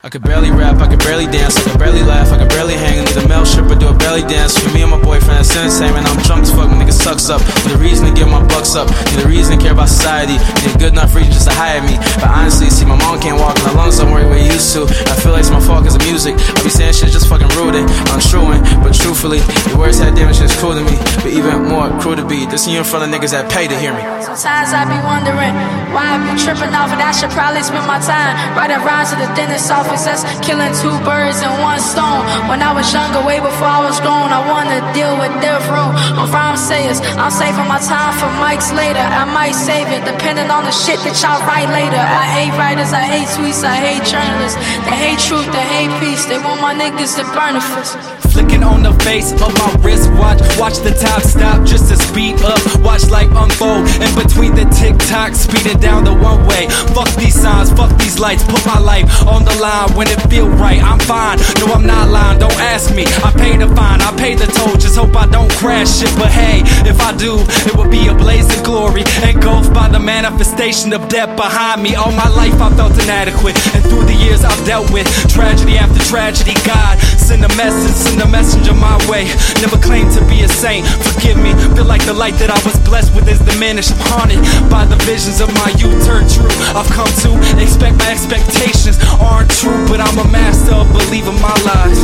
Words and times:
I 0.00 0.08
could 0.08 0.22
barely 0.22 0.52
rap, 0.52 0.78
I 0.78 0.86
could 0.86 1.00
barely 1.00 1.26
dance, 1.26 1.58
I 1.58 1.74
could 1.74 1.80
barely 1.82 2.06
laugh, 2.06 2.30
I 2.30 2.38
could 2.38 2.54
barely 2.54 2.78
hang. 2.78 3.02
Need 3.02 3.18
a 3.18 3.26
male 3.26 3.42
stripper, 3.42 3.74
do 3.74 3.90
a 3.90 3.98
belly 3.98 4.22
dance. 4.22 4.54
For 4.54 4.70
me 4.70 4.86
and 4.86 4.94
my 4.94 5.02
boyfriend, 5.02 5.42
it's 5.42 5.50
insane. 5.58 5.90
I'm 5.90 6.22
drunk 6.22 6.46
as 6.46 6.54
fuck, 6.54 6.70
my 6.70 6.78
nigga 6.78 6.94
sucks 6.94 7.26
up. 7.26 7.42
Need 7.66 7.74
a 7.74 7.82
reason 7.82 8.06
to 8.06 8.14
get 8.14 8.30
my 8.30 8.38
bucks 8.46 8.78
up, 8.78 8.86
need 9.10 9.26
a 9.26 9.26
reason 9.26 9.58
to 9.58 9.60
care 9.60 9.74
about 9.74 9.90
society. 9.90 10.38
Need 10.62 10.70
a 10.70 10.78
good 10.78 10.94
enough 10.94 11.18
reason 11.18 11.34
just 11.34 11.50
to 11.50 11.54
hire 11.58 11.82
me. 11.82 11.98
But 12.22 12.30
honestly, 12.30 12.70
see, 12.70 12.86
my 12.86 12.94
mom 12.94 13.18
can't 13.18 13.42
walk, 13.42 13.58
my 13.66 13.74
lungs 13.74 13.98
don't 13.98 14.14
work 14.14 14.22
the 14.22 14.30
way 14.30 14.46
it 14.46 14.54
used 14.54 14.70
to. 14.78 14.86
I 14.86 15.18
feel 15.18 15.34
like 15.34 15.42
it's 15.42 15.50
my 15.50 15.58
fault 15.58 15.82
cause 15.82 15.98
of 15.98 16.06
music. 16.06 16.38
I 16.38 16.62
be 16.62 16.70
saying 16.70 16.94
shit 16.94 17.10
just 17.10 17.26
fucking 17.26 17.50
rude 17.58 17.74
and 17.74 17.90
untrueing. 18.14 18.62
But 18.86 18.94
truthfully, 18.94 19.42
the 19.66 19.74
words 19.74 19.98
had 19.98 20.14
damage 20.14 20.38
is 20.38 20.54
cruel 20.62 20.78
to 20.78 20.84
me. 20.86 20.94
But 21.26 21.34
even 21.34 21.66
more 21.66 21.90
cruel 21.98 22.14
to 22.14 22.22
be, 22.22 22.46
see 22.54 22.70
you 22.70 22.78
in 22.78 22.86
front 22.86 23.02
of 23.02 23.10
niggas 23.10 23.34
that 23.34 23.50
pay 23.50 23.66
to 23.66 23.74
hear 23.74 23.90
me. 23.90 24.06
Sometimes 24.22 24.70
I 24.70 24.86
be 24.86 25.02
wondering 25.02 25.58
why 25.90 26.14
I 26.14 26.22
be 26.22 26.38
tripping 26.38 26.70
off 26.70 26.94
it. 26.94 27.02
I 27.02 27.10
should 27.10 27.34
probably 27.34 27.66
spend 27.66 27.82
my 27.90 27.98
time 27.98 28.38
writing 28.54 28.78
rhymes 28.86 29.10
to 29.10 29.18
the 29.18 29.26
dentist 29.34 29.66
That's 29.88 30.24
killing 30.44 30.72
two 30.84 30.92
birds 31.04 31.40
in 31.40 31.50
one 31.64 31.80
stone. 31.80 32.20
When 32.48 32.60
I 32.60 32.72
was 32.76 32.92
younger, 32.92 33.24
way 33.24 33.40
before 33.40 33.72
I 33.72 33.80
was 33.80 33.96
grown, 34.04 34.28
I 34.28 34.44
wanna 34.44 34.84
deal 34.92 35.16
with 35.16 35.32
death 35.40 35.64
row. 35.72 35.88
On 36.20 36.28
rhyme 36.28 36.56
sayers, 36.56 37.00
I'm 37.16 37.32
saving 37.32 37.64
my 37.64 37.80
time 37.80 38.12
for 38.20 38.28
mics 38.36 38.68
later. 38.76 39.00
I 39.00 39.24
might 39.24 39.56
save 39.56 39.88
it, 39.88 40.04
depending 40.04 40.50
on 40.50 40.64
the 40.64 40.72
shit 40.72 41.00
that 41.08 41.16
y'all 41.24 41.40
write 41.48 41.72
later. 41.72 41.96
I 41.96 42.24
hate 42.36 42.52
writers, 42.60 42.92
I 42.92 43.04
hate 43.08 43.28
tweets, 43.32 43.64
I 43.64 43.76
hate 43.80 44.04
journalists. 44.04 44.60
They 44.84 44.96
hate 44.96 45.20
truth, 45.24 45.48
they 45.56 45.66
hate 45.72 45.92
peace. 46.00 46.26
They 46.26 46.38
want 46.38 46.60
my 46.60 46.74
niggas 46.74 47.16
to 47.16 47.24
burn 47.32 47.56
the 47.56 47.64
fist. 47.64 47.96
Flicking 48.32 48.62
on 48.62 48.82
the 48.82 48.92
face 49.02 49.32
of 49.40 49.50
my 49.56 49.70
wristwatch. 49.80 50.40
Watch 50.60 50.78
the 50.84 50.92
time 50.92 51.22
stop 51.22 51.64
just 51.64 51.88
to 51.88 51.96
speed 51.96 52.36
up. 52.44 52.60
Watch 52.84 53.08
life 53.08 53.32
unfold 53.32 53.88
in 54.04 54.12
between 54.14 54.54
the 54.54 54.68
tick 54.68 54.94
tock, 55.08 55.34
speeding 55.34 55.80
down 55.80 56.04
the 56.04 56.12
one 56.12 56.44
way. 56.46 56.68
Fuck 56.94 57.08
these 57.16 57.34
signs, 57.34 57.72
fuck 57.72 57.90
these 57.98 58.18
lights. 58.18 58.44
Put 58.44 58.64
my 58.66 58.78
life 58.78 59.06
on 59.26 59.44
the 59.44 59.54
line 59.58 59.77
when 59.94 60.08
it 60.08 60.18
feel 60.30 60.48
right. 60.48 60.82
I'm 60.82 60.98
fine, 60.98 61.38
no, 61.60 61.70
I'm 61.72 61.86
not 61.86 62.08
lying. 62.08 62.38
Don't 62.38 62.58
ask 62.74 62.94
me. 62.94 63.04
I 63.22 63.30
pay 63.36 63.56
the 63.56 63.68
fine, 63.74 64.00
I 64.02 64.10
pay 64.16 64.34
the 64.34 64.46
toll. 64.46 64.74
Just 64.76 64.96
hope 64.96 65.14
I 65.14 65.26
don't 65.26 65.50
crash 65.52 66.00
shit. 66.00 66.10
But 66.18 66.30
hey, 66.30 66.62
if 66.88 67.00
I 67.00 67.14
do, 67.16 67.38
it 67.68 67.76
will 67.76 67.90
be 67.90 68.08
a 68.08 68.14
blaze 68.14 68.48
of 68.56 68.64
glory. 68.64 69.04
Engulfed 69.22 69.72
by 69.72 69.88
the 69.88 70.00
manifestation 70.00 70.92
of 70.92 71.08
death 71.08 71.36
behind 71.36 71.82
me. 71.82 71.94
All 71.94 72.12
my 72.12 72.28
life 72.28 72.56
I 72.60 72.70
felt 72.74 72.94
inadequate, 72.98 73.54
and 73.74 73.84
through 73.84 74.04
the 74.04 74.14
years 74.14 74.44
I've 74.44 74.64
dealt 74.64 74.90
with 74.90 75.06
tragedy 75.28 75.76
after 75.78 76.00
tragedy. 76.08 76.54
God, 76.64 76.98
send 77.20 77.44
a 77.44 77.52
message, 77.54 77.94
send 77.94 78.22
a 78.22 78.28
messenger 78.28 78.74
my 78.74 78.96
way. 79.08 79.28
Never 79.60 79.76
claimed 79.78 80.12
to 80.16 80.24
be 80.26 80.42
a 80.42 80.48
saint. 80.48 80.86
Forgive 80.86 81.36
me, 81.36 81.52
feel 81.76 81.84
like 81.84 82.04
the 82.04 82.14
light 82.14 82.34
that 82.40 82.50
I 82.50 82.58
was 82.64 82.78
blessed 82.88 83.14
with 83.14 83.28
is 83.28 83.38
diminished. 83.40 83.92
I'm 83.92 84.00
haunted 84.08 84.40
by 84.70 84.84
the 84.84 84.96
visions 85.04 85.40
of 85.40 85.52
my 85.54 85.70
youth 85.76 85.98
turned 86.06 86.30
true. 86.32 86.50
I've 86.72 86.88
come 86.90 87.10
to 87.26 87.30
expect 87.60 87.98
my 87.98 88.08
expectations 88.08 88.96
aren't 89.20 89.50
true, 89.50 89.67
but 89.88 90.00
I'm 90.00 90.18
a 90.18 90.28
master 90.30 90.74
of 90.74 90.90
believing 90.92 91.40
my 91.40 91.54
lies. 91.64 92.02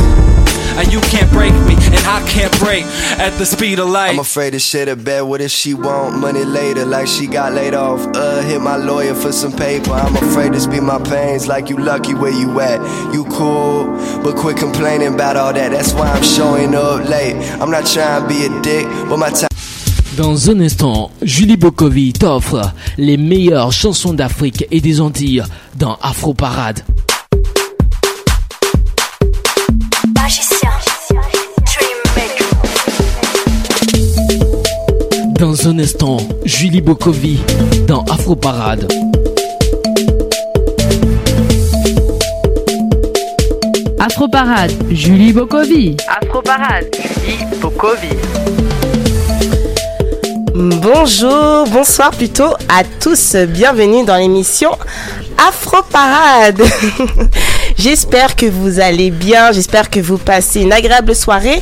And 0.77 0.91
you 0.91 0.99
can't 0.99 1.31
break 1.31 1.53
me, 1.53 1.75
and 1.95 2.03
I 2.05 2.21
can't 2.27 2.51
break 2.59 2.83
at 3.17 3.37
the 3.37 3.45
speed 3.45 3.79
of 3.79 3.87
light. 3.89 4.09
I'm 4.09 4.19
afraid 4.19 4.51
to 4.51 4.59
shit 4.59 4.89
a 4.89 4.97
bed. 4.97 5.21
What 5.21 5.39
if 5.39 5.49
she 5.49 5.73
want 5.73 6.17
money 6.17 6.43
later, 6.43 6.83
like 6.85 7.07
she 7.07 7.27
got 7.27 7.53
laid 7.53 7.73
off? 7.73 8.05
Uh, 8.13 8.41
hit 8.41 8.59
my 8.59 8.75
lawyer 8.75 9.15
for 9.15 9.31
some 9.31 9.53
paper. 9.53 9.91
I'm 9.91 10.17
afraid 10.17 10.51
to 10.51 10.59
speak 10.59 10.83
my 10.83 11.01
pains, 11.01 11.47
like 11.47 11.69
you 11.69 11.77
lucky 11.77 12.13
where 12.13 12.33
you 12.33 12.59
at. 12.59 12.81
You 13.13 13.23
cool, 13.25 13.85
but 14.21 14.35
quit 14.35 14.57
complaining 14.57 15.13
about 15.13 15.37
all 15.37 15.53
that. 15.53 15.71
That's 15.71 15.93
why 15.93 16.11
I'm 16.11 16.23
showing 16.23 16.75
up 16.75 17.07
late. 17.07 17.37
I'm 17.61 17.71
not 17.71 17.85
trying 17.85 18.23
to 18.23 18.27
be 18.27 18.45
a 18.45 18.61
dick, 18.61 18.85
but 19.07 19.15
my 19.15 19.29
time. 19.29 19.47
Dans 20.17 20.49
un 20.49 20.59
instant, 20.59 21.09
Julie 21.21 21.57
Bokovi 21.57 22.11
t'offre 22.11 22.73
les 22.97 23.15
meilleures 23.15 23.71
chansons 23.71 24.13
d'Afrique 24.13 24.65
et 24.71 24.81
des 24.81 24.99
Antilles 24.99 25.43
dans 25.77 25.97
Afro 26.01 26.33
Parade. 26.33 26.83
Dans 35.39 35.67
un 35.67 35.79
instant, 35.79 36.17
Julie 36.45 36.79
Bokovi 36.79 37.39
dans 37.87 38.03
Afro 38.05 38.37
Parade. 38.37 38.87
Afro 43.99 44.29
Parade, 44.29 44.71
Julie 44.89 45.33
Bokovi. 45.33 45.97
Afro 46.07 46.41
Parade, 46.41 46.85
Julie 46.93 47.45
Bokovi. 47.61 48.15
Bonjour, 50.53 51.67
bonsoir 51.67 52.11
plutôt 52.11 52.53
à 52.69 52.83
tous. 53.01 53.35
Bienvenue 53.35 54.05
dans 54.05 54.15
l'émission 54.15 54.71
Afro 55.37 55.81
Parade. 55.91 56.61
j'espère 57.77 58.37
que 58.37 58.45
vous 58.45 58.79
allez 58.79 59.11
bien, 59.11 59.51
j'espère 59.51 59.89
que 59.89 59.99
vous 59.99 60.17
passez 60.17 60.61
une 60.61 60.71
agréable 60.71 61.13
soirée. 61.13 61.61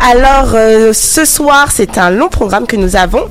Alors, 0.00 0.52
euh, 0.54 0.92
ce 0.92 1.24
soir, 1.24 1.68
c'est 1.72 1.98
un 1.98 2.10
long 2.10 2.28
programme 2.28 2.66
que 2.66 2.76
nous 2.76 2.96
avons 2.96 3.24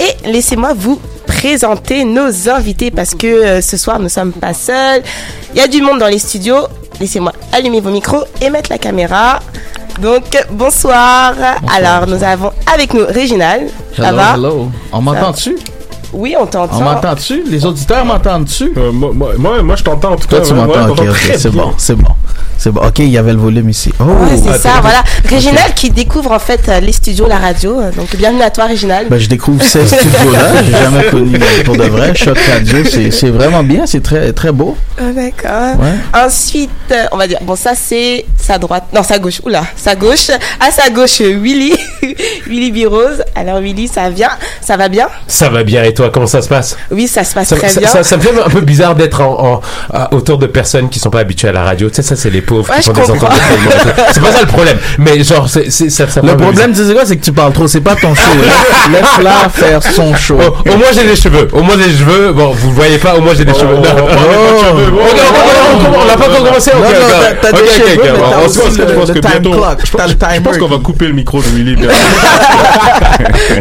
et 0.00 0.28
laissez-moi 0.28 0.72
vous 0.76 1.00
présenter 1.26 2.04
nos 2.04 2.48
invités 2.48 2.90
parce 2.90 3.14
que 3.14 3.26
euh, 3.26 3.60
ce 3.60 3.76
soir, 3.76 3.98
nous 3.98 4.04
ne 4.04 4.08
sommes 4.08 4.32
pas 4.32 4.52
seuls. 4.54 5.02
Il 5.54 5.58
y 5.58 5.62
a 5.62 5.68
du 5.68 5.80
monde 5.80 5.98
dans 6.00 6.08
les 6.08 6.18
studios. 6.18 6.66
Laissez-moi 7.00 7.32
allumer 7.52 7.80
vos 7.80 7.90
micros 7.90 8.24
et 8.40 8.50
mettre 8.50 8.70
la 8.70 8.78
caméra. 8.78 9.40
Donc, 10.00 10.24
bonsoir. 10.50 11.34
Alors, 11.74 12.06
nous 12.08 12.22
avons 12.22 12.52
avec 12.72 12.92
nous 12.94 13.04
Réginal. 13.06 13.68
Ça 13.96 14.08
Hello, 14.08 14.16
va? 14.16 14.34
hello. 14.34 14.70
On 14.92 15.00
m'entend-tu? 15.00 15.56
Oui, 16.12 16.34
on 16.38 16.46
t'entend. 16.46 16.78
On 16.78 16.82
m'entend-tu? 16.82 17.42
Les 17.48 17.64
auditeurs 17.66 18.04
m'entendent-tu? 18.04 18.72
Euh, 18.76 18.92
moi, 18.92 19.62
moi, 19.62 19.76
je 19.76 19.82
t'entends 19.84 20.12
en 20.12 20.16
tout 20.16 20.26
Toi, 20.28 20.40
cas. 20.40 20.44
tu 20.46 20.52
ouais, 20.52 20.58
m'entends, 20.58 20.72
ouais, 20.84 20.90
ok, 20.90 20.96
t'entends 20.96 21.10
ok, 21.10 21.16
très 21.18 21.38
c'est 21.38 21.50
bon, 21.50 21.72
c'est 21.76 21.94
bon. 21.96 22.08
C'est 22.60 22.70
bon. 22.72 22.80
Ok, 22.80 22.98
il 22.98 23.08
y 23.10 23.18
avait 23.18 23.32
le 23.32 23.38
volume 23.38 23.68
ici. 23.68 23.92
Oh. 24.00 24.04
Ouais, 24.04 24.36
c'est 24.36 24.50
Ah, 24.50 24.58
ça, 24.58 24.70
voilà. 24.82 24.98
Ok. 25.24 25.30
Réginal 25.30 25.74
qui 25.76 25.90
découvre 25.90 26.32
en 26.32 26.40
fait 26.40 26.68
les 26.82 26.90
studios, 26.92 27.28
la 27.28 27.36
radio. 27.38 27.76
Donc 27.96 28.16
bienvenue 28.16 28.42
à 28.42 28.50
toi, 28.50 28.64
Réginal. 28.64 29.06
Ben, 29.08 29.16
je 29.18 29.28
découvre 29.28 29.62
ces 29.62 29.86
studios-là. 29.86 30.62
J'ai 30.64 30.72
jamais 30.72 31.04
connu 31.04 31.38
pour 31.64 31.76
de 31.76 31.84
vrai. 31.84 32.14
Choc 32.16 32.36
Radio, 32.52 32.78
c'est 32.90 33.12
c'est 33.12 33.30
vraiment 33.30 33.62
bien. 33.62 33.86
C'est 33.86 34.02
très 34.02 34.32
très 34.32 34.50
beau. 34.50 34.76
Ah, 34.98 35.12
D'accord. 35.14 35.78
Ouais. 35.80 36.20
Ensuite, 36.24 36.70
euh, 36.90 37.04
on 37.12 37.16
va 37.16 37.28
dire, 37.28 37.38
bon, 37.42 37.54
ça 37.54 37.74
c'est 37.76 38.24
sa 38.36 38.58
droite, 38.58 38.86
non, 38.92 39.04
sa 39.04 39.20
gauche, 39.20 39.40
oula, 39.44 39.62
sa 39.76 39.94
gauche. 39.94 40.30
À 40.58 40.72
sa 40.72 40.90
gauche, 40.90 41.20
Willy, 41.20 41.74
Willy 42.48 42.72
Birose. 42.72 43.22
Alors, 43.36 43.60
Willy, 43.60 43.86
ça 43.86 44.10
vient, 44.10 44.30
ça 44.60 44.76
va 44.76 44.88
bien? 44.88 45.06
Ça 45.28 45.48
va 45.48 45.62
bien 45.62 45.84
et 45.84 45.94
toi, 45.98 46.10
comment 46.12 46.26
ça 46.26 46.40
se 46.42 46.48
passe? 46.48 46.76
Oui, 46.92 47.08
ça 47.08 47.24
se 47.24 47.34
passe 47.34 47.48
ça, 47.48 47.56
très 47.56 47.68
ça- 47.68 47.80
bien. 47.80 47.88
ça- 47.88 48.02
ça 48.04 48.16
me 48.16 48.22
fait 48.22 48.30
un 48.44 48.48
peu 48.48 48.60
bizarre 48.60 48.94
d'être 48.94 49.20
en, 49.20 49.60
autour 50.12 50.38
de 50.38 50.46
personnes 50.46 50.88
qui 50.88 50.98
sont 51.00 51.10
pas 51.10 51.18
habituées 51.20 51.48
à 51.48 51.52
la 51.52 51.64
radio. 51.64 51.88
Tu 51.88 51.96
sais, 51.96 52.02
ça, 52.02 52.14
c'est 52.16 52.30
les 52.30 52.40
pauvres 52.40 52.70
Ouais, 52.70 52.76
qui 52.80 52.82
je 52.88 52.92
font 52.92 53.12
des. 53.12 53.18
C'est 54.12 54.20
pas 54.22 54.32
ça 54.32 54.40
le 54.42 54.46
problème. 54.46 54.78
Mais 54.98 55.22
genre, 55.24 55.48
c'est, 55.48 55.70
c'est- 55.70 55.90
ça, 55.90 56.08
ça 56.08 56.22
me 56.22 56.28
Le 56.28 56.36
problème, 56.36 56.72
tu 56.72 56.84
sais 56.86 56.92
quoi, 56.94 57.04
c'est 57.04 57.16
que 57.16 57.24
tu 57.24 57.32
parles 57.32 57.52
trop. 57.52 57.66
C'est 57.66 57.80
pas 57.80 57.96
ton 57.96 58.14
show. 58.14 58.22
Laisse- 58.92 59.00
Laisse-la 59.00 59.48
faire 59.48 59.82
son 59.82 60.14
show. 60.14 60.38
Au, 60.38 60.76
moins, 60.76 60.86
j'ai 60.94 61.04
des 61.04 61.16
cheveux. 61.16 61.48
Au 61.52 61.62
moins, 61.62 61.74
j'ai 61.78 61.90
des 61.92 61.98
cheveux. 61.98 62.32
Bon, 62.32 62.52
vous 62.52 62.68
le 62.68 62.74
voyez 62.74 62.98
pas, 62.98 63.16
au 63.16 63.20
moins, 63.20 63.34
j'ai 63.36 63.44
des 63.44 63.54
cheveux. 63.54 63.74
Non, 63.74 63.82
oh, 63.84 64.08
oh. 64.08 65.00
ok, 65.00 65.20
on- 65.94 66.00
on 66.00 66.06
l'a 66.06 66.16
pas 66.16 66.28
encore 66.28 66.44
commencé. 66.44 66.70
Non, 66.74 66.82
t'as- 67.42 67.52
des 67.52 67.58
cheveux, 67.66 68.02
je 68.04 68.94
pense 68.94 69.10
que 69.10 69.18
bientôt- 69.18 69.64
je 69.84 69.90
pense- 69.90 70.58
qu'on 70.58 70.68
va 70.68 70.78
couper 70.78 71.06
le 71.06 71.12
micro 71.14 71.40
de 71.42 71.48
Willy. 71.48 71.76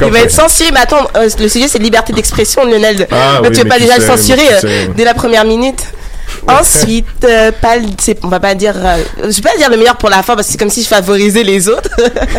Il 0.03 0.11
va 0.11 0.19
être 0.19 0.31
censuré, 0.31 0.69
mais 0.73 0.79
attends, 0.81 1.07
euh, 1.15 1.29
le 1.39 1.47
sujet 1.47 1.67
c'est 1.67 1.79
liberté 1.79 2.13
d'expression, 2.13 2.26
Lionel. 2.65 3.07
Ah 3.11 3.37
Donc, 3.37 3.47
oui, 3.49 3.55
tu 3.55 3.61
veux 3.63 3.69
pas 3.69 3.79
déjà 3.79 3.97
le 3.97 4.03
censurer 4.05 4.47
euh, 4.63 4.87
dès 4.95 5.03
la 5.03 5.13
première 5.13 5.45
minute 5.45 5.81
Ensuite, 6.59 7.05
euh, 7.25 7.51
pas, 7.51 7.75
on 8.23 8.27
va 8.29 8.39
pas 8.39 8.55
dire, 8.55 8.73
euh, 8.77 9.03
je 9.23 9.35
vais 9.35 9.41
pas 9.41 9.57
dire 9.57 9.69
le 9.69 9.77
meilleur 9.77 9.97
pour 9.97 10.09
la 10.09 10.23
fin 10.23 10.35
parce 10.35 10.47
que 10.47 10.53
c'est 10.53 10.57
comme 10.57 10.69
si 10.69 10.83
je 10.83 10.87
favorisais 10.87 11.43
les 11.43 11.67
autres. 11.67 11.89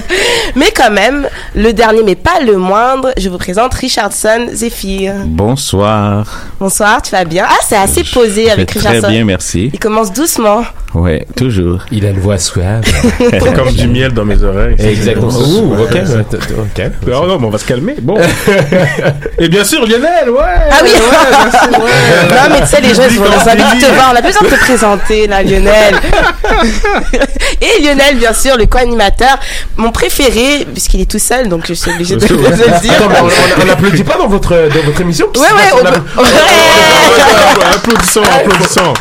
mais 0.56 0.70
quand 0.74 0.90
même, 0.90 1.28
le 1.54 1.72
dernier, 1.72 2.02
mais 2.02 2.14
pas 2.14 2.40
le 2.44 2.56
moindre, 2.56 3.12
je 3.18 3.28
vous 3.28 3.38
présente 3.38 3.74
Richardson 3.74 4.46
Zephyr. 4.52 5.14
Bonsoir. 5.26 6.26
Bonsoir, 6.58 7.02
tu 7.02 7.10
vas 7.10 7.24
bien? 7.24 7.46
Ah, 7.48 7.58
c'est 7.66 7.76
assez 7.76 8.02
posé 8.02 8.46
Je 8.46 8.50
avec 8.52 8.70
Richardson. 8.70 9.02
Très 9.02 9.10
bien, 9.10 9.24
merci. 9.24 9.70
Il 9.72 9.78
commence 9.78 10.12
doucement. 10.12 10.62
Ouais, 10.94 11.26
toujours. 11.36 11.84
Il 11.92 12.06
a 12.06 12.10
une 12.10 12.20
voix 12.20 12.38
suave. 12.38 12.82
C'est 13.18 13.54
comme 13.54 13.72
du 13.72 13.88
miel 13.88 14.12
dans 14.12 14.24
mes 14.24 14.42
oreilles. 14.42 14.74
Exactement. 14.78 15.28
Ouh, 15.28 15.82
ok. 15.82 15.96
Ok. 16.58 16.82
Oh 17.06 17.26
non, 17.26 17.38
mais 17.38 17.46
on 17.46 17.50
va 17.50 17.58
se 17.58 17.66
calmer. 17.66 17.96
Bon. 18.00 18.16
Et 19.38 19.48
bien 19.50 19.64
sûr, 19.64 19.86
Lionel, 19.86 20.30
ouais. 20.30 20.40
Ah 20.70 20.78
oui 20.82 20.88
ouais, 20.88 21.28
merci, 21.30 21.68
ouais. 21.68 22.28
Non, 22.30 22.48
mais 22.50 22.60
tu 22.62 22.66
sais, 22.66 22.80
les 22.80 22.94
gens, 22.94 23.02
ils 23.10 23.18
vont 23.18 23.26
ils 23.26 23.97
On 24.12 24.16
a 24.16 24.20
besoin 24.20 24.42
de 24.42 24.48
te 24.54 24.60
présenter, 24.60 25.26
là, 25.26 25.42
Lionel. 25.42 25.94
Et 27.60 27.82
Lionel, 27.82 28.16
bien 28.16 28.32
sûr, 28.32 28.56
le 28.56 28.66
co-animateur, 28.66 29.38
mon 29.76 29.90
préféré, 29.92 30.66
puisqu'il 30.72 31.00
est 31.00 31.10
tout 31.10 31.18
seul, 31.18 31.48
donc 31.48 31.64
je 31.68 31.74
suis 31.74 31.90
obligée 31.90 32.16
de, 32.16 32.20
de 32.26 32.34
le 32.34 32.80
dire. 32.80 32.92
Attends, 32.92 33.08
mais 33.08 33.62
on- 33.62 33.64
n'applaudit 33.66 34.04
pas 34.04 34.16
dans 34.16 34.28
votre, 34.28 34.50
dans 34.74 34.82
votre 34.84 35.00
émission 35.00 35.26
Ouais, 35.34 35.40
ouais, 35.40 35.72
on 35.82 37.74
Applaudissons, 37.74 38.22
applaudissons. 38.22 38.94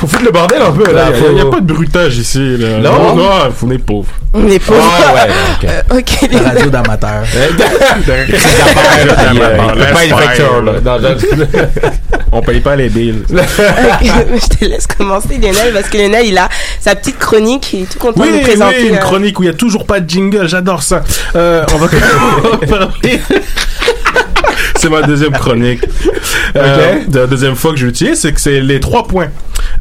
Faut 0.00 0.06
foutre 0.06 0.24
le 0.24 0.30
bordel 0.30 0.62
un 0.62 0.72
peu, 0.72 0.92
là. 0.92 1.06
Il 1.28 1.34
n'y 1.34 1.40
a 1.40 1.46
pas 1.46 1.60
de 1.60 1.72
bruitage 1.72 2.16
ici. 2.18 2.56
Là. 2.58 2.78
Non. 2.78 3.14
non, 3.14 3.30
on 3.62 3.70
est 3.70 3.78
pauvres. 3.78 4.10
On 4.34 4.48
est 4.48 4.58
pauvres. 4.58 4.80
Ah, 4.82 5.14
ouais, 5.14 5.68
Euh, 5.68 5.98
ok, 5.98 6.28
La 6.32 6.40
radio 6.50 6.70
d'amateurs. 6.70 7.24
Le 9.74 9.94
paye 9.94 10.08
facteur, 10.10 10.62
là. 10.62 10.72
Non, 10.84 10.98
non. 11.00 11.16
On 12.32 12.40
paye 12.40 12.60
pas 12.60 12.76
les 12.76 12.88
bills. 12.88 13.24
je 13.30 14.46
te 14.56 14.64
laisse 14.64 14.86
commencer, 14.86 15.36
Lionel, 15.36 15.72
parce 15.74 15.88
que 15.90 15.98
Lionel, 15.98 16.24
il 16.26 16.38
a 16.38 16.48
sa 16.80 16.94
petite 16.94 17.18
chronique, 17.18 17.72
il 17.74 17.82
est 17.82 17.92
tout 17.92 17.98
content 17.98 18.22
Oui, 18.22 18.30
de 18.32 18.36
nous 18.38 18.42
présenter. 18.42 18.76
oui, 18.84 18.88
une 18.88 18.94
euh, 18.96 19.00
chronique 19.00 19.38
où 19.38 19.42
il 19.42 19.46
n'y 19.50 19.54
a 19.54 19.56
toujours 19.56 19.84
pas 19.84 20.00
de 20.00 20.08
jingle, 20.08 20.48
j'adore 20.48 20.82
ça. 20.82 21.02
Euh, 21.36 21.64
on 21.74 21.76
va 21.76 21.88
on 21.92 22.66
va 22.66 22.66
parler. 22.86 23.20
c'est 24.76 24.88
ma 24.88 25.02
deuxième 25.02 25.32
chronique. 25.32 25.84
Euh, 26.56 27.00
de 27.06 27.18
la 27.20 27.26
deuxième 27.26 27.54
fois 27.54 27.72
que 27.72 27.76
je 27.78 27.84
l'utilise, 27.86 28.18
c'est 28.20 28.32
que 28.32 28.40
c'est 28.40 28.60
les 28.62 28.80
trois 28.80 29.06
points. 29.06 29.28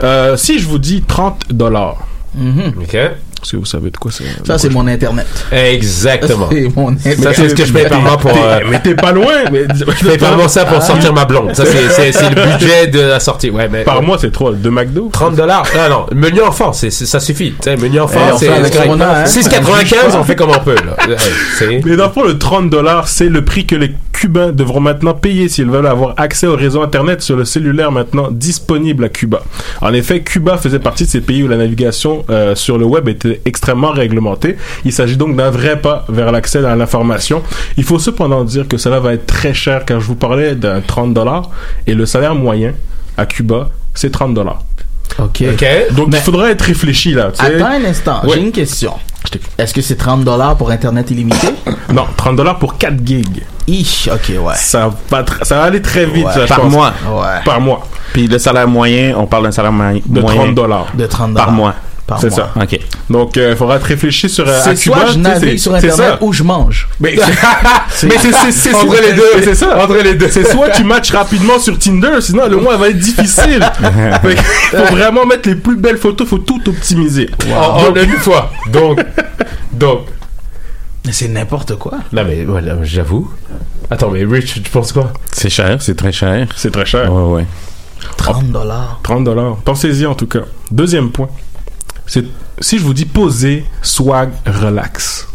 Euh, 0.04 0.36
si 0.36 0.60
je 0.60 0.68
vous 0.68 0.80
dis 0.80 1.04
30 1.08 1.44
dollars, 1.52 2.06
Ok. 2.38 2.98
Est-ce 3.44 3.52
que 3.54 3.58
vous 3.58 3.66
savez 3.66 3.90
de 3.92 3.98
quoi 3.98 4.12
c'est 4.12 4.24
Ça, 4.46 4.58
c'est 4.60 4.70
mon 4.70 4.86
Internet. 4.88 5.28
Exactement. 5.52 6.48
C'est 6.52 6.76
mon 6.76 6.88
Ça, 6.98 7.10
Internet. 7.10 7.34
c'est 7.36 7.50
ce 7.50 7.56
que 7.56 7.66
je 7.66 7.74
paye 7.74 7.88
par 7.88 8.02
mois 8.02 8.18
pour. 8.18 8.32
euh, 8.32 8.60
Mais 8.70 8.80
t'es 8.82 8.96
pas 8.96 9.12
loin. 9.12 9.34
Mais, 9.52 9.64
Je 9.76 10.06
paye 10.08 10.18
par 10.18 10.36
mois 10.38 10.48
ça 10.48 10.66
pour 10.66 10.82
sortir 10.82 11.14
ma 11.14 11.26
blonde. 11.26 11.56
Ça, 11.56 11.64
c'est- 11.66 12.30
le 12.30 12.36
budget 12.58 12.88
de 12.88 13.00
la 13.00 13.20
sortie. 13.20 13.50
Ouais, 13.50 13.68
mais. 13.72 13.84
Par 13.84 14.02
mois, 14.02 14.18
c'est 14.20 14.32
trop. 14.32 14.52
De 14.52 14.70
McDo 14.70 15.10
30 15.12 15.36
dollars. 15.36 15.64
Non, 15.76 15.90
non. 15.90 16.06
Menu 16.16 16.42
enfant, 16.42 16.74
c'est- 16.74 16.90
ça 16.92 17.20
suffit. 17.20 17.52
Tu 17.52 17.58
sais, 17.64 17.76
menu 17.78 18.00
enfant, 18.00 18.20
Eh, 18.34 18.38
c'est 18.38 18.46
fait 18.48 18.52
avec 18.54 18.66
c'est 18.68 18.72
correct. 18.74 18.86
Corona, 18.88 19.22
hein. 19.22 19.26
6,95, 19.26 20.16
on 20.16 20.24
fait 20.24 20.36
comme 20.36 20.50
on 20.52 20.60
peut, 20.60 20.76
là. 20.76 20.96
Mais 21.86 21.96
dans 21.96 22.06
le 22.08 22.12
fond, 22.12 22.24
le 22.24 22.38
30 22.38 22.70
dollars, 22.70 23.08
c'est 23.08 23.30
le 23.30 23.44
prix 23.44 23.66
que 23.66 23.76
les 23.76 23.92
Cubains 24.22 24.52
devront 24.52 24.82
maintenant 24.82 25.16
payer 25.16 25.50
s'ils 25.50 25.66
veulent 25.72 25.88
avoir 25.88 26.14
accès 26.18 26.46
au 26.46 26.56
réseau 26.56 26.84
Internet 26.84 27.24
sur 27.24 27.36
le 27.36 27.44
cellulaire 27.44 27.92
maintenant 27.92 28.30
disponible 28.30 29.06
à 29.06 29.10
Cuba. 29.10 29.42
En 29.82 29.92
effet, 29.94 30.22
Cuba 30.22 30.58
faisait 30.60 30.78
partie 30.78 31.06
de 31.06 31.10
ces 31.10 31.22
pays 31.22 31.42
où 31.42 31.48
la 31.48 31.58
navigation 31.58 32.24
euh, 32.30 32.54
sur 32.54 32.78
le 32.78 32.86
web 32.86 33.10
était 33.10 33.42
extrêmement 33.46 33.90
réglementée. 33.90 34.58
Il 34.86 34.94
s'agit 34.94 35.18
donc 35.18 35.36
d'un 35.36 35.50
vrai 35.50 35.82
pas 35.82 36.06
vers 36.08 36.32
l'accès 36.32 36.64
à 36.64 36.76
l'information. 36.76 37.42
Il 37.78 37.84
faut 37.84 37.98
cependant 37.98 38.44
dire 38.44 38.68
que 38.68 38.78
cela 38.78 39.00
va 39.00 39.14
être 39.16 39.26
très 39.26 39.56
cher 39.56 39.86
car 39.86 40.00
je 40.00 40.06
vous 40.06 40.14
parlais 40.16 40.54
d'un 40.54 40.82
30 40.82 41.16
dollars 41.16 41.50
et 41.88 41.96
le 41.96 42.06
salaire 42.06 42.36
moyen 42.36 42.74
à 43.18 43.26
Cuba, 43.26 43.72
c'est 43.96 44.12
30 44.12 44.36
dollars. 44.36 44.62
Ok. 45.18 45.44
Donc 45.96 46.10
il 46.12 46.18
faudra 46.20 46.52
être 46.52 46.62
réfléchi 46.62 47.14
là. 47.16 47.32
tu 47.34 47.44
sais. 47.44 47.56
Attends 47.56 47.66
un 47.72 47.86
instant, 47.86 48.22
Ouais. 48.24 48.36
j'ai 48.36 48.42
une 48.42 48.52
question. 48.52 48.94
Est-ce 49.58 49.74
que 49.74 49.82
c'est 49.82 49.96
30 49.96 50.24
dollars 50.24 50.58
pour 50.58 50.70
Internet 50.70 51.10
illimité? 51.10 51.48
Non, 51.92 52.06
30 52.18 52.36
dollars 52.36 52.60
pour 52.60 52.78
4 52.78 52.96
gigs. 53.04 53.42
Ich, 53.68 54.10
ok, 54.12 54.36
ouais. 54.44 54.54
Ça 54.56 54.90
va, 55.10 55.22
tr- 55.24 55.44
ça 55.44 55.56
va 55.58 55.64
aller 55.64 55.82
très 55.82 56.06
vite, 56.06 56.26
Ouais. 56.26 56.34
ça, 56.34 56.42
je 56.44 56.48
Par 56.50 56.62
pense. 56.62 56.72
mois. 56.72 56.94
Ouais. 57.10 57.42
Par 57.46 57.62
mois. 57.62 57.88
Puis 58.14 58.28
le 58.28 58.38
salaire 58.40 58.68
moyen, 58.68 59.14
on 59.18 59.26
parle 59.28 59.44
d'un 59.46 59.52
salaire 59.52 59.72
moyen. 59.72 60.00
De 60.06 60.22
30 60.22 60.56
dollars. 60.56 60.88
De 60.94 61.06
30 61.06 61.34
Par 61.36 61.52
mois. 61.52 61.76
Par 62.08 62.20
C'est 62.20 62.30
mois. 62.30 62.50
ça. 62.56 62.62
OK. 62.62 62.80
Donc, 63.10 63.38
il 63.38 63.56
faudra 63.56 63.78
être 63.78 63.84
réfléchi 63.86 64.28
sur 64.28 64.46
euh, 64.46 64.60
à 64.60 64.64
C'est 64.64 64.76
Cuba. 64.76 64.98
soit 64.98 65.06
je 65.14 65.18
navigue 65.20 65.50
c'est- 65.52 65.58
sur 65.60 65.72
c'est 65.80 65.90
Internet 65.92 66.18
ça. 66.20 66.26
ou 66.26 66.34
je 66.34 66.44
mange. 66.44 66.90
Mais 67.00 67.16
c'est 67.90 68.08
mais 68.08 68.18
c'est- 68.18 68.32
c'est- 68.34 68.52
c'est- 68.52 68.76
Entre 68.76 69.02
les 69.02 69.14
deux. 69.14 69.44
C'est 69.44 69.56
ça. 69.56 69.82
Entre 69.82 69.96
les 70.04 70.16
deux. 70.16 70.28
C'est 70.30 70.52
soit 70.52 70.70
tu 70.72 70.84
matches 70.84 71.12
rapidement 71.12 71.58
sur 71.60 71.78
Tinder, 71.80 72.20
sinon 72.20 72.50
le 72.50 72.58
mois 72.58 72.76
va 72.76 72.90
être 72.90 72.98
difficile. 73.00 73.66
Que 74.22 74.78
faut 74.78 74.94
vraiment 74.96 75.26
mettre 75.26 75.48
les 75.48 75.56
plus 75.56 75.78
belles 75.78 75.98
photos, 75.98 76.28
faut 76.28 76.40
tout 76.40 76.62
optimiser. 76.68 77.30
En, 77.56 77.92
en 77.92 77.96
une 77.96 78.12
fois. 78.18 78.52
Donc, 78.68 79.00
donc. 79.72 80.00
Mais 81.06 81.12
c'est 81.12 81.28
n'importe 81.28 81.76
quoi. 81.76 82.00
Non, 82.14 82.24
mais 82.24 82.46
voilà, 82.46 82.84
j'avoue. 82.84 83.32
Attends, 83.90 84.12
mais 84.12 84.24
Rich, 84.24 84.62
tu 84.64 84.70
penses 84.70 84.92
quoi? 84.92 85.12
C'est 85.32 85.50
cher, 85.50 85.82
c'est 85.82 85.96
très 85.96 86.12
cher. 86.12 86.48
C'est 86.56 86.72
très 86.72 86.86
cher. 86.86 87.12
Ouais, 87.12 87.34
ouais. 87.34 87.46
30 88.18 88.52
dollars. 88.52 89.00
30 89.04 89.24
dollars. 89.24 89.56
Pensez-y 89.58 90.06
en 90.06 90.16
tout 90.16 90.28
cas. 90.28 90.42
Deuxième 90.70 91.12
point. 91.12 91.30
C'est 92.06 92.26
si 92.60 92.78
je 92.78 92.84
vous 92.84 92.94
dis 92.94 93.06
poser, 93.06 93.66
swag, 93.82 94.32
relax. 94.46 95.28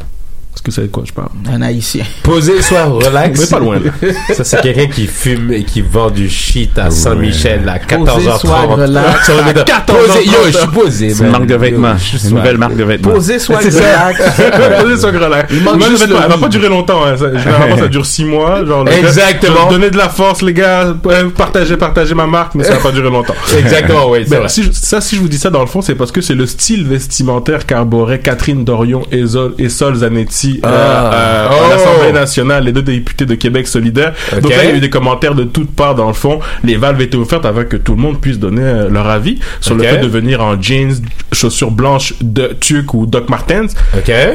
Est-ce 0.56 0.62
que 0.62 0.70
vous 0.70 0.74
savez 0.74 0.86
de 0.88 0.92
quoi 0.92 1.02
je 1.06 1.12
parle 1.12 1.28
Un 1.52 1.60
haïtien. 1.60 2.02
Poser, 2.22 2.62
soit 2.62 2.84
relax. 2.84 3.38
Mais 3.40 3.46
pas 3.46 3.58
loin. 3.58 3.78
là. 3.78 3.90
Ça, 4.34 4.42
c'est 4.42 4.62
quelqu'un 4.62 4.86
qui 4.86 5.06
fume 5.06 5.52
et 5.52 5.64
qui 5.64 5.82
vend 5.82 6.08
du 6.10 6.30
shit 6.30 6.78
à 6.78 6.90
Saint-Michel 6.90 7.68
à 7.68 7.76
14h30. 7.78 8.40
soit 8.40 8.60
relax. 8.62 9.26
Sur 9.26 9.36
le 9.36 9.42
métro. 9.44 9.64
14h30. 9.64 9.84
Posé, 9.86 10.24
yo, 10.24 10.32
je 10.46 10.56
suis 10.56 10.66
posé. 10.68 11.10
C'est 11.10 11.24
une 11.24 11.30
marque 11.30 11.46
de 11.46 11.56
vêtements. 11.56 11.94
Une 12.24 12.30
nouvelle 12.36 12.56
marque 12.56 12.74
de 12.76 12.84
vêtements. 12.84 13.12
Posé 13.12 13.38
soit 13.38 13.60
C'est 13.60 13.68
relax. 13.78 14.18
Poser, 14.80 14.96
swag, 14.96 15.16
relax. 15.16 15.52
Le 15.52 15.58
elle 15.58 16.28
va 16.30 16.38
pas 16.38 16.48
durer 16.48 16.68
longtemps. 16.70 17.04
hein. 17.04 17.16
Ça- 17.18 17.36
Généralement, 17.36 17.76
ça 17.76 17.88
dure 17.88 18.06
6 18.06 18.24
mois. 18.24 18.64
Genre, 18.64 18.88
Exactement. 18.88 19.68
Donnez 19.70 19.90
de 19.90 19.98
la 19.98 20.08
force, 20.08 20.40
les 20.40 20.54
gars. 20.54 20.96
Partagez, 21.36 21.76
partagez 21.76 22.14
ma 22.14 22.26
marque, 22.26 22.54
mais 22.54 22.64
ça 22.64 22.76
va 22.76 22.80
pas 22.80 22.92
durer 22.92 23.10
longtemps. 23.10 23.34
Exactement, 23.58 24.08
oui, 24.10 24.20
c'est 24.26 24.30
Ben, 24.40 24.48
si 24.48 24.62
je- 24.62 24.72
ça, 24.72 25.02
si 25.02 25.16
je 25.16 25.20
vous 25.20 25.28
dis 25.28 25.36
ça, 25.38 25.50
dans 25.50 25.60
le 25.60 25.66
fond, 25.66 25.82
c'est 25.82 25.94
parce 25.94 26.10
que 26.12 26.22
c'est 26.22 26.34
le 26.34 26.46
style 26.46 26.86
vestimentaire 26.86 27.66
qu'arborait 27.66 28.20
Catherine 28.20 28.64
Dorion 28.64 29.02
et 29.12 29.68
Sol 29.68 29.94
Zanetti 29.96 30.45
euh, 30.54 30.68
Ah. 30.68 31.12
euh, 31.14 31.48
à 31.48 31.50
Oh. 31.52 31.70
l'Assemblée 31.70 32.12
nationale, 32.12 32.64
les 32.64 32.72
deux 32.72 32.82
députés 32.82 33.26
de 33.26 33.34
Québec 33.34 33.66
solidaire. 33.66 34.12
Donc 34.42 34.50
là, 34.50 34.64
il 34.64 34.68
y 34.70 34.72
a 34.72 34.76
eu 34.76 34.80
des 34.80 34.90
commentaires 34.90 35.34
de 35.34 35.44
toutes 35.44 35.70
parts, 35.74 35.94
dans 35.94 36.06
le 36.08 36.12
fond. 36.14 36.40
Les 36.64 36.76
valves 36.76 37.00
étaient 37.00 37.16
offertes 37.16 37.44
afin 37.44 37.64
que 37.64 37.76
tout 37.76 37.94
le 37.94 38.00
monde 38.00 38.20
puisse 38.20 38.38
donner 38.38 38.62
euh, 38.62 38.88
leur 38.88 39.08
avis 39.08 39.38
sur 39.60 39.74
le 39.74 39.82
fait 39.82 39.98
de 39.98 40.06
venir 40.06 40.42
en 40.42 40.60
jeans, 40.60 40.92
chaussures 41.32 41.70
blanches 41.70 42.14
de 42.20 42.54
Tuc 42.60 42.94
ou 42.94 43.06
Doc 43.06 43.28
Martens. 43.28 43.74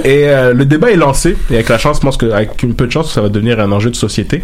Et 0.03 0.27
euh, 0.29 0.53
le 0.53 0.65
débat 0.65 0.91
est 0.91 0.95
lancé. 0.95 1.35
Et 1.49 1.55
avec 1.55 1.69
la 1.69 1.77
chance, 1.77 1.97
je 1.97 2.01
pense 2.01 2.17
qu'avec 2.17 2.61
une 2.63 2.73
peu 2.73 2.87
de 2.87 2.91
chance, 2.91 3.13
ça 3.13 3.21
va 3.21 3.29
devenir 3.29 3.59
un 3.59 3.71
enjeu 3.71 3.89
de 3.89 3.95
société. 3.95 4.43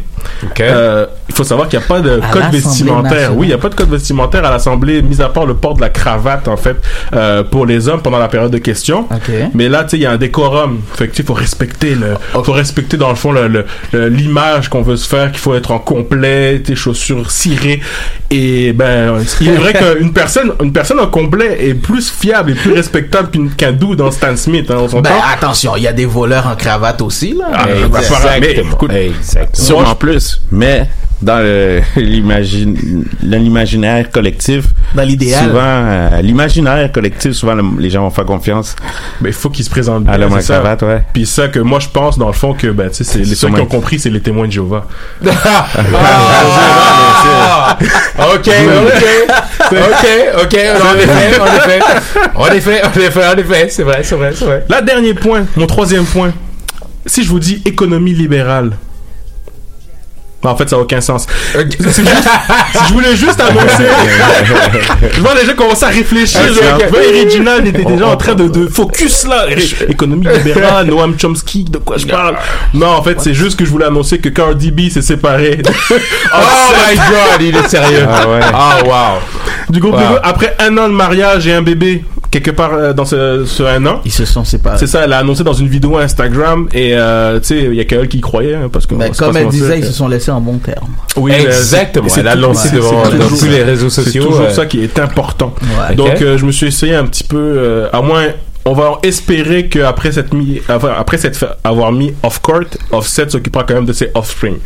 Euh, 0.59 1.05
il 1.29 1.35
faut 1.35 1.43
savoir 1.43 1.67
qu'il 1.67 1.79
n'y 1.79 1.85
a 1.85 1.87
pas 1.87 2.01
de 2.01 2.19
À 2.21 2.27
code 2.31 2.43
vestimentaire. 2.51 3.03
nationale. 3.11 3.31
Oui, 3.37 3.45
il 3.47 3.49
n'y 3.49 3.53
a 3.53 3.57
pas 3.57 3.69
de 3.69 3.75
code 3.75 3.89
vestimentaire 3.89 4.45
à 4.45 4.51
l'Assemblée, 4.51 5.01
mis 5.01 5.21
à 5.21 5.29
part 5.29 5.45
le 5.45 5.55
port 5.55 5.75
de 5.75 5.81
la 5.81 5.89
cravate, 5.89 6.47
en 6.47 6.57
fait, 6.57 6.77
euh, 7.13 7.43
pour 7.43 7.65
les 7.65 7.87
hommes 7.87 8.01
pendant 8.01 8.19
la 8.19 8.27
période 8.27 8.51
de 8.51 8.57
questions. 8.57 9.07
Mais 9.53 9.69
là, 9.69 9.83
tu 9.83 9.91
sais, 9.91 9.97
il 9.97 10.03
y 10.03 10.05
a 10.05 10.11
un 10.11 10.17
décorum. 10.17 10.79
Fait 10.93 11.07
que, 11.07 11.11
tu 11.11 11.17
sais, 11.17 11.23
faut 11.23 11.33
respecter 11.33 11.56
respecter 11.57 11.95
le, 11.95 12.15
faut 12.43 12.51
respecter 12.51 12.97
dans 12.97 13.09
le 13.09 13.15
fond 13.15 13.31
le- 13.31 13.47
le- 13.47 13.65
le- 13.91 14.09
l'image 14.09 14.69
qu'on 14.69 14.81
veut 14.83 14.95
se 14.97 15.07
faire, 15.07 15.31
qu'il 15.31 15.39
faut 15.39 15.55
être 15.55 15.71
en 15.71 15.79
complet, 15.79 16.59
tes 16.59 16.75
chaussures 16.75 17.31
cirées. 17.31 17.81
Et 18.29 18.73
ben, 18.73 19.15
il 19.41 19.49
est 19.49 19.55
vrai 19.55 19.73
qu'une 19.97 20.13
personne, 20.13 20.51
une 20.61 20.71
personne 20.71 20.99
en 20.99 21.07
complet 21.07 21.57
est 21.67 21.73
plus 21.73 22.09
fiable 22.11 22.51
et 22.51 22.55
plus 22.55 22.73
respectable 22.73 23.31
qu'une- 23.31 23.49
qu'un 23.49 23.71
dude 23.71 23.95
dans 23.95 24.11
Stan 24.11 24.35
Smith. 24.35 24.69
Hein, 24.69 24.85
on. 24.93 25.01
Ben, 25.01 25.11
attention, 25.33 25.75
il 25.75 25.83
y 25.83 25.87
a 25.87 25.93
des 25.93 26.05
voleurs 26.05 26.45
en 26.47 26.55
cravate 26.55 27.01
aussi, 27.01 27.33
là. 27.33 27.45
Ah, 27.53 27.65
Mais- 27.67 27.89
par- 27.89 28.01
mais, 28.39 28.51
écoute, 28.73 28.91
Sûrement 29.53 29.95
plus, 29.95 30.41
mais 30.51 30.87
dans 31.21 31.43
l'imaginaire 33.23 34.11
collectif, 34.11 34.65
Dans 34.93 35.03
l'idéal. 35.03 35.45
souvent, 35.45 35.59
euh, 35.61 36.21
l'imaginaire 36.21 36.91
collectif, 36.91 37.31
souvent 37.33 37.55
le- 37.55 37.63
les 37.79 37.89
gens 37.89 38.03
vont 38.03 38.09
faire 38.11 38.25
confiance. 38.25 38.75
Mais 39.21 39.29
il 39.29 39.33
faut 39.33 39.49
qu'ils 39.49 39.65
se 39.65 39.69
présentent 39.69 40.07
à 40.07 40.17
l'homme 40.17 40.33
en 40.33 40.35
c'est 40.37 40.43
ça. 40.43 40.53
cravate, 40.59 40.81
ouais. 40.83 41.03
Puis 41.13 41.25
ça 41.25 41.47
que 41.47 41.59
moi 41.59 41.79
je 41.79 41.87
pense 41.89 42.17
dans 42.17 42.27
le 42.27 42.33
fond 42.33 42.53
que 42.53 42.67
ben 42.67 42.89
tu 42.89 42.97
sais 42.97 43.03
c'est 43.03 43.19
les 43.19 43.35
ceux 43.35 43.49
qui 43.49 43.59
ont 43.61 43.65
compris 43.65 43.99
c'est 43.99 44.09
les 44.09 44.21
témoins 44.21 44.47
de 44.47 44.51
Jéhovah. 44.51 44.85
Ah, 48.19 48.29
ok, 48.35 48.47
ok, 49.71 49.71
ok, 49.71 50.07
ok, 50.43 50.55
en 50.55 50.95
effet, 50.97 51.39
en 51.39 51.45
effet, 51.55 51.79
en 52.35 52.45
effet, 52.53 52.81
en 52.83 52.99
effet, 52.99 53.27
en 53.33 53.37
effet, 53.37 53.67
c'est 53.69 53.83
vrai, 53.83 54.01
c'est 54.03 54.15
vrai, 54.15 54.31
c'est 54.33 54.45
vrai. 54.45 54.65
Là 54.69 54.81
dernier 54.81 55.13
point, 55.13 55.45
mon 55.55 55.67
troisième 55.67 56.05
point. 56.05 56.31
Si 57.05 57.23
je 57.23 57.29
vous 57.29 57.39
dis 57.39 57.61
économie 57.65 58.13
libérale. 58.13 58.71
En 60.47 60.55
fait, 60.55 60.69
ça 60.69 60.75
n'a 60.75 60.81
aucun 60.81 61.01
sens. 61.01 61.25
Juste- 61.53 61.91
si 61.91 62.01
je 62.87 62.93
voulais 62.93 63.15
juste 63.15 63.39
annoncer. 63.39 63.83
je 65.13 65.21
vois 65.21 65.33
les 65.35 65.45
gens 65.45 65.53
commencer 65.55 65.85
à 65.85 65.89
réfléchir. 65.89 66.39
Ok, 66.49 66.63
genre, 66.63 66.75
ok. 66.75 66.83
tu 66.85 66.87
vois, 66.89 66.99
Original 67.07 67.67
était 67.67 67.83
déjà 67.85 68.07
en 68.07 68.17
train 68.17 68.33
de, 68.35 68.47
de 68.47 68.67
focus 68.67 69.25
là. 69.27 69.45
Économie 69.87 70.27
libérale, 70.27 70.87
Noam 70.87 71.15
Chomsky, 71.19 71.63
de 71.63 71.77
quoi 71.79 71.97
je 71.97 72.05
parle? 72.07 72.35
Non, 72.73 72.87
en 72.87 73.03
fait, 73.03 73.19
c'est 73.19 73.33
juste 73.33 73.57
que 73.57 73.65
je 73.65 73.69
voulais 73.69 73.85
annoncer 73.85 74.19
que 74.19 74.29
Cardi 74.29 74.71
B 74.71 74.89
s'est 74.89 75.01
séparé. 75.01 75.61
Oh 76.33 76.73
my 76.89 76.95
god, 76.95 77.41
il 77.41 77.55
est 77.55 77.67
sérieux. 77.69 78.05
Ah 78.09 78.27
ouais. 78.27 78.39
Ah 78.53 78.77
wow. 78.85 79.19
Du 79.69 79.79
groupe 79.79 79.93
Wow. 79.93 79.99
Bigo, 80.01 80.15
après 80.23 80.55
un 80.59 80.77
an 80.77 80.87
de 80.89 80.93
mariage 80.93 81.47
et 81.47 81.53
un 81.53 81.61
bébé, 81.61 82.03
quelque 82.31 82.51
part 82.51 82.73
euh, 82.73 82.93
dans 82.93 83.05
ce, 83.05 83.45
ce 83.45 83.63
un 83.63 83.85
an. 83.85 84.01
Ils 84.05 84.11
se 84.11 84.25
sont 84.25 84.43
séparés. 84.43 84.77
C'est 84.79 84.87
ça, 84.87 85.03
elle 85.03 85.13
a 85.13 85.19
annoncé 85.19 85.43
dans 85.43 85.53
une 85.53 85.67
vidéo 85.67 85.97
Instagram 85.97 86.67
et 86.73 86.91
euh, 86.93 87.39
tu 87.39 87.47
sais, 87.47 87.59
il 87.63 87.73
y 87.75 87.79
a 87.79 87.85
qu'elle 87.85 88.07
qui 88.07 88.17
y 88.17 88.21
croyait 88.21 88.55
hein, 88.55 88.69
parce 88.71 88.85
que 88.85 88.95
Ben, 88.95 89.11
comme 89.13 89.35
elle 89.37 89.47
disait, 89.49 89.77
ils 89.77 89.81
que- 89.81 89.87
se 89.87 89.93
sont 89.93 90.07
laissés 90.07 90.31
en 90.31 90.41
bon 90.41 90.57
terme. 90.57 90.87
Oui, 91.15 91.31
mais 91.35 91.43
Exactement. 91.43 92.09
c'est- 92.09 92.19
Elle 92.21 92.27
a 92.27 92.31
c'est- 92.33 92.37
lancé 92.37 92.69
devant- 92.75 93.03
tous 93.29 93.45
les 93.45 93.63
réseaux 93.63 93.89
sociaux, 93.89 94.11
C'est 94.23 94.27
toujours 94.27 94.41
euh. 94.45 94.49
ça 94.53 94.65
qui 94.65 94.83
est 94.83 94.99
important. 94.99 95.53
Ouais. 95.89 95.95
Donc 95.95 96.21
euh, 96.21 96.37
je 96.37 96.45
me 96.45 96.51
suis 96.51 96.67
essayé 96.67 96.95
un 96.95 97.05
petit 97.05 97.23
peu, 97.23 97.37
euh, 97.37 97.89
à 97.93 98.01
moins 98.01 98.25
on 98.69 98.73
va 98.73 98.99
espérer 99.03 99.67
qu'après 99.67 100.11
cette 100.11 100.33
mi- 100.33 100.61
enfin, 100.69 100.91
après 100.97 101.17
cette 101.17 101.43
avoir 101.63 101.91
mis 101.91 102.13
off 102.23 102.39
court, 102.39 102.65
Offset 102.91 103.29
s'occupera 103.29 103.63
quand 103.63 103.75
même 103.75 103.85
de 103.85 103.93
ses 103.93 104.11
offspring. 104.13 104.57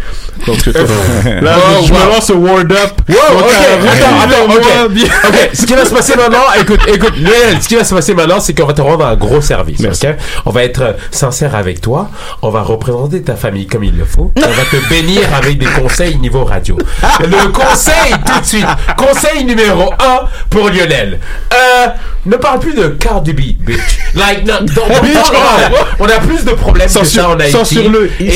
Donc 0.48 0.58
c'est. 0.64 0.74
Là, 1.42 1.56
Oh, 1.58 1.82
je, 1.82 1.88
je 1.88 1.94
wow. 1.94 2.00
me 2.00 2.06
lance 2.14 2.30
au 2.32 2.36
word 2.38 2.60
up. 2.72 3.02
Wow, 3.08 3.16
Donc, 3.38 3.42
ok, 3.42 3.52
euh, 3.52 3.88
attends, 3.88 4.20
attends, 4.22 4.48
moi, 4.48 4.58
ok. 4.86 5.50
ce 5.54 5.66
qui 5.66 5.74
va 5.74 5.86
se 5.86 5.94
passer 5.94 6.16
maintenant, 6.16 6.40
écoute, 6.60 6.80
écoute, 6.88 7.14
Lionel, 7.18 7.62
ce 7.62 7.68
qui 7.68 7.76
va 7.76 7.84
se 7.84 7.94
passer 7.94 8.14
maintenant, 8.16 8.40
c'est 8.40 8.54
qu'on 8.54 8.66
va 8.66 8.74
te 8.74 8.82
rendre 8.82 9.06
un 9.06 9.16
gros 9.16 9.42
service, 9.42 9.80
Merci. 9.80 10.08
ok? 10.08 10.16
On 10.46 10.50
va 10.52 10.64
être 10.64 10.96
sincère 11.12 11.56
avec 11.56 11.80
toi, 11.82 12.10
on 12.42 12.50
va 12.50 12.62
représenter 12.64 13.22
ta 13.22 13.36
famille 13.36 13.68
comme 13.68 13.84
il 13.84 13.98
le 13.98 14.06
faut, 14.06 14.32
on 14.38 14.40
va 14.42 14.64
te 14.72 14.90
bénir 14.90 15.22
avec 15.36 15.58
des 15.60 15.66
conseils 15.68 16.18
niveau 16.18 16.44
radio. 16.44 16.78
Le 17.22 17.52
conseil, 17.52 18.12
tout 18.26 18.40
de 18.40 18.46
suite, 18.46 18.66
conseil 18.98 19.44
numéro 19.46 19.92
1 19.94 20.22
pour 20.50 20.70
Lionel. 20.70 21.20
Euh, 21.54 21.88
ne 22.26 22.36
parle 22.38 22.60
plus 22.60 22.74
de 22.74 22.88
Cardi 22.88 23.34
B, 23.34 23.42
bitch. 23.60 23.91
Like, 24.16 24.46
non, 24.46 24.66
that. 24.66 25.72
On 26.00 26.06
a 26.06 26.20
plus 26.20 26.44
de 26.44 26.52
problèmes 26.52 26.88
que 26.88 26.94
Censure- 26.94 27.22
ça 27.24 27.30
en 27.30 27.40
Haïti. 27.40 27.52
censure-le. 27.52 28.12
Ouais, 28.20 28.34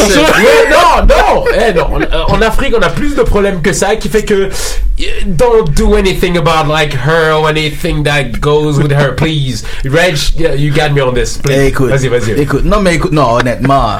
non, 0.69 1.05
non, 1.07 1.45
eh, 1.53 1.73
non. 1.73 1.89
En, 2.29 2.41
Afrique, 2.41 2.73
on 2.77 2.81
a 2.81 2.89
plus 2.89 3.15
de 3.15 3.23
problèmes 3.23 3.61
que 3.61 3.73
ça, 3.73 3.95
qui 3.95 4.07
fait 4.09 4.23
que 4.23 4.49
don't 5.27 5.73
do 5.75 5.95
anything 5.95 6.37
about 6.37 6.67
like 6.67 6.93
her 6.93 7.33
or 7.33 7.49
anything 7.49 8.03
that 8.03 8.39
goes 8.39 8.77
with 8.79 8.91
her, 8.91 9.13
please. 9.15 9.63
Reg, 9.85 10.17
yeah, 10.37 10.53
you 10.53 10.71
got 10.73 10.93
me 10.93 11.01
on 11.01 11.13
this. 11.13 11.37
Please. 11.37 11.67
Écoute, 11.67 11.89
vas-y, 11.89 12.07
vas-y. 12.07 12.31
écoute, 12.39 12.63
non 12.65 12.79
mais 12.81 12.95
écoute, 12.95 13.11
non 13.11 13.33
honnêtement, 13.33 13.99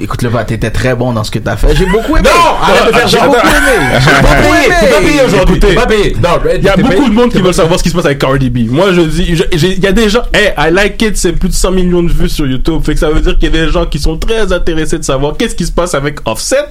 écoute, 0.00 0.22
le 0.22 0.30
pas, 0.30 0.44
t'étais 0.44 0.70
très 0.70 0.94
bon 0.94 1.12
dans 1.12 1.24
ce 1.24 1.30
que 1.30 1.38
t'as 1.38 1.56
fait. 1.56 1.74
J'ai 1.74 1.86
beaucoup 1.86 2.16
aimé. 2.16 2.28
Non, 2.32 2.54
arrête 2.62 2.86
de 2.92 2.98
faire 2.98 3.08
j'ai 3.08 3.16
genre. 3.18 3.26
beaucoup 3.26 3.46
aimé. 3.46 3.98
J'ai 4.00 4.20
beaucoup 4.20 4.42
payé, 4.42 4.68
t'es 4.80 4.86
pas 4.88 4.98
aimé. 4.98 5.06
payé 5.10 5.22
aujourd'hui. 5.26 5.60
T'es 5.60 5.74
pas 5.74 5.86
payé. 5.86 6.16
Non, 6.22 6.30
Red, 6.42 6.56
Il 6.58 6.64
y 6.64 6.68
a 6.68 6.76
beaucoup 6.76 6.88
payé. 6.90 7.08
de 7.08 7.14
monde 7.14 7.30
qui 7.32 7.40
veulent 7.40 7.54
savoir 7.54 7.78
ce 7.78 7.82
qui 7.84 7.90
se 7.90 7.94
passe 7.94 8.06
avec 8.06 8.18
Cardi 8.18 8.50
B. 8.50 8.70
Moi, 8.70 8.92
je 8.92 9.00
dis, 9.02 9.36
il 9.52 9.78
y 9.82 9.86
a 9.86 9.92
des 9.92 10.08
gens, 10.08 10.22
hey, 10.32 10.52
I 10.58 10.70
like 10.72 11.00
it, 11.02 11.16
c'est 11.16 11.32
plus 11.32 11.48
de 11.48 11.54
100 11.54 11.70
millions 11.72 12.02
de 12.02 12.12
vues 12.12 12.28
sur 12.28 12.46
YouTube. 12.46 12.82
Fait 12.84 12.94
que 12.94 13.00
ça 13.00 13.10
veut 13.10 13.20
dire 13.20 13.38
qu'il 13.38 13.54
y 13.54 13.58
a 13.58 13.64
des 13.66 13.70
gens 13.70 13.86
qui 13.86 13.98
sont 13.98 14.16
très 14.16 14.52
intéressés 14.52 14.98
de 14.98 15.04
savoir 15.04 15.36
qu'est-ce 15.36 15.54
qui 15.54 15.66
se 15.66 15.72
passe 15.72 15.94
avec 15.94 16.18
Offset. 16.26 16.64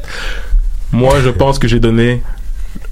Moi, 0.91 1.15
je 1.23 1.29
pense 1.29 1.59
que 1.59 1.67
j'ai 1.67 1.79
donné 1.79 2.21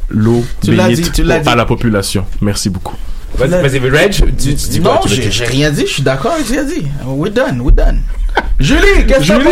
l'eau 0.10 0.44
bénite 0.66 1.22
dit. 1.22 1.32
à 1.32 1.56
la 1.56 1.66
population. 1.66 2.26
Merci 2.42 2.70
beaucoup. 2.70 2.96
Vas-y, 3.38 3.62
vas-y, 3.62 3.80
mais 3.80 3.90
Reg, 3.98 4.12
tu, 4.12 4.22
tu 4.36 4.54
dis 4.54 4.80
quoi 4.82 4.96
Non, 4.96 5.00
tu 5.02 5.10
veux 5.22 5.32
j'ai 5.32 5.46
rien 5.46 5.72
dit, 5.72 5.86
je 5.88 5.94
suis 5.94 6.04
d'accord 6.04 6.34
avec 6.34 6.46
ce 6.46 6.52
qu'il 6.52 6.60
a 6.60 6.64
dit. 6.64 6.86
We're 7.06 7.32
done, 7.32 7.62
we're 7.62 7.72
done. 7.74 8.02
Julie, 8.60 9.06
qu'est-ce 9.08 9.28
que 9.28 9.34
aller. 9.34 9.42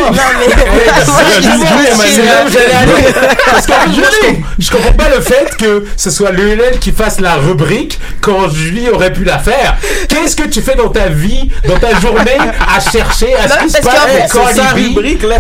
Parce 3.52 3.68
qu'en 3.68 3.74
fait, 3.74 3.90
je, 3.94 4.28
com- 4.28 4.44
je 4.60 4.72
comprends 4.72 4.94
pas 4.94 5.10
le 5.16 5.22
fait 5.22 5.56
que 5.58 5.86
ce 5.96 6.10
soit 6.10 6.32
Lionel 6.32 6.80
qui 6.80 6.92
fasse 6.92 7.20
la 7.20 7.36
rubrique 7.36 8.00
quand 8.22 8.50
Julie 8.50 8.90
aurait 8.90 9.14
pu 9.14 9.24
la 9.24 9.40
faire. 9.40 9.78
Qu'est-ce 10.10 10.36
que 10.36 10.48
tu 10.48 10.62
fais 10.62 10.76
dans 10.76 10.90
ta 10.90 11.08
vie, 11.08 11.50
dans 11.68 11.78
ta 11.78 12.00
journée, 12.00 12.38
à 12.40 12.80
chercher 12.80 13.34
à 13.36 13.48
ce 13.48 13.54
Non, 13.54 13.60
qui 13.66 13.70
se 13.72 13.82
passe 13.82 13.96
c'est 14.28 14.56
sa 14.62 14.74
B? 14.74 14.78
rubrique, 14.78 15.24
Moi, 15.24 15.38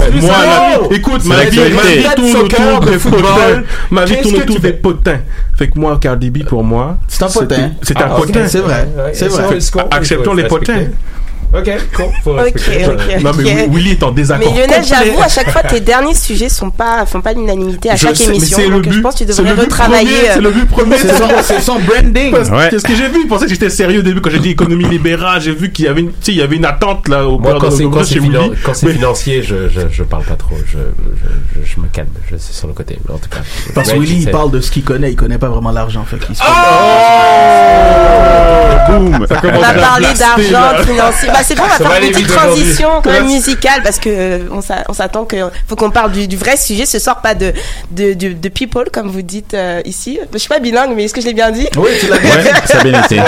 Non. 0.81 0.87
vie- 0.89 0.95
écoute, 0.95 1.21
C'est 1.23 1.29
ma 1.29 1.43
vie, 1.45 1.59
ma 1.59 1.81
vie 1.81 2.05
tourne 2.15 2.35
autour 2.37 2.79
de 2.81 2.97
football. 2.97 3.65
Ma 3.91 4.05
vie 4.05 4.17
tourne 4.21 4.35
autour 4.37 4.55
tu 4.55 4.61
des 4.61 4.73
potins. 4.73 5.19
Fait 5.57 5.69
que 5.69 5.79
moi, 5.79 5.97
Cardi 6.01 6.29
B, 6.31 6.43
pour 6.43 6.65
moi, 6.65 6.97
C'est 7.07 7.23
un 7.23 7.29
potin. 7.29 7.71
C'est 7.81 7.95
Ah, 7.97 8.07
un 8.07 8.15
ok, 8.17 8.25
potin. 8.39 8.47
C'est 8.47 8.59
vrai, 8.59 8.87
c'est 9.13 9.27
vrai. 9.27 9.57
Acceptons 9.91 10.33
les 10.33 10.47
potins. 10.47 10.85
Ok, 11.53 11.69
cool. 11.95 12.05
Faut 12.23 12.31
Ok, 12.31 12.39
respecter. 12.53 12.85
ok. 12.87 13.21
Non, 13.23 13.31
mais 13.37 13.63
ok. 13.63 13.69
Willy 13.73 13.91
est 13.91 14.03
en 14.03 14.11
désaccord. 14.11 14.45
Mais 14.53 14.59
Lionel, 14.61 14.81
complet. 14.81 14.95
j'avoue, 15.05 15.21
à 15.21 15.27
chaque 15.29 15.49
fois, 15.51 15.63
tes 15.63 15.79
derniers 15.79 16.13
sujets 16.15 16.49
sont 16.49 16.69
pas, 16.69 17.05
font 17.05 17.21
pas 17.21 17.31
l'unanimité 17.33 17.89
à 17.91 17.95
Je 17.95 18.07
chaque 18.07 18.15
sais, 18.17 18.27
mais 18.27 18.35
émission. 18.37 18.57
c'est 18.57 18.67
le 18.67 18.75
Donc, 18.75 18.83
je 18.85 18.89
but. 18.89 19.01
pense 19.01 19.13
que 19.15 19.23
tu 19.23 19.31
C'est 19.31 19.41
devrais 19.41 19.51
le 19.51 19.55
but 19.55 19.61
retravailler. 19.63 20.05
premier, 20.17 20.29
C'est 20.33 20.41
le 20.41 20.51
but 20.51 20.67
premier. 20.69 20.97
C'est 21.05 21.17
son, 21.17 21.27
c'est 21.43 21.61
son 21.61 21.79
branding. 21.79 22.31
Parce 22.31 22.49
Ouais. 22.49 22.69
Qu'est-ce 22.69 22.83
que 22.83 22.95
j'ai 22.95 23.07
vu 23.07 23.21
Il 23.23 23.27
pensait 23.27 23.45
que 23.45 23.51
j'étais 23.51 23.69
sérieux 23.69 23.99
au 23.99 24.03
début 24.03 24.21
quand 24.21 24.29
j'ai 24.31 24.39
dit 24.39 24.49
économie 24.49 24.85
libérale. 24.85 25.41
J'ai 25.41 25.53
vu 25.53 25.71
qu'il 25.71 25.85
y 25.85 25.87
avait 25.87 26.01
une, 26.01 26.09
tu 26.09 26.15
sais, 26.21 26.31
il 26.33 26.37
y 26.37 26.41
avait 26.41 26.55
une 26.57 26.65
attente 26.65 27.07
là 27.07 27.25
au 27.25 27.37
Moi, 27.39 27.57
quand 27.59 27.69
de 27.69 27.73
c'est, 27.75 27.83
quand 27.85 28.03
c'est, 28.03 28.19
finan- 28.19 28.51
quand 28.63 28.73
c'est 28.73 28.87
Mais- 28.87 28.93
financier, 28.93 29.41
je, 29.43 29.69
je, 29.69 29.81
je 29.91 30.03
parle 30.03 30.23
pas 30.23 30.35
trop. 30.35 30.55
Je, 30.65 30.77
je, 30.77 31.61
je, 31.61 31.73
je 31.75 31.79
me 31.79 31.87
calme. 31.87 32.07
Je 32.31 32.35
suis 32.37 32.53
sur 32.53 32.67
le 32.67 32.73
côté. 32.73 32.97
Mais 33.07 33.13
en 33.15 33.17
tout 33.17 33.29
cas. 33.29 33.37
Parce 33.73 33.91
que 33.91 33.97
Willy, 33.97 34.23
il 34.23 34.31
parle 34.31 34.51
de 34.51 34.59
ce 34.61 34.71
qu'il 34.71 34.83
connaît, 34.83 35.11
il 35.11 35.15
connaît 35.15 35.37
pas 35.37 35.47
vraiment 35.49 35.71
l'argent. 35.71 36.03
Fait 36.05 36.17
qu'il 36.17 36.35
se 36.35 36.41
Boum! 38.87 39.25
Ça 39.27 39.35
On 39.37 39.41
commence 39.41 39.61
va 39.61 39.67
à 39.69 39.73
parler 39.73 40.05
blaster, 40.13 40.19
d'argent, 40.51 40.77
là. 40.77 40.83
financier. 40.83 41.29
Bah, 41.37 41.43
c'est 41.43 41.55
bon, 41.55 41.63
on 41.63 41.67
va 41.67 41.89
faire 41.89 42.01
une 42.03 42.11
petite 42.11 42.27
transition 42.27 42.89
quand 43.03 43.11
même 43.11 43.25
musicale 43.27 43.81
parce 43.83 43.99
que 43.99 44.09
euh, 44.09 44.39
on 44.51 44.61
s'a- 44.61 44.83
on 44.87 44.93
s'attend 44.93 45.25
que 45.25 45.35
faut 45.67 45.75
qu'on 45.75 45.91
parle 45.91 46.11
du, 46.11 46.27
du 46.27 46.37
vrai 46.37 46.55
sujet 46.57 46.85
ce 46.85 46.99
soir, 46.99 47.21
pas 47.21 47.35
de, 47.35 47.53
de, 47.91 48.13
de, 48.13 48.33
de 48.33 48.49
people 48.49 48.89
comme 48.91 49.09
vous 49.09 49.21
dites 49.21 49.53
euh, 49.53 49.81
ici. 49.85 50.19
Je 50.31 50.37
suis 50.37 50.49
pas 50.49 50.59
bilingue, 50.59 50.93
mais 50.95 51.03
est-ce 51.05 51.13
que 51.13 51.21
je 51.21 51.25
l'ai 51.27 51.33
bien 51.33 51.51
dit? 51.51 51.67
Oui, 51.77 51.89
tu 51.99 52.07
l'as 52.07 52.17
bien 52.19 52.35
Ouais, 52.37 52.53
ça 52.65 52.79
a 52.79 52.83
bien 52.83 53.03
été. 53.03 53.19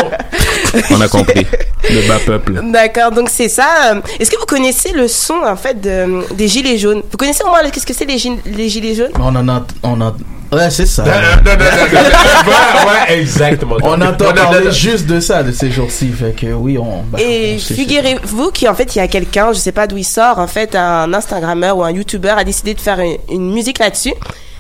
On 0.92 1.02
a 1.02 1.08
compris. 1.08 1.46
Le 1.90 2.08
bas 2.08 2.20
peuple. 2.26 2.62
D'accord, 2.72 3.12
donc 3.12 3.30
c'est 3.30 3.50
ça. 3.50 3.94
Euh, 3.94 4.02
Est-ce 4.20 4.30
que 4.32 4.38
vous 4.40 4.46
connaissez 4.46 4.92
le 4.92 5.08
son 5.08 5.36
en 5.46 5.56
fait 5.56 5.80
de- 5.80 6.24
des 6.34 6.48
gilets 6.48 6.78
jaunes? 6.78 7.02
Vous 7.10 7.18
connaissez 7.18 7.44
au 7.44 7.48
moins 7.48 7.68
qu'est-ce 7.70 7.86
que 7.86 7.94
c'est 7.94 8.06
les, 8.06 8.18
les 8.46 8.70
gilets 8.70 8.96
jaunes? 8.96 9.12
On 9.20 9.36
en 9.36 9.48
a, 9.50 9.66
on 9.84 10.02
a, 10.02 10.14
ouais, 10.52 10.70
c'est 10.70 10.86
ça. 10.86 11.04
Non, 11.04 11.12
non, 11.12 11.20
non, 11.46 11.52
non, 11.52 11.66
non, 11.66 12.02
non. 12.02 12.08
Ouais, 12.48 13.14
ouais, 13.14 13.20
exactement. 13.20 13.76
On 13.84 13.94
entend 14.02 14.26
Non, 14.26 14.30
non, 14.30 14.36
parler 14.36 14.60
non, 14.60 14.66
non. 14.66 14.72
juste 14.72 15.06
de 15.08 15.20
ça 15.20 15.44
de 15.44 15.52
ces 15.52 15.70
jours-ci, 15.72 16.10
fait 16.12 16.34
que 16.34 16.48
oui, 16.54 16.78
on. 16.78 17.04
bah, 17.04 17.20
Et 17.22 17.58
figurez-vous 17.60 18.52
qu'en 18.52 18.74
fait, 18.76 18.96
il 18.96 19.00
y 19.00 19.02
a 19.02 19.08
quelqu'un, 19.08 19.52
je 19.54 19.60
sais 19.60 19.72
pas 19.72 19.88
d'où 19.88 19.98
il 19.98 20.04
sort, 20.06 20.40
en 20.40 20.48
fait, 20.48 20.76
un 20.76 21.14
Instagrammeur 21.14 21.78
ou 21.78 21.84
un 21.84 21.92
YouTuber 21.92 22.34
a 22.38 22.44
décidé 22.44 22.74
de 22.74 22.80
faire 22.80 23.00
une, 23.00 23.18
une 23.30 23.52
musique 23.54 23.80
là-dessus. 23.80 24.14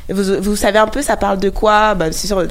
Vous, 0.10 0.24
vous 0.42 0.56
savez 0.56 0.80
un 0.80 0.88
peu, 0.88 1.02
ça 1.02 1.18
parle 1.18 1.38
de 1.40 1.50
quoi? 1.50 1.94
Bah, 1.94 2.06
c'est 2.12 2.28
sur... 2.28 2.42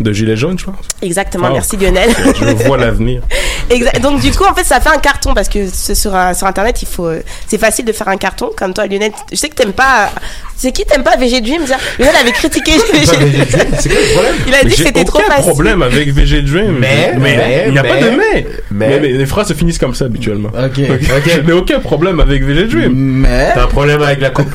De 0.00 0.12
gilet 0.12 0.36
jaune, 0.36 0.58
je 0.58 0.66
pense. 0.66 0.74
Exactement, 1.00 1.48
Oh. 1.50 1.54
merci 1.54 1.76
Lionel. 1.78 2.10
Je 2.38 2.64
vois 2.66 2.76
l'avenir. 2.76 3.22
Donc 4.02 4.20
du 4.20 4.30
coup, 4.32 4.44
en 4.44 4.54
fait, 4.54 4.64
ça 4.64 4.80
fait 4.80 4.90
un 4.90 4.98
carton 4.98 5.32
parce 5.32 5.48
que 5.48 5.66
sur, 5.68 6.14
un- 6.14 6.34
sur 6.34 6.46
Internet, 6.46 6.82
il 6.82 6.88
faut, 6.88 7.06
euh, 7.06 7.22
c'est 7.48 7.58
facile 7.58 7.84
de 7.86 7.92
faire 7.92 8.08
un 8.08 8.16
carton. 8.18 8.50
Comme 8.56 8.74
toi, 8.74 8.86
Lionel, 8.86 9.12
je 9.30 9.36
sais 9.36 9.48
que 9.48 9.54
t'aimes 9.54 9.72
pas. 9.72 10.10
C'est 10.56 10.72
qui 10.72 10.84
t'aimes 10.84 11.02
pas 11.02 11.16
VG 11.16 11.40
Dream? 11.40 11.62
Lionel 11.98 12.16
avait 12.16 12.32
critiqué 12.32 12.72
VG 12.92 13.06
Dream, 13.16 13.66
c'est 13.78 13.88
quoi 13.88 13.98
le 14.00 14.12
problème? 14.12 14.34
Il 14.46 14.54
a 14.54 14.58
dit 14.58 14.64
Mais 14.66 14.70
que 14.70 14.76
c'était 14.76 15.04
trop 15.04 15.18
aucun 15.20 15.28
facile. 15.30 15.52
problème 15.52 15.82
avec 15.82 16.12
VG 16.12 16.42
Dream. 16.42 16.76
Mais, 16.78 17.14
mais, 17.18 17.64
il 17.66 17.72
n'y 17.72 17.78
a 17.78 17.82
pas 17.82 17.96
de 17.96 18.10
mais, 18.10 18.16
mais. 18.16 18.46
mais. 18.70 18.88
Mais, 18.88 19.00
mais 19.00 19.08
les 19.12 19.26
phrases 19.26 19.48
se 19.48 19.54
finissent 19.54 19.78
comme 19.78 19.94
ça 19.94 20.04
habituellement. 20.04 20.48
Ok. 20.50 20.74
Je 21.26 21.40
n'ai 21.40 21.52
aucun 21.52 21.80
problème 21.80 22.20
avec 22.20 22.42
VG 22.44 22.64
Dream. 22.66 22.92
Mais. 22.94 23.52
T'as 23.54 23.64
un 23.64 23.68
problème 23.68 24.02
avec 24.02 24.20
la 24.20 24.30
coupe. 24.30 24.50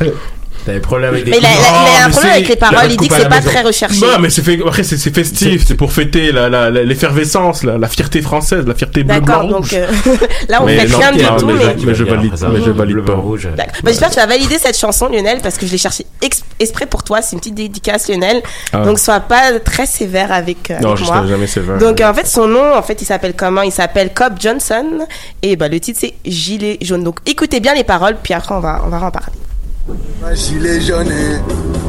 T'as 0.66 0.74
des 0.74 0.80
problèmes 0.80 1.10
avec 1.14 1.26
des 1.26 1.32
Mais 1.32 1.38
il 1.40 1.46
a, 1.46 2.06
un 2.06 2.10
problème 2.12 2.32
avec 2.34 2.48
les 2.48 2.56
paroles, 2.56 2.92
il 2.92 2.98
dit 2.98 3.08
que 3.08 3.16
c'est 3.16 3.28
pas 3.30 3.42
très 3.42 3.62
recherché. 3.62 4.00
Non, 4.06 4.20
mais 4.20 4.30
c'est 4.30 4.44
fait, 4.44 4.60
après, 4.66 4.84
c'est, 4.84 4.98
festif, 5.14 5.64
c'est 5.66 5.76
pour 5.76 5.92
fêter 5.92 6.32
la, 6.32 6.50
la, 6.50 6.70
la- 6.70 6.84
l'effervescence, 6.84 7.64
la, 7.64 7.78
la 7.80 7.88
fierté 7.88 8.22
française, 8.22 8.66
la 8.68 8.76
fierté 8.76 9.04
bleu, 9.04 9.20
D'accord, 9.20 9.42
blanc, 9.48 9.50
donc 9.60 9.64
rouge. 9.66 9.74
euh, 9.74 9.88
là 10.50 10.62
on 10.62 10.68
fait 10.68 10.82
rien 10.82 11.12
du 11.14 11.24
tout. 11.40 11.48
mais, 11.48 11.54
je- 11.80 11.86
mais 11.86 11.96
je 11.96 12.04
valide, 12.04 12.34
mais 12.54 12.62
je 12.64 12.70
valide 12.72 13.02
pas. 13.02 13.14
D'accord. 13.14 13.26
Bah, 13.56 13.66
J'espère 13.88 14.10
que 14.10 14.14
tu 14.14 14.20
vas 14.20 14.28
valider 14.28 14.58
cette 14.60 14.78
chanson, 14.78 15.08
Lionel, 15.08 15.40
parce 15.42 15.58
que 15.58 15.66
je 15.66 15.72
l'ai 15.72 15.78
cherché 15.80 16.06
ex- 16.22 16.44
exprès 16.60 16.86
pour 16.86 17.04
toi. 17.04 17.22
C'est 17.22 17.34
une 17.34 17.40
petite 17.40 17.56
dédicace, 17.56 18.08
Lionel. 18.08 18.42
Ah. 18.72 18.84
Donc, 18.86 19.00
sois 19.00 19.20
pas 19.20 19.60
très 19.60 19.86
sévère 19.88 20.32
avec, 20.32 20.70
euh, 20.70 20.80
Non, 20.80 20.96
je 20.96 21.04
moi. 21.06 21.18
serai 21.18 21.28
jamais 21.30 21.48
sévère. 21.48 21.78
Donc, 21.80 22.00
en 22.02 22.14
fait, 22.14 22.28
son 22.28 22.48
nom, 22.48 22.76
en 22.76 22.82
fait, 22.84 23.02
il 23.02 23.06
s'appelle 23.06 23.34
comment? 23.36 23.64
Il 23.64 23.72
s'appelle 23.72 24.14
Cobb 24.14 24.34
Johnson. 24.40 24.86
Et 25.42 25.56
bah, 25.56 25.68
le 25.70 25.80
titre, 25.80 26.00
c'est 26.02 26.14
Gilet 26.24 26.78
jaune. 26.82 27.04
Donc, 27.04 27.18
écoutez 27.26 27.60
bien 27.60 27.74
les 27.74 27.84
paroles, 27.84 28.18
puis 28.22 28.34
après, 28.36 28.54
on 28.54 28.60
va, 28.60 28.82
on 28.86 28.90
va 28.90 28.98
en 29.02 29.12
parler. 29.12 29.34
Un 30.24 30.36
gilet 30.36 30.82
jaune, 30.82 31.12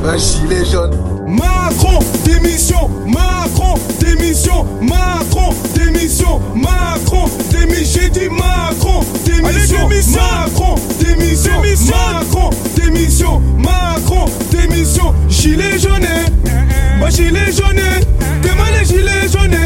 un 0.04 0.16
gilet 0.16 0.64
jaune. 0.64 0.90
Macron, 1.26 1.98
démission, 2.24 2.90
Macron, 3.06 3.74
démission, 4.00 4.66
Macron, 4.80 5.54
démission, 5.74 6.40
Macron, 6.54 7.26
démission, 7.50 8.00
j'ai 8.02 8.10
dit 8.10 8.28
Macron, 8.28 9.00
démission, 9.24 9.88
Macron, 9.88 10.74
démission, 11.00 11.52
Macron, 11.90 12.50
démission, 12.76 13.40
Macron, 13.58 14.24
démission, 14.50 15.14
gilet 15.28 15.78
jaune, 15.78 16.02
eh, 16.02 16.98
moi 16.98 17.08
gilet 17.10 17.52
jaune, 17.52 17.78
eh, 17.78 18.04
demain 18.42 18.70
les 18.78 18.84
gilets 18.84 19.28
jaunes, 19.32 19.58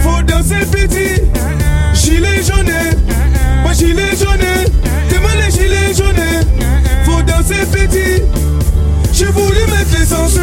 faut 0.00 0.22
danser 0.22 0.64
petit, 0.70 1.22
gilet 1.94 2.42
jaune, 2.42 2.72
moi 3.62 3.72
gilet 3.72 4.16
jaune, 4.16 4.38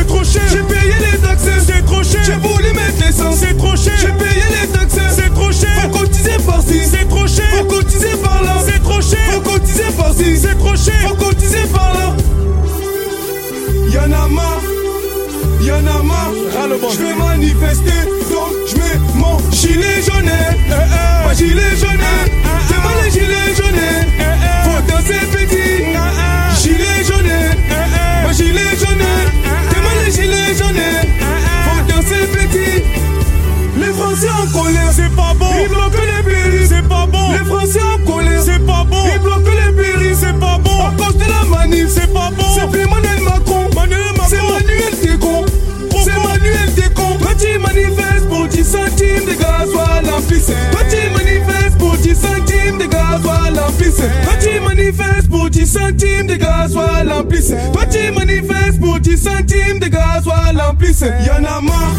c'est 0.03 0.07
trop 0.07 0.23
cher. 0.23 0.41
J'ai 0.49 0.63
payé 0.63 0.93
les 1.11 1.17
taxes, 1.19 1.43
c'est 1.65 1.85
trop 1.85 2.03
cher. 2.03 2.21
J'ai 2.25 2.33
voulu 2.33 2.73
mettre 2.73 3.05
l'essence, 3.05 3.37
c'est 3.37 3.57
trop 3.57 3.75
cher. 3.75 3.93
J'ai 3.99 4.11
payé 4.13 4.43
les 4.61 4.67
taxes, 4.67 4.99
c'est 5.15 5.33
trop 5.33 5.51
cher. 5.51 5.69
Faut 5.81 5.99
cotiser 5.99 6.37
par-ci, 6.45 6.81
c'est 6.85 7.07
trop 7.07 7.27
cher. 7.27 7.45
Faut 7.57 7.65
cotiser 7.65 8.15
par-là, 8.23 8.55
c'est 8.65 8.83
trop 8.83 9.01
cher. 9.01 9.19
Faut 9.31 9.41
cotiser 9.41 9.91
par-ci, 9.97 10.37
c'est 10.37 10.57
trop 10.57 10.75
cher. 10.75 11.07
Faut 11.07 11.15
cotiser 11.15 11.65
par-là. 11.73 12.15
Y'en 13.93 14.11
a 14.11 14.27
marre, 14.27 14.61
y'en 15.61 15.75
a 15.75 16.03
marre. 16.03 16.31
Je 16.91 16.97
vais 16.97 17.15
manifester, 17.15 18.01
donc 18.31 18.51
je 18.67 18.75
mets 18.77 18.99
mon 19.15 19.37
gilet 19.51 20.01
jaune. 20.01 20.31
Mon 21.25 21.33
gilet 21.33 21.75
jaune, 21.79 21.99
gasoil 57.13 57.19
en 57.19 57.23
pisse. 57.25 57.53
Petit 57.73 58.11
manifeste 58.11 58.79
pour 58.79 58.99
10 58.99 59.17
centimes 59.17 59.79
de 59.79 59.87
gasoil 59.87 60.61
en 60.61 60.75
pisse. 60.75 61.05
Y'en 61.25 61.43
a 61.43 61.61
marre. 61.61 61.95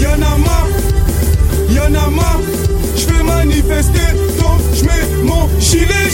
Y'en 0.00 0.12
a 0.12 0.36
marre, 0.36 0.68
y'en 1.70 1.94
a 1.94 2.10
marre, 2.10 2.40
je 2.96 3.06
vais 3.06 3.22
manifester, 3.22 4.12
donc 4.38 4.60
je 4.74 4.84
mets 4.84 5.24
mon 5.24 5.48
gilet 5.58 6.10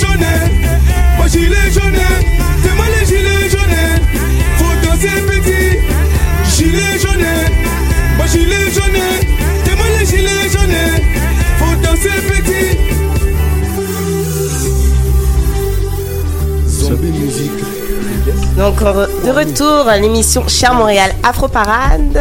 Donc, 18.63 18.79
de 18.79 19.31
retour 19.31 19.89
à 19.89 19.99
l'émission 19.99 20.47
Cher 20.47 20.73
Montréal 20.73 21.11
Afro 21.25 21.49
Parade. 21.49 22.17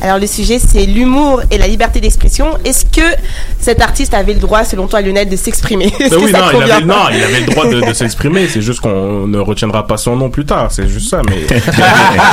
Alors, 0.00 0.18
le 0.18 0.26
sujet, 0.26 0.58
c'est 0.58 0.86
l'humour 0.86 1.40
et 1.52 1.58
la 1.58 1.68
liberté 1.68 2.00
d'expression. 2.00 2.58
Est-ce 2.64 2.84
que 2.84 3.16
cet 3.62 3.80
artiste 3.80 4.12
avait 4.12 4.34
le 4.34 4.40
droit, 4.40 4.64
selon 4.64 4.88
toi, 4.88 5.00
Lionel, 5.00 5.28
de 5.28 5.36
s'exprimer 5.36 5.92
Ben 5.98 6.08
oui, 6.20 6.32
non, 6.32 6.40
il 6.52 6.72
avait, 6.72 6.84
non, 6.84 6.94
il 7.12 7.22
avait 7.22 7.40
le 7.40 7.46
droit 7.46 7.66
de, 7.66 7.80
de 7.80 7.92
s'exprimer. 7.94 8.48
C'est 8.48 8.60
juste 8.60 8.80
qu'on 8.80 9.28
ne 9.28 9.38
retiendra 9.38 9.86
pas 9.86 9.96
son 9.96 10.16
nom 10.16 10.30
plus 10.30 10.44
tard. 10.44 10.72
C'est 10.72 10.88
juste 10.88 11.08
ça. 11.10 11.22
Mais 11.30 11.42
il 11.48 11.52
avait, 11.52 11.62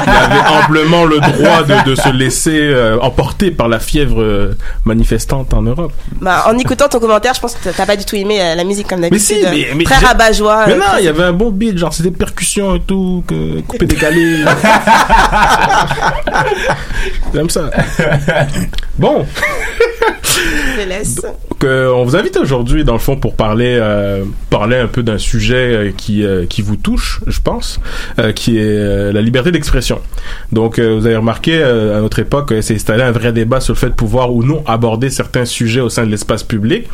il 0.07 0.09
avait 0.09 0.49
amplement 0.49 1.05
le 1.05 1.19
droit 1.19 1.61
de, 1.63 1.87
de 1.87 1.95
se 1.95 2.09
laisser 2.09 2.57
euh, 2.59 2.97
emporter 2.99 3.51
par 3.51 3.67
la 3.67 3.79
fièvre 3.79 4.21
euh, 4.23 4.57
manifestante 4.85 5.53
en 5.53 5.61
Europe. 5.61 5.93
Bah, 6.19 6.45
en 6.47 6.57
écoutant 6.57 6.87
ton 6.87 6.99
commentaire, 6.99 7.35
je 7.35 7.41
pense 7.41 7.53
que 7.53 7.69
t'as 7.69 7.85
pas 7.85 7.95
du 7.95 8.05
tout 8.05 8.15
aimé 8.15 8.41
euh, 8.41 8.55
la 8.55 8.63
musique 8.63 8.87
comme 8.87 9.01
Mais 9.01 9.11
d'habitude. 9.11 9.37
si, 9.37 9.43
mais, 9.51 9.67
mais 9.75 9.83
très 9.83 10.03
rabat-joie. 10.03 10.65
Mais 10.65 10.77
non, 10.77 10.85
il 10.97 11.05
y 11.05 11.09
avait 11.09 11.23
un 11.25 11.33
bon 11.33 11.51
beat, 11.51 11.77
genre 11.77 11.93
c'était 11.93 12.09
percussion 12.09 12.75
et 12.75 12.79
tout, 12.79 13.23
que, 13.27 13.61
coupé 13.61 13.85
décalé. 13.85 14.43
J'aime 17.35 17.49
ça. 17.51 17.69
Bon. 18.97 19.27
On 21.61 22.03
vous 22.05 22.15
invite 22.15 22.37
aujourd'hui, 22.37 22.83
dans 22.83 22.93
le 22.93 22.99
fond, 22.99 23.17
pour 23.17 23.35
parler, 23.35 23.77
euh, 23.79 24.23
parler 24.49 24.77
un 24.77 24.87
peu 24.87 25.03
d'un 25.03 25.17
sujet 25.17 25.55
euh, 25.55 25.91
qui, 25.95 26.23
euh, 26.23 26.45
qui 26.45 26.61
vous 26.61 26.77
touche, 26.77 27.21
je 27.27 27.39
pense, 27.41 27.79
qui 28.35 28.57
est 28.57 29.11
la 29.11 29.21
liberté 29.21 29.51
d'expression. 29.51 29.99
Donc, 30.51 30.79
vous 30.79 31.05
avez 31.05 31.17
remarqué, 31.17 31.61
à 31.61 31.99
notre 31.99 32.19
époque, 32.19 32.53
s'est 32.61 32.75
installé 32.75 33.03
un 33.03 33.11
vrai 33.11 33.33
débat 33.33 33.59
sur 33.59 33.73
le 33.73 33.79
fait 33.79 33.89
de 33.89 33.93
pouvoir 33.93 34.33
ou 34.33 34.43
non 34.43 34.63
aborder 34.65 35.09
certains 35.09 35.45
sujets 35.45 35.81
au 35.81 35.89
sein 35.89 36.05
de 36.05 36.11
l'espace 36.11 36.43
public. 36.43 36.87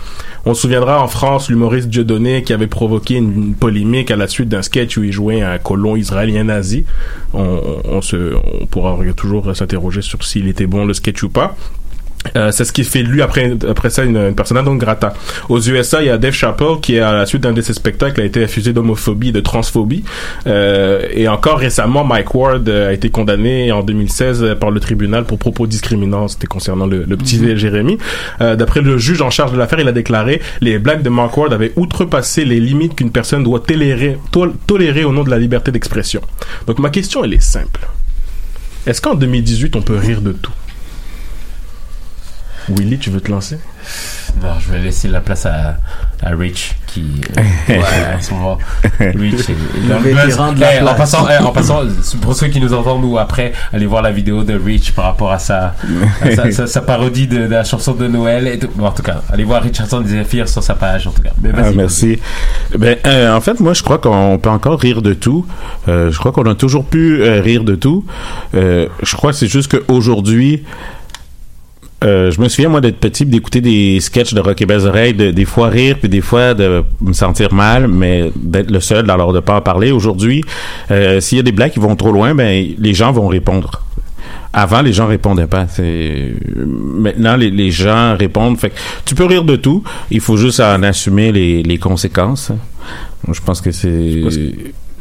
On 0.46 0.54
se 0.54 0.62
souviendra 0.62 1.02
en 1.02 1.08
France, 1.08 1.50
l'humoriste 1.50 1.90
Dieudonné 1.90 2.44
qui 2.44 2.54
avait 2.54 2.68
provoqué 2.68 3.16
une, 3.16 3.56
polémique 3.56 4.12
à 4.12 4.16
la 4.16 4.28
suite 4.28 4.50
d'un 4.50 4.62
sketch 4.62 4.98
où 4.98 5.04
il 5.04 5.12
jouait 5.12 5.42
un 5.42 5.58
colon 5.58 5.96
israélien 5.96 6.46
nazi. 6.46 6.86
On 7.34 8.02
se, 8.02 8.34
on 8.62 8.66
pourra 8.66 8.98
toujours 9.16 9.56
s'interroger 9.56 10.02
sur 10.02 10.24
s'il 10.24 10.48
était 10.48 10.68
bon 10.68 10.86
le 10.86 10.94
sketch 10.94 11.24
ou 11.24 11.30
pas. 11.30 11.56
Euh, 12.36 12.52
c'est 12.52 12.66
ce 12.66 12.72
qui 12.74 12.84
fait 12.84 13.04
lui 13.04 13.22
après 13.22 13.54
après 13.70 13.90
ça 13.90 14.04
une, 14.04 14.18
une 14.18 14.36
persona 14.36 14.62
non 14.62 14.76
grata. 14.76 15.14
Aux 15.50 15.60
USA, 15.60 16.02
il 16.02 16.08
y 16.08 16.10
a 16.10 16.18
Dave 16.18 16.34
Chappelle 16.34 16.80
qui 16.82 17.00
à 17.00 17.12
la 17.14 17.26
suite 17.26 17.42
d'un 17.44 17.54
de 17.54 17.62
ses 17.62 17.74
spectacles 17.74 18.22
a 18.22 18.24
été 18.26 18.44
accusé 18.44 18.74
d'homophobie, 18.74 19.30
et 19.30 19.32
de 19.32 19.40
transphobie. 19.40 20.04
Euh, 20.48 21.08
et 21.12 21.28
encore 21.28 21.60
récemment, 21.60 22.04
Mike 22.04 22.34
Ward 22.36 22.68
euh, 22.70 22.90
a 22.90 22.94
été 22.94 23.10
condamné 23.10 23.72
en 23.72 23.84
2016 23.84 24.44
euh, 24.44 24.56
par 24.56 24.72
le 24.72 24.80
tribunal 24.80 25.26
pour 25.26 25.38
propos 25.38 25.68
discriminants. 25.68 26.28
C'était 26.28 26.48
concernant 26.48 26.86
le, 26.88 27.04
le 27.08 27.18
petit 27.18 27.40
Jérémy. 27.58 27.98
Euh, 28.42 28.56
D'après 28.56 28.82
le 28.82 28.98
juge 28.98 29.22
en 29.22 29.30
charge 29.30 29.52
de 29.52 29.58
l'affaire, 29.58 29.80
il 29.80 29.88
a 29.88 29.92
déclaré 29.92 30.42
les 30.62 30.80
blagues 30.80 31.02
de 31.04 31.10
Mike 31.10 31.36
Ward 31.38 31.54
avaient 31.54 31.74
outrepassé 31.76 32.46
les 32.46 32.60
limites 32.60 32.96
qu'une 32.96 33.12
personne 33.12 33.44
doit 33.44 33.60
tolérer, 33.60 34.18
tol- 34.32 34.54
tolérer 34.68 35.04
au 35.04 35.12
nom 35.12 35.24
de 35.24 35.30
la 35.30 35.38
liberté 35.38 35.72
d'expression. 35.72 36.22
Donc 36.68 36.80
ma 36.80 36.90
question 36.90 37.24
elle 37.24 37.34
est 37.34 37.42
simple. 37.42 37.88
Est-ce 38.88 39.02
qu'en 39.02 39.16
2018 39.16 39.76
on 39.76 39.82
peut 39.82 39.96
rire 39.98 40.22
de 40.22 40.32
tout? 40.32 40.52
Willy, 42.70 42.98
tu 42.98 43.10
veux 43.12 43.22
te 43.22 43.30
lancer? 43.32 43.60
Non, 44.42 44.50
je 44.60 44.72
vais 44.74 44.80
laisser 44.80 45.08
la 45.08 45.22
place 45.22 45.46
à, 45.46 45.78
à 46.24 46.30
Rich 46.32 46.76
qui. 46.88 47.22
euh, 47.38 47.42
ouais, 47.70 47.80
en 48.18 48.22
ce 48.22 48.34
moment. 48.34 48.58
Rich 49.00 49.50
est 49.50 49.56
Le 49.88 49.96
vétéran 50.00 50.52
de 50.54 50.60
la 50.60 50.76
Eh, 50.76 50.80
en 50.82 50.86
place. 50.86 50.98
passant, 50.98 51.28
eh, 51.30 51.38
en 51.44 51.52
passant, 51.52 51.82
pour 52.22 52.34
ceux 52.36 52.48
qui 52.48 52.60
nous 52.60 52.74
entendent 52.74 53.06
ou 53.06 53.20
après, 53.20 53.54
allez 53.72 53.86
voir 53.86 54.02
la 54.02 54.12
vidéo 54.12 54.44
de 54.44 54.56
Rich 54.58 54.94
par 54.94 55.06
rapport 55.06 55.32
à 55.32 55.38
sa, 55.38 55.76
à 56.22 56.32
sa, 56.36 56.52
sa- 56.52 56.68
sa 56.68 56.82
parodie 56.82 57.28
de, 57.28 57.38
de 57.46 57.52
la 57.52 57.64
chanson 57.64 57.94
de 57.94 58.08
Noël. 58.08 58.48
Et 58.48 58.58
tout. 58.58 58.70
Bon, 58.76 58.88
en 58.88 58.92
tout 58.92 59.04
cas, 59.04 59.22
allez 59.32 59.44
voir 59.44 59.62
Richardson 59.62 60.04
Zephyr 60.06 60.50
sur 60.50 60.64
sa 60.64 60.74
page. 60.74 61.06
En 61.06 61.12
tout 61.12 61.22
cas, 61.22 61.32
mais 61.42 61.52
Ah, 61.56 61.70
merci. 61.76 62.18
Ben, 62.78 62.98
euh, 63.06 63.32
en 63.36 63.42
fait, 63.42 63.60
moi, 63.60 63.74
je 63.74 63.84
crois 63.84 64.00
qu'on 64.00 64.40
peut 64.42 64.50
encore 64.50 64.80
rire 64.80 65.04
de 65.04 65.14
tout. 65.14 65.46
Euh, 65.88 66.12
je 66.12 66.18
crois 66.18 66.32
qu'on 66.32 66.50
a 66.50 66.56
toujours 66.56 66.86
pu 66.86 67.22
euh, 67.22 67.42
rire 67.42 67.64
de 67.64 67.76
tout. 67.76 68.04
Euh, 68.56 68.88
je 69.04 69.16
crois 69.16 69.32
que 69.32 69.38
c'est 69.38 69.48
juste 69.48 69.72
qu'aujourd'hui, 69.78 70.64
euh, 72.04 72.30
je 72.30 72.42
me 72.42 72.50
souviens, 72.50 72.70
moi, 72.70 72.82
d'être 72.82 72.98
petit, 72.98 73.26
d'écouter 73.26 73.62
des 73.62 74.00
sketchs 74.00 74.34
de 74.34 74.42
Rock 74.42 74.62
et 74.62 74.66
Belles 74.66 74.86
Oreilles, 74.86 75.14
de, 75.14 75.32
des 75.32 75.46
fois 75.46 75.70
rire, 75.70 75.98
puis 76.00 76.10
des 76.10 76.22
fois 76.22 76.54
de 76.54 76.84
me 77.02 77.14
sentir 77.14 77.54
mal, 77.54 77.88
mais 77.88 78.32
d'être 78.36 78.70
le 78.70 78.80
seul, 78.80 79.10
alors 79.10 79.34
de 79.34 79.40
pas 79.40 79.56
en 79.56 79.62
parler. 79.62 79.92
Aujourd'hui, 79.92 80.44
euh, 80.92 81.22
s'il 81.22 81.38
y 81.38 81.40
a 81.40 81.44
des 81.44 81.52
blagues 81.52 81.72
qui 81.72 81.80
vont 81.80 81.96
trop 81.96 82.12
loin, 82.12 82.36
ben, 82.36 82.76
les 82.78 82.94
gens 82.94 83.12
vont 83.12 83.28
répondre. 83.28 83.82
Avant, 84.52 84.82
les 84.82 84.94
gens 84.94 85.08
répondaient 85.08 85.48
pas. 85.48 85.68
Maintenant 86.66 87.36
les, 87.36 87.52
les 87.52 87.72
gens 87.72 88.16
répondent. 88.16 88.58
Fait 88.58 88.70
que 88.70 88.76
tu 89.04 89.14
peux 89.14 89.26
rire 89.26 89.44
de 89.44 89.58
tout. 89.58 89.84
Il 90.12 90.22
faut 90.22 90.38
juste 90.38 90.62
en 90.62 90.82
assumer 90.82 91.34
les, 91.34 91.62
les 91.62 91.78
conséquences. 91.78 92.54
Je 93.30 93.42
pense 93.42 93.60
que 93.60 93.72
c'est 93.72 94.24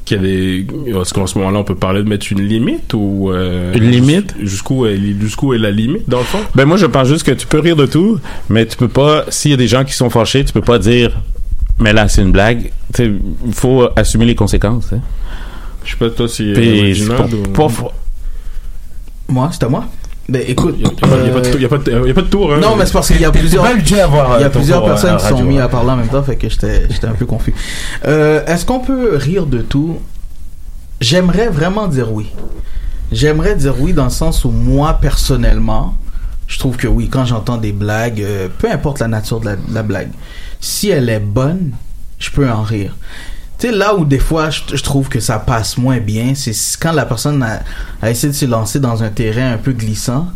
qu'il 0.05 0.17
y 0.17 0.21
a 0.21 0.23
des 0.23 0.67
est-ce 1.01 1.15
qu'en 1.15 1.27
ce 1.27 1.39
moment-là 1.39 1.59
on 1.61 1.65
peut 1.65 1.75
parler 1.75 2.03
de 2.03 2.09
mettre 2.09 2.27
une 2.31 2.43
limite 2.43 2.93
ou 2.95 3.31
euh, 3.33 3.73
Une 3.75 3.91
limite? 3.91 4.35
jusqu'où 4.43 4.87
est 4.87 4.99
jusqu'où 5.21 5.55
est 5.55 5.59
la 5.59 5.71
limite 5.71 6.09
dans 6.09 6.19
le 6.19 6.25
fond? 6.25 6.41
Ben 6.55 6.65
moi 6.67 6.77
je 6.77 6.87
pense 6.87 7.09
juste 7.09 7.25
que 7.25 7.33
tu 7.33 7.47
peux 7.47 7.61
rire 7.61 7.77
de 7.77 7.87
tout, 7.87 8.19
mais 8.51 8.67
tu 8.67 8.77
peux 8.77 8.89
pas. 8.89 9.25
S'il 9.29 9.51
y 9.51 9.55
a 9.55 9.57
des 9.57 9.69
gens 9.69 9.85
qui 9.85 9.93
sont 9.95 10.11
fâchés, 10.11 10.45
tu 10.45 10.53
peux 10.53 10.61
pas 10.61 10.79
dire. 10.79 11.21
Mais 11.81 11.93
là 11.93 12.07
c'est 12.09 12.23
une 12.23 12.33
blague. 12.33 12.71
Tu 12.95 13.05
sais, 13.05 13.13
Il 13.47 13.53
faut 13.55 13.89
assumer 13.97 14.27
les 14.27 14.35
conséquences. 14.35 14.93
hein. 14.93 15.01
Je 15.85 15.91
sais 15.93 15.97
pas 15.97 16.09
toi 16.11 16.29
si 16.29 16.53
Puis, 16.55 17.03
ou- 17.05 17.09
pas- 17.53 17.69
pas- 17.69 17.93
Moi, 19.29 19.49
c'est 19.53 19.65
à 19.65 19.69
moi? 19.69 19.87
Ben 20.29 20.43
écoute, 20.47 20.77
Il 20.79 20.85
y 20.85 20.87
a 20.87 20.91
pas 20.91 21.07
de- 21.17 21.55
il 21.57 21.61
y 21.63 21.65
a 21.65 21.69
pas 21.69 21.77
de- 21.79 21.91
il 21.91 22.09
y 22.09 22.11
a 22.11 22.15
pas 22.15 22.23
de 22.23 22.27
tour 22.29 22.55
hein. 22.55 22.59
Non, 22.61 22.77
mais 22.77 22.87
c'est 22.87 22.93
parce 22.93 23.09
qu'il 23.09 23.21
y 23.21 23.25
a 23.27 23.31
plusieurs, 23.31 23.67
il 23.77 23.91
y 23.91 24.01
a 24.01 24.07
euh, 24.47 24.49
plusieurs 24.49 24.79
tour, 24.81 24.89
euh, 24.89 24.93
personnes 24.93 25.17
qui 25.19 25.23
sont 25.27 25.35
radio, 25.35 25.47
mis 25.47 25.59
hein. 25.59 25.65
à 25.65 25.69
parler 25.69 25.91
en 25.91 25.97
même 25.97 26.09
temps, 26.09 26.23
fait 26.23 26.37
que 26.37 26.49
j'étais, 26.49 26.87
j'étais 26.91 27.07
un 27.07 27.13
peu 27.13 27.27
confus. 27.27 27.53
Euh, 28.07 28.43
est-ce 28.47 28.65
qu'on 28.65 28.81
peut 28.81 29.17
rire 29.17 29.45
de 29.45 29.59
tout? 29.59 29.99
J'aimerais 31.01 31.49
vraiment 31.49 31.89
dire 31.89 32.11
oui. 32.13 32.27
J'aimerais 33.13 33.55
dire 33.55 33.75
oui 33.79 33.93
dans 33.93 34.05
le 34.05 34.11
sens 34.11 34.45
où 34.47 34.51
moi, 34.51 34.95
personnellement, 34.95 35.95
je 36.47 36.59
trouve 36.59 36.77
que 36.79 36.89
oui, 36.89 37.09
quand 37.11 37.27
j'entends 37.27 37.59
des 37.59 37.73
blagues, 37.73 38.23
euh, 38.23 38.49
peu 38.59 38.71
importe 38.71 39.01
la 39.01 39.09
nature 39.09 39.41
de 39.41 39.47
la, 39.47 39.57
de 39.57 39.75
la 39.75 39.83
blague, 39.83 40.11
si 40.61 40.89
elle 40.89 41.11
est 41.11 41.21
bonne, 41.21 41.73
je 42.19 42.31
peux 42.31 42.49
en 42.51 42.63
rire. 42.63 42.97
Tu 43.65 43.71
sais, 43.71 43.77
là 43.77 43.95
où 43.95 44.05
des 44.05 44.19
fois 44.19 44.51
je, 44.51 44.61
je 44.75 44.83
trouve 44.83 45.09
que 45.09 45.21
ça 45.21 45.39
passe 45.39 45.79
moins 45.79 45.97
bien, 45.97 46.35
c'est 46.35 46.53
quand 46.79 46.93
la 46.93 47.07
personne 47.07 47.43
a, 47.43 47.63
a 48.03 48.11
essayé 48.11 48.31
de 48.31 48.37
se 48.37 48.45
lancer 48.45 48.79
dans 48.79 49.03
un 49.03 49.09
terrain 49.09 49.53
un 49.53 49.57
peu 49.57 49.73
glissant, 49.73 50.29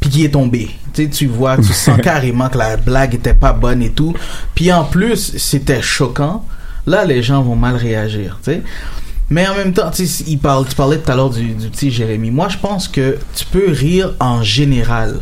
puis 0.00 0.10
qui 0.10 0.24
est 0.24 0.30
tombé. 0.30 0.68
Tu 0.92 1.04
sais, 1.04 1.08
tu 1.08 1.26
vois, 1.28 1.58
tu 1.58 1.72
sens 1.72 2.00
carrément 2.02 2.48
que 2.48 2.58
la 2.58 2.76
blague 2.76 3.14
était 3.14 3.34
pas 3.34 3.52
bonne 3.52 3.82
et 3.82 3.90
tout. 3.90 4.16
Puis 4.56 4.72
en 4.72 4.82
plus, 4.82 5.36
c'était 5.38 5.80
choquant. 5.80 6.44
Là, 6.88 7.04
les 7.04 7.22
gens 7.22 7.40
vont 7.40 7.54
mal 7.54 7.76
réagir, 7.76 8.40
tu 8.42 8.50
sais. 8.50 8.62
Mais 9.30 9.46
en 9.46 9.54
même 9.54 9.72
temps, 9.72 9.92
tu 9.92 10.02
il 10.26 10.38
parle, 10.40 10.66
tu 10.66 10.74
parlais 10.74 10.98
tout 10.98 11.12
à 11.12 11.14
l'heure 11.14 11.30
du, 11.30 11.54
du 11.54 11.68
petit 11.68 11.92
Jérémy. 11.92 12.32
Moi, 12.32 12.48
je 12.48 12.58
pense 12.58 12.88
que 12.88 13.16
tu 13.36 13.44
peux 13.44 13.70
rire 13.70 14.12
en 14.18 14.42
général, 14.42 15.20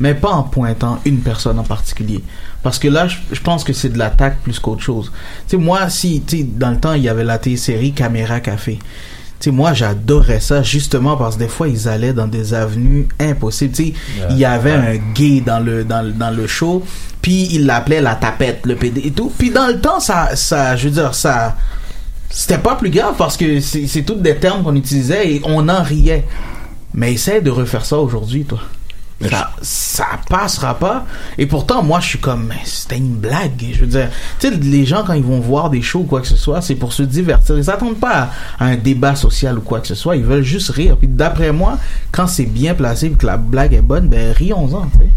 mais 0.00 0.14
pas 0.14 0.30
en 0.30 0.42
pointant 0.42 1.00
une 1.04 1.18
personne 1.20 1.58
en 1.58 1.62
particulier. 1.64 2.22
Parce 2.62 2.78
que 2.78 2.88
là, 2.88 3.06
je, 3.08 3.16
je 3.32 3.40
pense 3.40 3.64
que 3.64 3.72
c'est 3.72 3.88
de 3.90 3.98
l'attaque 3.98 4.38
plus 4.42 4.58
qu'autre 4.58 4.82
chose. 4.82 5.12
Tu 5.48 5.52
sais, 5.52 5.56
moi, 5.56 5.88
si, 5.88 6.22
tu 6.26 6.38
sais, 6.38 6.42
dans 6.44 6.70
le 6.70 6.78
temps, 6.78 6.94
il 6.94 7.02
y 7.02 7.08
avait 7.08 7.24
la 7.24 7.38
télésérie 7.38 7.92
Caméra 7.92 8.40
Café. 8.40 8.78
Tu 9.38 9.44
sais, 9.44 9.50
moi, 9.50 9.72
j'adorais 9.74 10.40
ça 10.40 10.62
justement 10.62 11.16
parce 11.16 11.36
que 11.36 11.40
des 11.40 11.48
fois, 11.48 11.68
ils 11.68 11.88
allaient 11.88 12.12
dans 12.14 12.26
des 12.26 12.54
avenues 12.54 13.06
impossibles. 13.20 13.74
Tu 13.74 13.84
sais, 13.88 13.92
il 14.30 14.38
y 14.38 14.44
avait 14.44 14.72
un 14.72 14.96
gay 15.14 15.42
dans 15.44 15.60
le, 15.60 15.84
dans, 15.84 16.02
le- 16.02 16.12
dans 16.12 16.30
le 16.30 16.46
show, 16.46 16.82
puis 17.22 17.48
il 17.52 17.66
l'appelait 17.66 18.00
la 18.00 18.14
tapette, 18.16 18.64
le 18.66 18.76
PD 18.76 19.02
et 19.04 19.10
tout. 19.12 19.30
Puis 19.38 19.50
dans 19.50 19.66
le 19.68 19.80
temps, 19.80 20.00
ça, 20.00 20.34
ça, 20.36 20.74
je 20.76 20.88
veux 20.88 20.94
dire, 20.94 21.14
ça, 21.14 21.56
c'était 22.30 22.58
pas 22.58 22.74
plus 22.74 22.90
grave 22.90 23.14
parce 23.16 23.36
que 23.36 23.60
c'est 23.60 23.86
c'est 23.86 24.02
tous 24.02 24.14
des 24.16 24.36
termes 24.36 24.62
qu'on 24.64 24.74
utilisait 24.74 25.34
et 25.34 25.40
on 25.44 25.68
en 25.68 25.82
riait. 25.82 26.26
Mais 26.94 27.12
essaie 27.12 27.40
de 27.42 27.50
refaire 27.50 27.84
ça 27.84 27.98
aujourd'hui, 27.98 28.44
toi. 28.44 28.60
Ça, 29.20 29.50
ça 29.62 30.06
passera 30.28 30.78
pas. 30.78 31.06
Et 31.38 31.46
pourtant, 31.46 31.82
moi, 31.82 32.00
je 32.00 32.08
suis 32.08 32.18
comme, 32.18 32.52
c'était 32.64 32.98
une 32.98 33.14
blague. 33.14 33.64
Je 33.72 33.80
veux 33.80 33.86
dire, 33.86 34.10
tu 34.38 34.48
sais, 34.48 34.54
les 34.54 34.84
gens, 34.84 35.04
quand 35.06 35.14
ils 35.14 35.22
vont 35.24 35.40
voir 35.40 35.70
des 35.70 35.80
shows 35.80 36.00
ou 36.00 36.04
quoi 36.04 36.20
que 36.20 36.26
ce 36.26 36.36
soit, 36.36 36.60
c'est 36.60 36.74
pour 36.74 36.92
se 36.92 37.02
divertir. 37.02 37.56
Ils 37.56 37.64
s'attendent 37.64 37.98
pas 37.98 38.30
à, 38.58 38.64
à 38.64 38.66
un 38.66 38.76
débat 38.76 39.16
social 39.16 39.58
ou 39.58 39.62
quoi 39.62 39.80
que 39.80 39.86
ce 39.86 39.94
soit. 39.94 40.16
Ils 40.16 40.24
veulent 40.24 40.42
juste 40.42 40.70
rire. 40.70 40.96
Puis 40.98 41.08
d'après 41.08 41.50
moi, 41.50 41.78
quand 42.12 42.26
c'est 42.26 42.44
bien 42.44 42.74
placé 42.74 43.06
et 43.06 43.10
que 43.12 43.26
la 43.26 43.38
blague 43.38 43.72
est 43.72 43.82
bonne, 43.82 44.08
ben, 44.08 44.32
rions-en, 44.32 44.86
tu 44.86 44.98
sais. 44.98 45.10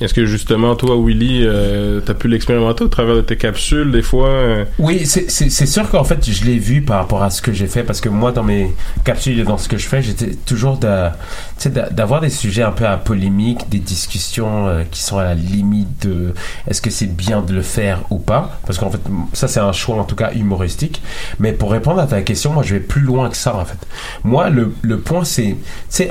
Est-ce 0.00 0.14
que 0.14 0.24
justement, 0.24 0.76
toi, 0.76 0.96
Willy, 0.98 1.42
euh, 1.44 2.00
t'as 2.00 2.14
pu 2.14 2.28
l'expérimenter 2.28 2.84
au 2.84 2.88
travers 2.88 3.16
de 3.16 3.20
tes 3.20 3.36
capsules, 3.36 3.92
des 3.92 4.00
fois 4.02 4.28
euh, 4.28 4.64
Oui, 4.78 5.04
c'est- 5.04 5.28
sûr 5.66 5.90
qu'en 5.90 6.04
fait, 6.04 6.28
je 6.30 6.44
l'ai 6.46 6.58
vu 6.58 6.80
par 6.82 6.98
rapport 6.98 7.22
à 7.22 7.28
ce 7.30 7.42
que 7.42 7.52
j'ai 7.52 7.66
fait, 7.66 7.82
parce 7.82 8.00
que 8.00 8.08
moi, 8.08 8.32
dans 8.32 8.42
mes 8.42 8.74
capsules 9.04 9.38
et 9.38 9.44
dans 9.44 9.58
ce 9.58 9.68
que 9.68 9.76
je 9.76 9.86
fais, 9.86 10.02
j'étais 10.02 10.34
toujours 10.46 10.78
d'avoir 10.78 12.20
des 12.20 12.30
sujets 12.30 12.62
un 12.62 12.70
peu 12.72 12.86
à 12.86 12.96
polémique, 12.96 13.68
des 13.68 13.78
discussions 13.78 14.66
euh, 14.68 14.82
qui 14.90 15.02
sont 15.02 15.18
à 15.18 15.24
la 15.24 15.34
limite 15.34 16.06
de 16.06 16.32
est-ce 16.66 16.80
que 16.80 16.90
c'est 16.90 17.14
bien 17.14 17.42
de 17.42 17.52
le 17.52 17.62
faire 17.62 18.00
ou 18.10 18.18
pas, 18.18 18.58
parce 18.66 18.78
qu'en 18.78 18.90
fait, 18.90 19.00
ça, 19.34 19.48
c'est 19.48 19.60
un 19.60 19.72
choix 19.72 19.96
en 19.96 20.04
tout 20.04 20.16
cas 20.16 20.32
humoristique. 20.32 21.02
Mais 21.38 21.52
pour 21.52 21.70
répondre 21.72 22.00
à 22.00 22.06
ta 22.06 22.22
question, 22.22 22.52
moi, 22.52 22.62
je 22.62 22.74
vais 22.74 22.80
plus 22.80 23.02
loin 23.02 23.28
que 23.28 23.36
ça, 23.36 23.54
en 23.56 23.64
fait. 23.64 23.78
Moi, 24.24 24.48
le, 24.50 24.98
point, 24.98 25.24
c'est, 25.24 25.56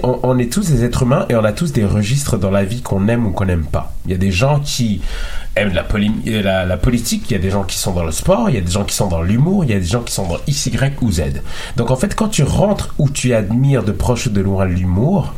on, 0.04 0.20
on 0.24 0.38
est 0.38 0.52
tous 0.52 0.70
des 0.70 0.84
êtres 0.84 1.04
humains 1.04 1.26
et 1.30 1.36
on 1.36 1.44
a 1.44 1.52
tous 1.54 1.72
des 1.72 1.86
registres 1.86 2.38
dans 2.38 2.52
la 2.52 2.64
vie 2.64 2.82
qu'on 2.82 3.08
aime 3.08 3.26
ou 3.26 3.32
qu'on 3.32 3.46
n'aime 3.46 3.66
pas. 3.66 3.79
Il 4.06 4.12
y 4.12 4.14
a 4.14 4.18
des 4.18 4.32
gens 4.32 4.60
qui 4.60 5.02
aiment 5.56 5.74
la, 5.74 5.84
politique, 6.78 7.26
il 7.30 7.34
y 7.34 7.36
a 7.36 7.40
des 7.40 7.50
gens 7.50 7.64
qui 7.64 7.78
sont 7.78 7.94
dans 7.94 8.04
le 8.04 8.12
sport, 8.12 8.50
il 8.50 8.56
y 8.56 8.58
a 8.58 8.62
des 8.62 8.72
gens 8.72 8.86
qui 8.86 8.96
sont 8.96 9.08
dans 9.08 9.22
l'humour, 9.22 9.66
il 9.66 9.72
y 9.72 9.74
a 9.74 9.80
des 9.80 9.86
gens 9.86 10.02
qui 10.02 10.14
sont 10.14 10.28
dans 10.28 10.40
X, 10.48 10.68
Y 10.68 11.02
ou 11.02 11.12
Z. 11.12 11.22
Donc 11.76 11.92
en 11.92 11.96
fait, 11.96 12.16
quand 12.16 12.30
tu 12.30 12.44
rentres 12.44 12.94
où 12.98 13.10
tu 13.10 13.34
admires 13.34 13.84
de 13.84 13.92
proche 13.92 14.28
ou 14.28 14.30
de 14.30 14.42
loin 14.42 14.66
l'humour, 14.66 15.34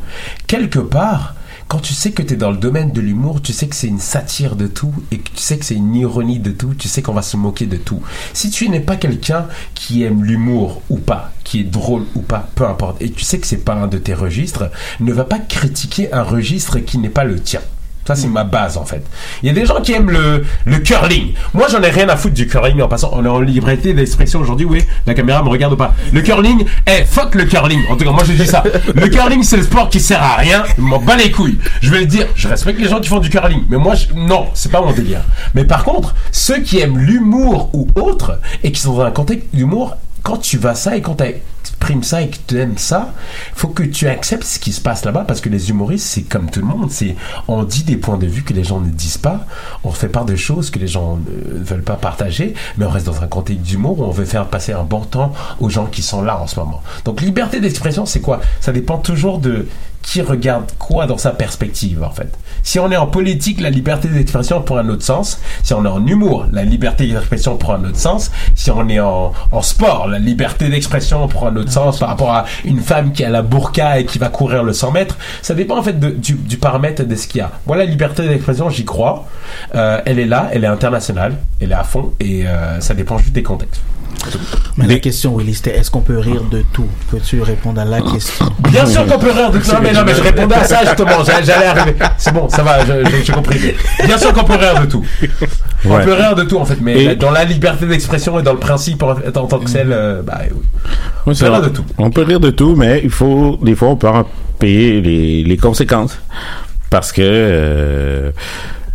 quelque 0.48 0.80
part, 0.80 1.36
quand 1.72 1.80
tu 1.80 1.94
sais 1.94 2.12
que 2.12 2.22
tu 2.22 2.34
es 2.34 2.36
dans 2.36 2.52
le 2.52 2.58
domaine 2.58 2.92
de 2.92 3.00
l'humour, 3.00 3.42
tu 3.42 3.54
sais 3.54 3.66
que 3.68 3.78
c'est 3.78 3.88
une 3.88 4.02
satire 4.02 4.58
de 4.58 4.68
tout 4.68 4.94
et 5.10 5.20
que 5.20 5.30
tu 5.30 5.38
sais 5.42 5.58
que 5.58 5.64
c'est 5.64 5.76
une 5.76 5.96
ironie 5.96 6.40
de 6.40 6.52
tout, 6.52 6.74
tu 6.74 6.90
sais 6.90 7.02
qu'on 7.02 7.14
va 7.14 7.22
se 7.22 7.38
moquer 7.38 7.66
de 7.66 7.78
tout. 7.78 8.02
Si 8.34 8.50
tu 8.50 8.68
n'es 8.68 8.82
pas 8.82 8.98
quelqu'un 8.98 9.46
qui 9.74 10.04
aime 10.04 10.26
l'humour 10.26 10.82
ou 10.90 10.98
pas, 10.98 11.32
qui 11.46 11.62
est 11.62 11.64
drôle 11.64 12.04
ou 12.16 12.24
pas, 12.24 12.50
peu 12.56 12.66
importe, 12.66 13.02
et 13.02 13.10
tu 13.10 13.24
sais 13.24 13.40
que 13.40 13.48
c'est 13.48 13.64
pas 13.64 13.76
un 13.76 13.88
de 13.88 13.98
tes 13.98 14.14
registres, 14.14 14.70
ne 15.00 15.14
va 15.14 15.24
pas 15.24 15.40
critiquer 15.40 16.12
un 16.12 16.24
registre 16.24 16.80
qui 16.80 16.98
n'est 16.98 17.08
pas 17.08 17.24
le 17.24 17.40
tien. 17.40 17.62
Ça, 18.06 18.16
c'est 18.16 18.28
ma 18.28 18.44
base, 18.44 18.78
en 18.78 18.86
fait. 18.86 19.04
Il 19.44 19.48
y 19.48 19.50
a 19.52 19.54
des 19.54 19.66
gens 19.66 19.80
qui 19.82 19.94
aiment 19.94 20.10
le, 20.10 20.78
curling. 20.80 21.34
Moi, 21.54 21.68
j'en 21.72 21.82
ai 21.82 21.90
rien 21.90 22.10
à 22.10 22.18
foutre 22.18 22.34
du 22.34 22.48
curling 22.48 22.82
en 22.82 22.88
passant. 22.88 23.12
On 23.14 23.24
est 23.24 23.28
en 23.30 23.40
liberté 23.40 23.94
d'expression 23.94 24.40
aujourd'hui, 24.40 24.66
oui. 24.66 24.84
La 25.06 25.14
caméra 25.14 25.44
me 25.44 25.50
regarde 25.50 25.74
ou 25.74 25.78
pas. 25.78 25.94
Le 26.12 26.22
curling, 26.22 26.66
eh, 26.88 27.06
fuck 27.06 27.36
le 27.36 27.46
curling. 27.46 27.82
En 27.90 27.96
tout 27.96 28.04
cas, 28.04 28.12
moi, 28.12 28.24
je 28.26 28.34
dis 28.34 28.48
ça. 28.48 28.64
Le 28.96 29.08
curling, 29.08 29.44
c'est 29.44 29.58
le 29.58 29.64
sport 29.64 29.90
qui 29.90 30.00
sert 30.00 30.22
à 30.22 30.36
rien. 30.38 30.64
Je 30.76 30.82
m'en 30.82 31.00
bats 31.00 31.16
les 31.16 31.32
couilles. 31.32 31.60
Je 31.82 31.92
vais 31.92 32.00
le 32.00 32.06
dire, 32.08 32.26
je 32.36 32.48
respecte 32.48 32.80
les 32.80 32.90
gens 32.90 33.00
qui 33.00 33.08
font 33.10 33.20
du 33.20 33.30
curling. 33.30 33.64
Mais 33.70 33.78
moi, 33.78 33.94
je- 33.96 34.14
non, 34.16 34.48
c'est 34.54 34.72
pas 34.72 34.82
mon 34.82 34.92
délire. 34.94 35.22
Mais 35.54 35.64
par 35.64 35.84
contre, 35.84 36.16
ceux 36.32 36.60
qui 36.60 36.80
aiment 36.80 36.98
l'humour 36.98 37.70
ou 37.74 37.88
autre, 37.96 38.40
et 38.64 38.72
qui 38.72 38.82
sont 38.82 38.96
dans 38.96 39.04
un 39.04 39.12
contexte 39.12 39.48
d'humour, 39.54 39.96
quand 40.24 40.38
tu 40.38 40.58
vas 40.58 40.76
ça 40.76 40.96
et 40.96 41.02
quand 41.02 41.16
tu 41.16 41.24
exprimes 41.82 42.04
ça 42.04 42.22
et 42.22 42.30
que 42.30 42.38
tu 42.46 42.60
aimes 42.60 42.78
ça, 42.78 43.12
faut 43.56 43.70
que 43.70 43.82
tu 43.82 44.08
acceptes 44.08 44.44
ce 44.44 44.60
qui 44.60 44.72
se 44.72 44.80
passe 44.80 45.04
là-bas 45.04 45.26
parce 45.28 45.41
que 45.41 45.50
les 45.50 45.72
humoristes, 45.72 46.06
c'est 46.06 46.22
comme 46.22 46.52
tout 46.52 46.60
le 46.60 46.67
monde. 46.67 46.91
C'est 46.91 47.15
on 47.48 47.63
dit 47.63 47.84
des 47.84 47.98
points 47.98 48.20
de 48.20 48.28
vue 48.28 48.44
que 48.44 48.54
les 48.54 48.63
gens 48.63 48.80
ne 48.80 48.89
disent 48.89 49.17
pas, 49.17 49.48
on 49.84 49.89
fait 49.89 50.08
part 50.08 50.26
de 50.26 50.36
choses 50.36 50.70
que 50.70 50.78
les 50.78 50.88
gens 50.88 51.17
ne 51.17 51.63
veulent 51.63 51.82
pas 51.82 51.96
partager, 51.96 52.54
mais 52.78 52.86
on 52.86 52.89
reste 52.89 53.08
dans 53.08 53.24
un 53.24 53.28
contexte 53.28 53.63
d'humour 53.63 54.00
où 54.00 54.04
on 54.04 54.12
veut 54.12 54.26
faire 54.26 54.46
passer 54.46 54.74
un 54.74 54.84
bon 54.84 55.02
temps 55.02 55.34
aux 55.60 55.70
gens 55.70 55.88
qui 55.88 56.04
sont 56.04 56.22
là 56.22 56.39
en 56.39 56.46
ce 56.46 56.60
moment. 56.60 56.84
Donc 57.04 57.20
liberté 57.22 57.60
d'expression, 57.60 58.06
c'est 58.06 58.22
quoi? 58.22 58.41
Ça 58.60 58.72
dépend 58.72 59.00
toujours 59.00 59.39
de 59.39 59.67
qui 60.02 60.22
regarde 60.22 60.66
quoi 60.80 61.06
dans 61.08 61.18
sa 61.18 61.32
perspective 61.32 62.04
en 62.04 62.12
fait? 62.12 62.32
Si 62.64 62.80
on 62.80 62.92
est 62.92 62.98
en 62.98 63.08
politique, 63.08 63.60
la 63.60 63.70
liberté 63.70 64.08
d'expression 64.08 64.62
prend 64.62 64.78
un 64.78 64.90
autre 64.90 65.04
sens. 65.04 65.40
Si 65.64 65.74
on 65.74 65.84
est 65.84 65.88
en 65.88 66.06
humour, 66.06 66.46
la 66.52 66.64
liberté 66.64 67.08
d'expression 67.08 67.58
prend 67.58 67.74
un 67.76 67.86
autre 67.86 67.98
sens. 67.98 68.32
Si 68.56 68.70
on 68.70 68.88
est 68.90 69.00
en, 69.00 69.34
en 69.52 69.62
sport, 69.62 70.08
la 70.08 70.20
liberté 70.20 70.70
d'expression 70.70 71.28
prend 71.28 71.48
un 71.48 71.56
autre 71.56 71.72
sens 71.72 72.00
par 72.00 72.10
rapport 72.10 72.32
à 72.34 72.46
une 72.64 72.80
femme 72.82 73.14
qui 73.14 73.24
a 73.24 73.30
la 73.30 73.42
burqa 73.42 74.00
et 74.00 74.06
qui 74.06 74.20
va 74.20 74.30
courir 74.30 74.64
le 74.64 74.74
100 74.74 74.92
mètres. 74.92 75.18
Ça 75.42 75.54
dépend 75.56 75.78
en 75.78 75.84
fait 75.84 76.00
de- 76.00 76.12
du, 76.12 76.34
du 76.34 76.58
paramètre 76.58 77.04
de 77.04 77.16
ce 77.16 77.28
qu'il 77.28 77.40
y 77.40 77.42
a. 77.42 77.52
Moi, 77.66 77.78
la 77.78 77.86
liberté 77.86 78.28
d'expression, 78.28 78.70
j'y 78.70 78.86
crois. 78.86 79.26
Euh, 79.76 80.00
elle 80.06 80.20
est 80.20 80.26
là, 80.26 80.50
elle 80.52 80.64
est 80.64 80.68
internationale, 80.68 81.36
elle 81.60 81.72
est 81.72 81.76
à 81.76 81.84
fond 81.84 82.14
et 82.20 82.46
euh, 82.48 82.80
ça 82.80 82.94
dépend 82.94 83.18
juste 83.18 83.34
des 83.34 83.44
contextes. 83.44 83.82
Mais 84.78 84.86
la 84.86 85.00
question, 85.00 85.36
Willy, 85.36 85.56
c'était 85.56 85.76
est-ce 85.78 85.90
qu'on 85.90 86.02
peut 86.02 86.20
rire 86.20 86.44
de 86.52 86.64
tout? 86.74 86.86
Peux-tu 87.10 87.42
répondre 87.42 87.82
à 87.82 87.86
la 87.86 88.02
question? 88.02 88.46
Bien 88.70 88.86
sûr 88.86 89.06
qu'on 89.08 89.18
peut 89.18 89.32
rire 89.32 89.50
de 89.50 89.58
tout. 89.58 89.66
Mais 89.92 90.00
non, 90.00 90.06
mais 90.06 90.16
je 90.16 90.22
répondais 90.22 90.56
à 90.56 90.64
ça 90.64 90.80
justement. 90.86 91.24
J'a- 91.24 91.42
J'allais 91.42 91.66
arriver. 91.66 91.96
C'est 92.18 92.34
bon, 92.34 92.48
ça 92.50 92.64
va, 92.64 92.80
j'ai 93.24 93.32
compris. 93.34 93.60
Bien 94.06 94.18
sûr 94.18 94.34
qu'on 94.34 94.44
peut 94.44 94.56
rire 94.56 94.80
de 94.82 94.86
tout. 94.88 95.04
On 95.86 96.00
peut 96.00 96.14
rire 96.14 96.36
de 96.36 96.44
tout 96.44 96.58
en 96.58 96.66
fait, 96.66 96.78
mais 96.82 97.04
Et- 97.04 97.16
dans 97.16 97.32
la 97.32 97.44
liberté 97.44 97.86
d'expression 97.86 98.40
et 98.40 98.44
dans 98.44 98.54
le 98.54 98.60
principe 98.60 99.02
en, 99.04 99.12
en 99.12 99.48
tant 99.48 99.60
que 99.60 99.70
celle, 99.70 99.92
euh, 99.92 100.22
bah 100.22 100.40
oui. 101.26 101.36
C'est 101.36 101.46
peut 101.46 101.52
rire 101.52 101.62
de 101.62 101.70
tout. 101.70 101.86
On 101.98 102.10
peut 102.10 102.24
rire 102.24 102.40
de 102.40 102.50
tout, 102.52 102.76
mais 102.76 103.02
il 103.04 103.10
faut, 103.10 103.58
des 103.62 103.76
fois, 103.76 103.90
on 103.90 103.96
peut 103.96 104.08
en 104.08 104.26
payer 104.60 105.02
les, 105.02 105.44
les 105.44 105.58
conséquences. 105.58 106.18
Parce 106.90 107.12
que 107.12 107.22
euh, 107.24 108.32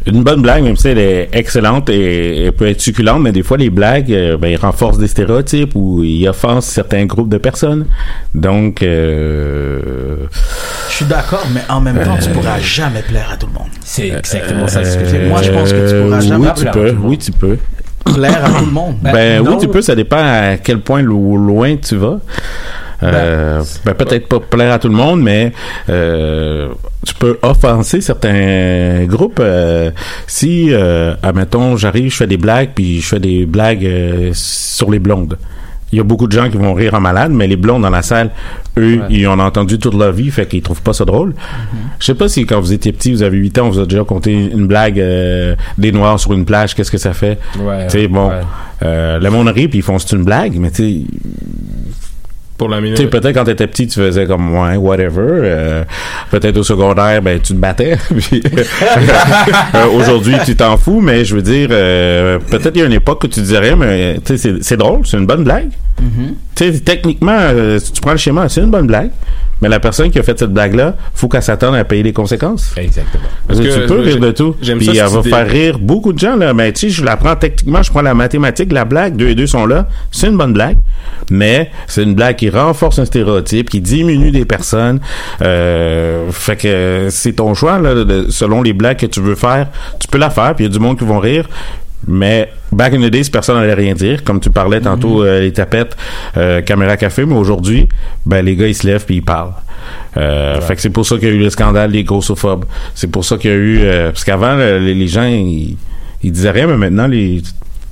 une 0.07 0.23
bonne 0.23 0.41
blague, 0.41 0.63
même 0.63 0.77
si 0.77 0.89
elle 0.89 0.99
est 0.99 1.29
excellente 1.33 1.91
et 1.91 2.45
elle 2.45 2.53
peut 2.53 2.69
être 2.69 2.81
succulente, 2.81 3.21
mais 3.23 3.33
des 3.33 3.43
fois, 3.43 3.57
les 3.57 3.71
blagues, 3.71 4.13
euh, 4.13 4.37
ben, 4.37 4.49
ils 4.49 4.57
renforcent 4.57 4.99
des 4.99 5.09
stéréotypes 5.09 5.73
ou 5.75 6.03
ils 6.05 6.29
offensent 6.29 6.71
certains 6.71 7.05
groupes 7.07 7.29
de 7.29 7.39
personnes. 7.39 7.87
Donc, 8.35 8.83
euh, 8.83 9.81
Je 10.89 10.95
suis 10.95 11.05
d'accord, 11.07 11.47
mais 11.53 11.61
en 11.69 11.81
même 11.81 11.97
temps, 12.03 12.17
tu 12.21 12.29
Euh, 12.29 12.33
pourras 12.33 12.59
jamais 12.61 13.03
plaire 13.03 13.31
à 13.33 13.37
tout 13.37 13.47
le 13.47 13.53
monde. 13.53 13.69
C'est 13.85 14.09
exactement 14.09 14.69
ça 14.69 14.85
ce 14.85 14.97
que 14.99 15.05
euh, 15.05 15.29
Moi, 15.29 15.43
je 15.43 15.51
pense 15.51 15.73
que 15.73 15.91
tu 15.91 16.03
pourras 16.05 16.21
jamais 16.21 16.47
Oui, 16.47 16.53
tu 16.55 16.61
plaire 16.63 16.71
à 16.73 16.75
peux. 16.75 16.89
tout 16.91 16.95
le 16.95 17.01
monde. 17.01 17.11
Oui, 17.11 17.19
tu 17.19 17.33
peux. 17.33 17.59
Plaire 18.15 18.45
à 18.45 18.49
tout 18.61 18.65
le 18.67 18.71
monde. 18.71 18.95
Ben, 19.03 19.43
non. 19.43 19.51
oui, 19.53 19.57
tu 19.61 19.67
peux, 19.69 19.83
ça 19.83 19.97
dépend 19.97 20.19
à 20.21 20.57
quel 20.59 20.79
point 20.81 21.03
lo- 21.03 21.37
loin 21.37 21.75
tu 21.77 21.97
vas. 21.97 22.21
Euh, 23.03 23.63
ben, 23.85 23.95
peut-être 23.95 24.27
pas 24.29 24.41
plaire 24.41 24.73
à 24.73 24.79
tout 24.79 24.89
le 24.89 24.95
monde, 24.95 25.21
mais 25.23 25.53
euh, 25.91 26.69
tu 27.07 27.15
peux 27.15 27.39
offenser 27.43 28.01
certains 28.01 29.05
groupes. 29.07 29.39
euh, 29.41 29.91
si, 30.27 30.69
euh, 30.73 31.15
admettons, 31.23 31.77
j'arrive, 31.77 32.11
je 32.11 32.17
fais 32.17 32.27
des 32.27 32.37
blagues, 32.39 32.71
puis 32.75 33.01
je 33.01 33.07
fais 33.07 33.21
des 33.21 33.45
blagues 33.47 33.85
euh, 33.85 34.31
sur 34.35 34.91
les 34.91 34.99
blondes. 34.99 35.37
il 35.93 35.99
y 35.99 36.01
a 36.01 36.05
beaucoup 36.05 36.27
de 36.27 36.33
gens 36.33 36.51
qui 36.51 36.57
vont 36.57 36.75
rire 36.75 36.95
en 36.95 37.01
malade, 37.01 37.31
mais 37.33 37.47
les 37.47 37.57
blonds 37.57 37.79
dans 37.81 37.91
la 37.91 38.03
salle, 38.03 38.31
eux, 38.77 38.97
Ouais. 38.99 39.07
ils 39.11 39.27
ont 39.29 39.39
entendu 39.39 39.79
toute 39.79 39.95
leur 39.95 40.13
vie, 40.13 40.31
fait 40.31 40.47
qu'ils 40.47 40.61
trouvent 40.63 40.83
pas 40.83 40.93
ça 40.93 41.05
drôle. 41.05 41.35
Je 42.01 42.07
sais 42.07 42.15
pas 42.15 42.29
si 42.29 42.45
quand 42.45 42.61
vous 42.61 42.73
étiez 42.73 42.93
petit, 42.93 43.13
vous 43.13 43.23
avez 43.23 43.37
8 43.39 43.59
ans, 43.59 43.69
vous 43.71 43.79
a 43.79 43.85
déjà 43.87 44.03
conté 44.05 44.33
une 44.33 44.67
blague 44.67 44.99
euh, 44.99 45.55
des 45.79 45.93
noirs 45.93 46.19
sur 46.19 46.33
une 46.33 46.45
plage, 46.45 46.75
qu'est-ce 46.75 46.91
que 46.91 46.99
ça 46.99 47.13
fait? 47.13 47.39
Ouais, 47.61 47.87
tu 47.87 47.99
sais, 48.01 48.09
bon, 48.09 48.31
ouais. 48.31 48.41
euh, 48.83 49.19
le 49.21 49.31
monde 49.31 49.49
rit 49.49 49.69
puis 49.69 49.79
ils 49.79 49.83
font 49.83 49.99
c'est 49.99 50.17
une 50.17 50.25
blague, 50.25 50.57
mais 50.59 50.71
tu 50.73 50.83
sais, 50.83 51.01
Pour 52.59 52.69
la 52.71 52.79
tu 52.79 52.85
sais, 52.87 52.93
minute. 53.03 53.11
peut-être 53.11 53.35
quand 53.35 53.45
t'étais 53.45 53.67
petit, 53.67 53.87
tu 53.87 54.01
faisais 54.01 54.27
comme 54.27 54.55
ouais, 54.57 54.77
whatever. 54.77 55.21
euh, 55.43 55.85
peut-être 56.31 56.57
au 56.57 56.63
secondaire, 56.63 57.21
ben 57.21 57.39
tu 57.39 57.53
te 57.53 57.59
battais. 57.59 57.97
puis, 58.19 58.43
euh, 59.75 59.87
Aujourd'hui, 59.95 60.35
tu 60.45 60.57
t'en 60.57 60.77
fous, 60.77 61.01
mais 61.01 61.25
je 61.25 61.37
veux 61.37 61.43
dire, 61.43 61.69
euh, 61.71 62.39
peut-être 62.51 62.73
il 62.75 62.81
y 62.81 62.83
a 62.83 62.87
une 62.87 62.93
époque 62.93 63.23
que 63.23 63.27
tu 63.27 63.41
dirais, 63.41 63.77
mais 63.77 64.15
tu 64.25 64.37
sais, 64.37 64.39
c'est- 64.39 64.63
c'est 64.63 64.77
drôle, 64.77 65.01
c'est 65.07 65.17
une 65.19 65.27
bonne 65.27 65.45
blague. 65.45 65.69
Tu 66.55 66.73
sais, 66.73 66.81
techniquement, 66.81 67.37
euh, 67.39 67.79
si 67.79 67.93
tu 67.93 68.01
prends 68.01 68.13
le 68.13 68.17
schéma, 68.19 68.49
c'est 68.49 68.61
une 68.61 68.71
bonne 68.71 68.87
blague. 68.87 69.11
Mais 69.63 69.69
la 69.69 69.81
personne 69.81 70.11
qui 70.11 70.19
a 70.19 70.23
fait 70.23 70.39
cette 70.39 70.53
blague-là, 70.53 70.95
faut 71.15 71.29
qu'elle 71.29 71.43
s'attende 71.43 71.75
à 71.77 71.85
payer 71.85 72.03
les 72.03 72.13
conséquences. 72.13 72.75
Exactement. 72.77 73.25
Parce 73.49 73.59
que 73.59 73.65
Parce 73.65 73.77
que 73.77 73.81
tu 73.83 73.87
peux 73.87 74.01
rire 74.01 74.21
de 74.21 74.31
tout. 74.31 74.55
j'aime 74.61 74.77
Puis 74.79 74.87
ça, 74.89 74.93
elle 75.07 75.13
va 75.13 75.21
idée. 75.21 75.31
faire 75.31 75.49
rire 75.49 75.79
beaucoup 75.79 76.13
de 76.13 76.19
gens, 76.19 76.37
là. 76.37 76.53
Mais 76.53 76.73
tu 76.73 76.81
sais, 76.81 76.89
je 76.91 77.05
la 77.05 77.17
prends 77.17 77.37
techniquement, 77.37 77.83
je 77.83 77.91
prends 77.91 78.03
la 78.03 78.13
mathématique, 78.15 78.71
la 78.73 78.85
blague, 78.85 79.17
deux 79.17 79.29
et 79.29 79.35
deux 79.35 79.47
sont 79.47 79.65
là. 79.65 79.89
C'est 80.11 80.27
une 80.27 80.37
bonne 80.37 80.53
blague. 80.53 80.77
Mais 81.31 81.71
c'est 81.87 82.03
une 82.03 82.15
blague 82.15 82.37
qui 82.37 82.51
renforce 82.51 82.99
un 82.99 83.05
stéréotype, 83.07 83.71
qui 83.71 83.81
diminue 83.81 84.31
des 84.31 84.45
personnes. 84.45 85.01
Euh, 85.43 86.31
fait 86.31 86.57
que 86.57 87.09
c'est 87.11 87.33
ton 87.35 87.55
choix, 87.55 87.79
là, 87.79 87.95
de- 87.95 88.27
selon 88.31 88.63
les 88.63 88.73
blagues 88.73 88.99
que 88.99 89.07
tu 89.07 89.21
veux 89.21 89.35
faire. 89.37 89.69
Tu 90.01 90.09
peux 90.09 90.19
la 90.19 90.31
faire, 90.31 90.55
puis 90.55 90.65
il 90.65 90.69
y 90.69 90.71
a 90.71 90.73
du 90.73 90.79
monde 90.81 90.99
qui 90.99 91.05
vont 91.05 91.19
rire. 91.19 91.49
Mais 92.09 92.51
back 92.71 92.95
in 92.95 93.01
the 93.01 93.11
days, 93.11 93.29
personne 93.31 93.57
n'allait 93.59 93.75
rien 93.75 93.95
dire. 93.95 94.23
Comme 94.23 94.39
tu 94.41 94.51
parlais 94.51 94.81
tantôt, 94.81 95.25
euh, 95.25 95.41
les 95.41 95.53
tapettes, 95.53 95.97
euh, 96.37 96.61
caméra 96.63 96.97
café. 96.97 97.25
Mais 97.27 97.35
aujourd'hui, 97.35 97.89
ben 98.25 98.45
les 98.45 98.55
gars 98.57 98.69
ils 98.69 98.75
se 98.75 98.87
lèvent 98.87 99.05
puis 99.05 99.17
ils 99.17 99.23
parlent. 99.25 99.53
Euh, 100.17 100.61
Fait 100.61 100.75
que 100.77 100.81
c'est 100.81 100.91
pour 100.91 101.05
ça 101.07 101.17
qu'il 101.19 101.29
y 101.29 101.31
a 101.31 101.35
eu 101.35 101.39
le 101.39 101.51
scandale 101.51 101.93
des 101.93 102.05
grossophobes. 102.05 102.65
C'est 102.95 103.11
pour 103.11 103.25
ça 103.25 103.37
qu'il 103.39 103.51
y 103.51 103.55
a 103.55 103.57
eu 103.57 103.79
euh, 103.83 104.07
parce 104.11 104.25
qu'avant 104.25 104.55
le- 104.57 104.79
les, 104.79 104.95
les 104.95 105.09
gens 105.09 105.27
ils, 105.27 105.77
ils 106.23 106.33
disaient 106.33 106.51
rien, 106.51 106.67
mais 106.67 106.77
maintenant 106.77 107.07
les 107.07 107.43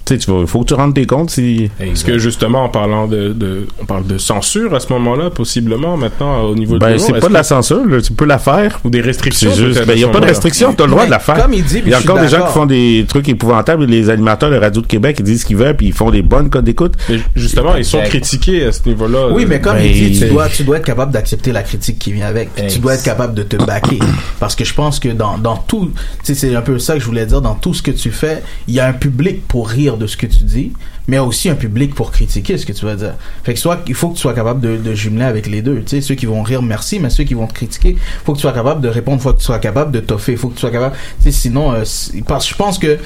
tu 0.05 0.15
sais, 0.15 0.19
tu 0.19 0.31
vas, 0.31 0.47
faut 0.47 0.61
que 0.61 0.67
tu 0.67 0.75
rendes 0.75 0.95
tes 0.95 1.07
comptes 1.07 1.31
si. 1.31 1.71
Est-ce 1.81 2.05
que 2.05 2.19
justement, 2.19 2.65
en 2.65 2.69
parlant 2.69 3.07
de, 3.07 3.33
de- 3.33 3.67
on 3.81 3.87
parle 3.87 4.07
de 4.07 4.19
censure 4.19 4.75
à 4.75 4.81
ce 4.81 4.93
moment-là, 4.93 5.31
possiblement 5.31 5.97
maintenant 5.97 6.43
au 6.43 6.55
niveau 6.55 6.75
de 6.75 6.79
Ben, 6.81 6.91
l'humour, 6.91 7.07
c'est 7.07 7.21
pas 7.21 7.29
de 7.29 7.33
la 7.33 7.43
censure, 7.43 7.87
là. 7.87 8.01
tu 8.03 8.13
peux 8.13 8.25
la 8.27 8.39
faire. 8.39 8.81
ou 8.85 8.91
des 8.91 9.01
restrictions. 9.01 9.51
Juste, 9.51 9.75
peut-être, 9.75 9.87
ben, 9.87 9.97
il 9.99 10.05
a 10.05 10.07
pas 10.07 10.13
de 10.13 10.15
moment-là. 10.15 10.27
restriction, 10.29 10.75
t'as 10.75 10.85
le 10.85 10.91
droit 10.91 11.07
de 11.07 11.11
la 11.11 11.19
faire. 11.19 11.37
comme 11.43 11.55
il 11.55 11.65
dit, 11.65 11.83
il 11.85 11.91
y 11.91 11.95
a 11.95 11.99
encore 11.99 12.21
des 12.21 12.29
gens 12.29 12.47
qui 12.47 12.53
font 12.53 12.67
des 12.67 13.05
trucs 13.09 13.29
épouvantables, 13.29 13.85
les 13.87 14.11
animateurs 14.11 14.51
de 14.51 14.57
Radio 14.57 14.83
de 14.83 14.87
Québec, 14.87 15.17
ils 15.21 15.25
disent 15.25 15.41
ce 15.43 15.47
qu'ils 15.47 15.57
veulent, 15.57 15.77
puis 15.77 15.87
ils 15.87 15.93
font 15.93 16.11
des 16.11 16.23
bonnes 16.23 16.51
codes 16.51 16.65
d'écoute. 16.65 16.95
Justement, 17.35 17.77
ils 17.77 17.85
sont 17.85 17.99
Exact. 17.99 18.11
critiqués 18.11 18.67
à 18.67 18.73
ce 18.73 18.81
niveau-là. 18.87 19.29
Oui, 19.33 19.47
mais 19.49 19.61
comme 19.61 19.75
Ben, 19.77 19.85
il 19.87 20.11
dit, 20.13 20.19
tu 20.21 20.29
dois, 20.29 20.49
tu 20.49 20.65
dois 20.65 20.77
être 20.79 20.85
capable 20.85 21.13
d'accepter 21.13 21.53
la 21.53 21.63
critique 21.63 21.99
qui 21.99 22.13
vient 22.13 22.27
avec. 22.27 22.53
Puis 22.55 22.67
Tu 22.69 22.79
dois 22.79 22.95
être 22.95 23.03
capable 23.05 23.35
de 23.35 23.43
te 23.43 23.57
baquer. 23.57 23.99
Parce 24.41 24.55
que 24.55 24.65
je 24.65 24.75
pense 24.75 24.99
que 25.01 25.09
dans, 25.09 25.39
dans 25.39 25.57
tout, 25.57 25.91
tu 26.25 26.35
c'est 26.35 26.55
un 26.55 26.61
peu 26.63 26.79
ça 26.79 26.95
que 26.95 27.01
je 27.01 27.07
voulais 27.07 27.27
dire, 27.27 27.41
dans 27.41 27.55
tout 27.55 27.75
ce 27.75 27.83
que 27.83 27.91
tu 27.91 28.11
fais, 28.11 28.43
il 28.69 28.75
y 28.75 28.81
a 28.81 28.87
un 28.87 28.93
public 28.93 29.47
pour 29.49 29.69
rire 29.69 29.94
de 29.97 30.07
ce 30.07 30.17
que 30.17 30.27
tu 30.27 30.45
dis, 30.45 30.73
mais 31.09 31.19
aussi 31.19 31.49
un 31.49 31.55
public 31.55 31.95
pour 31.95 32.11
critiquer 32.11 32.59
ce 32.59 32.67
que 32.67 32.73
tu 32.73 32.85
vas 32.85 32.97
dire. 32.97 33.15
Fait 33.43 33.55
que 33.55 33.61
soit, 33.61 33.81
il 33.87 33.95
faut 33.95 34.09
que 34.09 34.15
tu 34.15 34.21
sois 34.21 34.35
capable 34.35 34.61
de, 34.61 34.95
jumeler 34.95 35.25
avec 35.25 35.47
les 35.47 35.63
deux. 35.63 35.83
Tu 35.83 36.01
ceux 36.03 36.15
qui 36.15 36.27
vont 36.27 36.43
rire, 36.43 36.63
merci, 36.63 37.01
mais 37.01 37.11
ceux 37.11 37.25
qui 37.25 37.35
vont 37.35 37.47
te 37.47 37.55
critiquer, 37.55 37.97
faut 38.25 38.33
que 38.33 38.39
tu 38.39 38.43
sois 38.43 38.53
capable 38.53 38.81
de 38.81 38.89
répondre, 38.89 39.21
faut 39.21 39.33
que 39.33 39.39
tu 39.39 39.45
sois 39.45 39.59
capable 39.59 39.93
de 39.93 40.01
toffer, 40.01 40.37
faut 40.37 40.49
que 40.49 40.55
tu 40.55 40.61
sois 40.61 40.71
capable, 40.71 40.97
sinon, 41.31 41.73
euh, 41.73 41.85
parce 42.27 42.47
que 42.47 42.51
je 42.51 42.57
pense 42.57 42.79
que, 42.79 42.99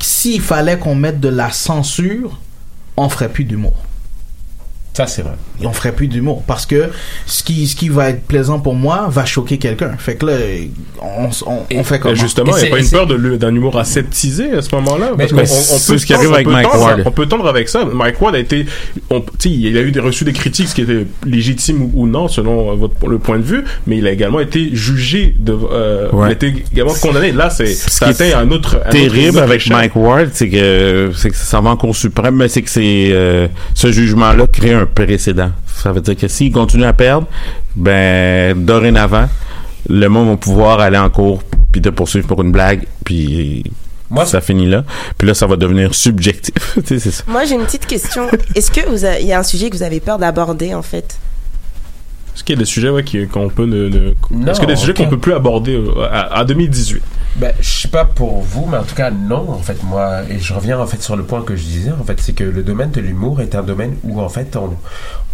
s'il 0.00 0.40
fallait 0.40 0.78
qu'on 0.78 0.94
mette 0.94 1.20
de 1.20 1.28
la 1.28 1.50
censure, 1.50 2.38
on 2.96 3.08
ferait 3.08 3.30
plus 3.30 3.44
d'humour 3.44 3.74
Ça, 4.94 5.06
c'est 5.06 5.22
vrai. 5.22 5.36
On 5.64 5.72
ferait 5.72 5.92
plus 5.92 6.08
d'humour 6.08 6.42
parce 6.46 6.66
que 6.66 6.88
ce 7.26 7.42
qui 7.42 7.66
ce 7.66 7.76
qui 7.76 7.88
va 7.88 8.10
être 8.10 8.22
plaisant 8.24 8.58
pour 8.60 8.74
moi 8.74 9.06
va 9.10 9.24
choquer 9.24 9.58
quelqu'un 9.58 9.92
fait 9.98 10.16
que 10.16 10.26
là 10.26 10.32
on, 11.00 11.28
on, 11.46 11.58
on 11.74 11.84
fait 11.84 11.98
comme 11.98 12.12
Mais 12.12 12.16
justement, 12.16 12.56
il 12.56 12.62
n'y 12.62 12.68
a 12.68 12.70
pas 12.70 12.78
une 12.80 12.88
peur 12.90 13.06
d'un 13.06 13.54
humour 13.54 13.76
aseptisé 13.78 14.52
à 14.52 14.62
ce 14.62 14.74
moment-là? 14.76 15.10
Parce 15.16 15.30
qu'on- 15.30 15.36
mais 15.36 15.42
on, 15.42 15.78
peut 15.92 15.98
ce 15.98 16.06
qui 16.06 16.12
tendre- 16.12 16.18
arrive 16.20 16.30
on 16.30 16.34
avec 16.34 16.46
peut 16.46 16.52
Mike 16.52 16.68
tendre- 16.70 16.82
Ward. 16.84 17.02
On 17.06 17.10
peut 17.10 17.26
tendre 17.26 17.48
avec 17.48 17.68
ça. 17.68 17.84
Mike 17.84 18.20
Ward 18.20 18.34
a 18.34 18.38
été, 18.38 18.66
on, 19.10 19.20
tu 19.20 19.26
sais, 19.38 19.50
il 19.50 19.76
a 19.76 19.80
eu 19.80 19.90
des 19.90 20.00
reçus 20.00 20.24
des 20.24 20.32
critiques, 20.32 20.68
ce 20.68 20.74
qui 20.74 20.82
était 20.82 21.06
légitime 21.26 21.82
ou, 21.82 21.90
ou 21.94 22.06
non 22.06 22.28
selon 22.28 22.70
euh, 22.72 22.74
votre, 22.74 23.06
le 23.08 23.18
point 23.18 23.38
de 23.38 23.42
vue, 23.44 23.64
mais 23.86 23.98
il 23.98 24.06
a 24.06 24.12
également 24.12 24.40
été 24.40 24.70
jugé 24.74 25.34
de, 25.38 25.52
euh, 25.52 26.08
Ouais. 26.12 26.26
il 26.26 26.30
a 26.30 26.32
été 26.32 26.54
également 26.72 26.94
condamné. 26.94 27.32
Là, 27.32 27.50
c'est, 27.50 27.66
Ce 27.66 27.90
ça 27.90 28.12
qui 28.12 28.22
est 28.22 28.32
atteint 28.32 28.38
un 28.40 28.50
autre, 28.50 28.80
un 28.86 28.90
terrible 28.90 29.36
autre 29.38 29.42
avec 29.42 29.60
échelle. 29.60 29.72
Mike 29.76 29.96
Ward, 29.96 30.28
c'est 30.32 30.48
que 30.48 31.10
c'est 31.16 31.30
que 31.30 31.36
ça 31.36 31.60
va 31.60 31.70
en 31.70 31.76
Cour 31.76 31.94
suprême, 31.96 32.36
mais 32.36 32.48
c'est 32.48 32.62
que 32.62 32.70
c'est 32.70 33.08
euh, 33.12 33.46
ce 33.74 33.90
jugement-là 33.92 34.46
crée 34.46 34.74
un 34.74 34.86
précédent. 34.86 35.51
Ça 35.66 35.92
veut 35.92 36.00
dire 36.00 36.16
que 36.16 36.28
s'il 36.28 36.52
continue 36.52 36.84
à 36.84 36.92
perdre, 36.92 37.26
ben 37.76 38.64
dorénavant, 38.64 39.28
le 39.88 40.08
monde 40.08 40.28
va 40.28 40.36
pouvoir 40.36 40.80
aller 40.80 40.98
en 40.98 41.10
cours 41.10 41.42
puis 41.72 41.80
te 41.80 41.88
poursuivre 41.88 42.26
pour 42.28 42.42
une 42.42 42.52
blague, 42.52 42.86
puis 43.04 43.64
Moi, 44.10 44.26
ça 44.26 44.40
finit 44.42 44.66
là. 44.66 44.84
Puis 45.16 45.26
là, 45.26 45.34
ça 45.34 45.46
va 45.46 45.56
devenir 45.56 45.94
subjectif. 45.94 46.78
Ça. 46.98 47.24
Moi, 47.26 47.44
j'ai 47.46 47.54
une 47.54 47.64
petite 47.64 47.86
question. 47.86 48.28
Est-ce 48.54 48.70
que 48.70 48.86
vous 48.88 49.06
il 49.20 49.26
y 49.26 49.32
a 49.32 49.38
un 49.38 49.42
sujet 49.42 49.70
que 49.70 49.76
vous 49.76 49.82
avez 49.82 50.00
peur 50.00 50.18
d'aborder 50.18 50.74
en 50.74 50.82
fait? 50.82 51.16
Est-ce 52.34 52.44
qu'il 52.44 52.54
y 52.54 52.58
a 52.58 52.60
des 52.60 52.64
sujets 52.66 52.88
ouais, 52.88 53.04
qu'on 53.30 53.48
peut 53.50 53.66
ne, 53.66 53.88
ne- 53.88 54.08
est-ce 54.48 54.58
qu'il 54.60 54.68
y 54.68 54.72
a 54.72 54.74
des 54.74 54.76
sujets 54.76 54.94
qu'on 54.94 55.08
peut 55.08 55.18
plus 55.18 55.34
aborder 55.34 55.74
euh, 55.74 56.08
à, 56.10 56.38
à 56.38 56.44
2018 56.44 57.02
Ben, 57.36 57.52
je 57.60 57.68
sais 57.68 57.88
pas 57.88 58.06
pour 58.06 58.40
vous, 58.40 58.66
mais 58.66 58.78
en 58.78 58.84
tout 58.84 58.94
cas, 58.94 59.10
non, 59.10 59.50
en 59.50 59.58
fait, 59.58 59.82
moi, 59.82 60.22
et 60.30 60.38
je 60.38 60.54
reviens 60.54 60.78
en 60.80 60.86
fait 60.86 61.02
sur 61.02 61.14
le 61.16 61.24
point 61.24 61.42
que 61.42 61.56
je 61.56 61.62
disais, 61.62 61.90
en 61.92 62.04
fait, 62.04 62.18
c'est 62.20 62.32
que 62.32 62.44
le 62.44 62.62
domaine 62.62 62.90
de 62.90 63.00
l'humour 63.02 63.40
est 63.42 63.54
un 63.54 63.62
domaine 63.62 63.96
où, 64.02 64.20
en 64.20 64.30
fait, 64.30 64.56
on, 64.56 64.70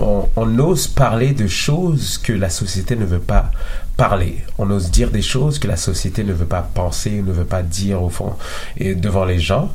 on, 0.00 0.28
on 0.34 0.58
ose 0.58 0.88
parler 0.88 1.32
de 1.34 1.46
choses 1.46 2.18
que 2.18 2.32
la 2.32 2.50
société 2.50 2.96
ne 2.96 3.04
veut 3.04 3.20
pas 3.20 3.52
parler. 3.96 4.44
On 4.58 4.68
ose 4.70 4.90
dire 4.90 5.10
des 5.12 5.22
choses 5.22 5.58
que 5.60 5.68
la 5.68 5.76
société 5.76 6.24
ne 6.24 6.32
veut 6.32 6.46
pas 6.46 6.62
penser, 6.74 7.22
ne 7.22 7.32
veut 7.32 7.44
pas 7.44 7.62
dire, 7.62 8.02
au 8.02 8.08
fond, 8.08 8.32
et 8.76 8.94
devant 8.96 9.24
les 9.24 9.38
gens. 9.38 9.70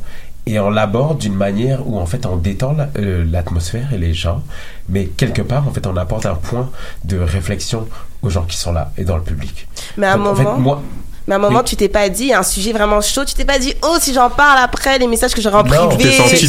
Et 0.45 0.59
on 0.59 0.69
l'aborde 0.69 1.19
d'une 1.19 1.35
manière 1.35 1.87
où, 1.87 1.97
en 1.97 2.05
fait, 2.05 2.25
on 2.25 2.35
détend 2.35 2.73
la- 2.73 2.89
euh, 2.97 3.23
l'atmosphère 3.29 3.93
et 3.93 3.97
les 3.97 4.13
gens, 4.13 4.43
mais 4.89 5.05
quelque 5.05 5.41
part, 5.41 5.65
en 5.67 5.71
fait, 5.71 5.87
on 5.87 5.95
apporte 5.95 6.25
un 6.25 6.35
point 6.35 6.69
de 7.05 7.17
réflexion 7.17 7.87
aux 8.21 8.29
gens 8.29 8.43
qui 8.43 8.57
sont 8.57 8.73
là 8.73 8.91
et 8.97 9.05
dans 9.05 9.15
le 9.15 9.23
public. 9.23 9.67
Mais 9.97 10.07
à 10.07 10.13
un 10.13 10.17
Donc, 10.17 10.27
en 10.27 10.35
fait, 10.35 10.43
moment, 10.43 10.59
moi, 10.59 10.81
mais 11.27 11.33
à 11.33 11.37
un 11.37 11.41
moment, 11.41 11.59
Oui. 11.59 11.65
tu 11.65 11.75
t'es 11.75 11.87
pas 11.89 12.09
dit, 12.09 12.33
un 12.33 12.43
sujet 12.43 12.73
vraiment 12.73 13.01
chaud, 13.01 13.23
tu 13.25 13.33
t'es 13.33 13.45
pas 13.45 13.59
dit, 13.59 13.73
oh, 13.83 13.95
si 13.99 14.13
j'en 14.13 14.29
parle 14.29 14.59
après, 14.61 14.97
les 14.99 15.07
messages 15.07 15.33
que 15.33 15.41
j'aurai 15.41 15.55
en 15.57 15.63
Non, 15.63 15.87
privé. 15.89 16.03
tu 16.11 16.47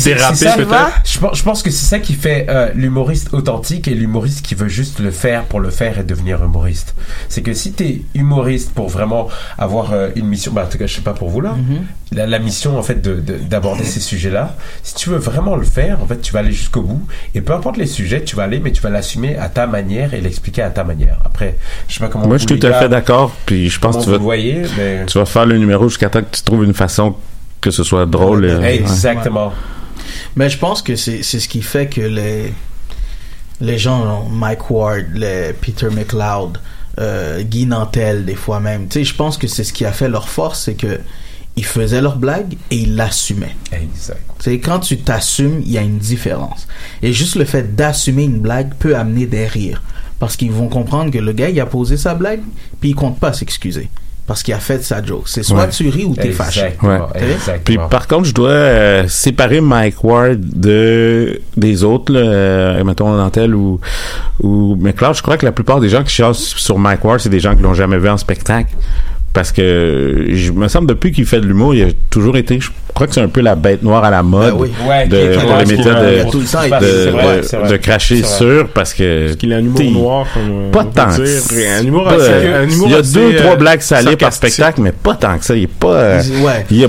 Je 1.04 1.18
pense, 1.20 1.36
je 1.38 1.42
pense 1.42 1.62
que 1.62 1.70
c'est 1.70 1.86
ça 1.86 1.98
qui 1.98 2.14
fait 2.14 2.46
euh, 2.48 2.70
l'humoriste 2.74 3.32
authentique 3.32 3.88
et 3.88 3.94
l'humoriste 3.94 4.42
qui 4.44 4.54
veut 4.54 4.68
juste 4.68 4.98
le 5.00 5.10
faire 5.10 5.44
pour 5.44 5.60
le 5.60 5.70
faire 5.70 5.98
et 5.98 6.02
devenir 6.04 6.42
humoriste. 6.42 6.94
C'est 7.28 7.42
que 7.42 7.52
si 7.54 7.72
t'es 7.72 8.02
humoriste 8.14 8.72
pour 8.72 8.88
vraiment 8.88 9.28
avoir 9.58 9.92
euh, 9.92 10.08
une 10.16 10.26
mission, 10.26 10.52
bah, 10.52 10.64
en 10.66 10.70
tout 10.70 10.78
cas, 10.78 10.86
je 10.86 10.94
sais 10.94 11.00
pas 11.02 11.12
pour 11.14 11.28
vous 11.30 11.40
là, 11.40 11.54
Mm-hmm. 11.54 12.16
la, 12.16 12.26
la 12.26 12.38
mission 12.40 12.76
en 12.78 12.82
fait 12.82 13.00
de- 13.00 13.20
de- 13.20 13.36
d'aborder 13.38 13.84
ces 13.84 14.00
sujets-là, 14.00 14.56
si 14.82 14.94
tu 14.94 15.08
veux 15.10 15.18
vraiment 15.18 15.54
le 15.56 15.64
faire, 15.64 15.98
en 16.02 16.06
fait, 16.06 16.20
tu 16.20 16.32
vas 16.32 16.40
aller 16.40 16.52
jusqu'au 16.52 16.82
bout 16.82 17.00
et 17.34 17.40
peu 17.40 17.52
importe 17.52 17.76
les 17.76 17.86
sujets, 17.86 18.22
tu 18.24 18.34
vas 18.34 18.42
aller, 18.42 18.58
mais 18.58 18.72
tu 18.72 18.82
vas 18.82 18.90
l'assumer 18.90 19.36
à 19.38 19.48
ta 19.48 19.66
manière 19.66 20.14
et 20.14 20.20
l'expliquer 20.20 20.62
à 20.62 20.70
ta 20.70 20.82
manière. 20.84 21.18
Après, 21.24 21.56
je 21.88 21.94
sais 21.94 22.00
pas 22.00 22.08
comment 22.08 22.26
Moi, 22.26 22.36
vous, 22.36 22.42
je 22.42 22.48
suis 22.52 22.58
tout 22.58 22.66
à 22.66 22.72
fait 22.72 22.88
d'accord. 22.88 23.32
Puis 23.46 23.70
je 23.70 23.78
pense 23.78 23.98
que 23.98 24.02
tu 24.02 24.10
vas, 24.10 24.18
voyez, 24.18 24.63
mais 24.76 25.06
tu 25.06 25.18
vas 25.18 25.26
faire 25.26 25.46
le 25.46 25.58
numéro 25.58 25.88
jusqu'à 25.88 26.08
temps 26.08 26.22
que 26.22 26.36
tu 26.36 26.42
trouves 26.42 26.64
une 26.64 26.74
façon 26.74 27.14
que 27.60 27.70
ce 27.70 27.82
soit 27.82 28.06
drôle. 28.06 28.44
euh, 28.44 28.60
ouais. 28.60 28.76
exactement. 28.76 29.52
Mais 30.36 30.50
je 30.50 30.58
pense 30.58 30.82
que 30.82 30.96
c'est 30.96 31.22
c'est 31.22 31.40
ce 31.40 31.48
qui 31.48 31.62
fait 31.62 31.86
que 31.86 32.00
les 32.00 32.52
les 33.60 33.78
gens, 33.78 34.28
Mike 34.30 34.70
Ward, 34.70 35.06
les 35.14 35.52
Peter 35.52 35.88
McLeod, 35.90 36.58
euh, 36.98 37.42
Guy 37.42 37.66
Nantel, 37.66 38.24
des 38.24 38.34
fois 38.34 38.60
même, 38.60 38.88
tu 38.88 38.98
sais, 38.98 39.04
je 39.04 39.14
pense 39.14 39.38
que 39.38 39.46
c'est 39.46 39.64
ce 39.64 39.72
qui 39.72 39.84
a 39.84 39.92
fait 39.92 40.08
leur 40.08 40.28
force, 40.28 40.64
c'est 40.64 40.74
que 40.74 41.00
ils 41.56 41.64
faisaient 41.64 42.00
leurs 42.00 42.16
blagues 42.16 42.56
et 42.70 42.76
ils 42.76 42.96
l'assumaient. 42.96 43.54
Exact. 43.70 44.20
Tu 44.38 44.44
sais, 44.44 44.58
quand 44.58 44.80
tu 44.80 44.98
t'assumes, 44.98 45.60
il 45.64 45.70
y 45.70 45.78
a 45.78 45.82
une 45.82 45.98
différence. 45.98 46.66
Et 47.00 47.12
juste 47.12 47.36
le 47.36 47.44
fait 47.44 47.76
d'assumer 47.76 48.24
une 48.24 48.40
blague 48.40 48.74
peut 48.74 48.96
amener 48.96 49.26
des 49.26 49.46
rires. 49.46 49.80
Parce 50.18 50.36
qu'ils 50.36 50.50
vont 50.50 50.68
comprendre 50.68 51.12
que 51.12 51.18
le 51.18 51.32
gars, 51.32 51.50
il 51.50 51.60
a 51.60 51.66
posé 51.66 51.96
sa 51.96 52.14
blague, 52.14 52.40
puis 52.80 52.90
il 52.90 52.94
compte 52.94 53.20
pas 53.20 53.32
s'excuser. 53.32 53.88
Parce 54.26 54.42
qu'il 54.42 54.54
a 54.54 54.58
fait 54.58 54.82
sa 54.82 55.02
joke. 55.04 55.24
C'est 55.26 55.42
soit 55.42 55.64
Ouais. 55.64 55.68
tu 55.68 55.88
ris 55.90 56.04
ou 56.06 56.14
t'es 56.14 56.30
fâché. 56.30 56.72
Ouais. 56.82 56.98
Puis 57.62 57.78
par 57.90 58.08
contre, 58.08 58.24
je 58.24 58.32
dois 58.32 58.48
euh, 58.48 59.04
séparer 59.06 59.60
Mike 59.60 60.02
Ward 60.02 60.38
de 60.40 61.40
des 61.58 61.84
autres, 61.84 62.10
là, 62.12 62.20
euh, 62.20 62.84
mettons 62.84 63.10
Nantel 63.14 63.54
ou 63.54 63.80
ou 64.42 64.76
McLeod. 64.76 65.14
Je 65.16 65.22
crois 65.22 65.36
que 65.36 65.44
la 65.44 65.52
plupart 65.52 65.78
des 65.78 65.90
gens 65.90 66.02
qui 66.02 66.10
chassent 66.14 66.38
sur 66.56 66.78
Mike 66.78 67.04
Ward, 67.04 67.20
c'est 67.20 67.28
des 67.28 67.40
gens 67.40 67.54
qui 67.54 67.62
l'ont 67.62 67.74
jamais 67.74 67.98
vu 67.98 68.08
en 68.08 68.16
spectacle. 68.16 68.74
Parce 69.34 69.52
que 69.52 70.26
je 70.30 70.52
me 70.52 70.68
semble 70.68 70.86
depuis 70.86 71.12
qu'il 71.12 71.26
fait 71.26 71.40
de 71.40 71.46
l'humour, 71.46 71.74
il 71.74 71.82
a 71.82 71.86
toujours 72.08 72.36
été, 72.38 72.58
je 72.60 72.70
crois 72.94 73.06
que 73.08 73.12
c'est 73.14 73.20
un 73.20 73.28
peu 73.28 73.40
la 73.40 73.56
bête 73.56 73.82
noire 73.82 74.04
à 74.04 74.10
la 74.10 74.22
mode 74.22 74.52
Ben 74.54 74.60
oui. 74.60 74.68
Ouais, 74.88 75.06
de, 75.08 75.36
pour 75.40 75.56
les 75.58 75.66
médias 75.66 76.00
de, 76.00 76.30
tout 76.30 76.38
le 76.38 76.46
temps 76.46 76.62
de, 76.80 77.10
vrai, 77.10 77.68
de 77.70 77.76
cracher 77.76 78.22
sur 78.22 78.68
parce 78.68 78.94
que 78.94 79.34
qu'il 79.34 79.52
a 79.52 79.56
un 79.56 79.64
humour 79.64 79.82
noir, 79.90 80.26
comme, 80.32 80.70
pas 80.70 80.84
tant 80.84 81.12
dire. 81.16 81.26
un 81.80 81.84
humour 81.84 82.08
assez- 82.08 82.46
un 82.54 82.62
humour 82.68 82.86
il 82.86 82.92
y 82.92 82.94
a 82.94 82.98
assez, 82.98 83.12
deux 83.14 83.34
euh, 83.34 83.40
trois 83.40 83.56
blagues 83.56 83.80
salées 83.80 84.16
par 84.16 84.32
spectacle 84.32 84.80
mais 84.80 84.92
pas 84.92 85.14
tant 85.16 85.36
que 85.36 85.44
ça 85.44 85.56
il 85.56 85.64
est 85.64 85.66
pas 85.66 85.88
euh, 85.94 86.22
Ouais. 86.44 86.64
il 86.70 86.76
y 86.78 86.84
a 86.84 86.88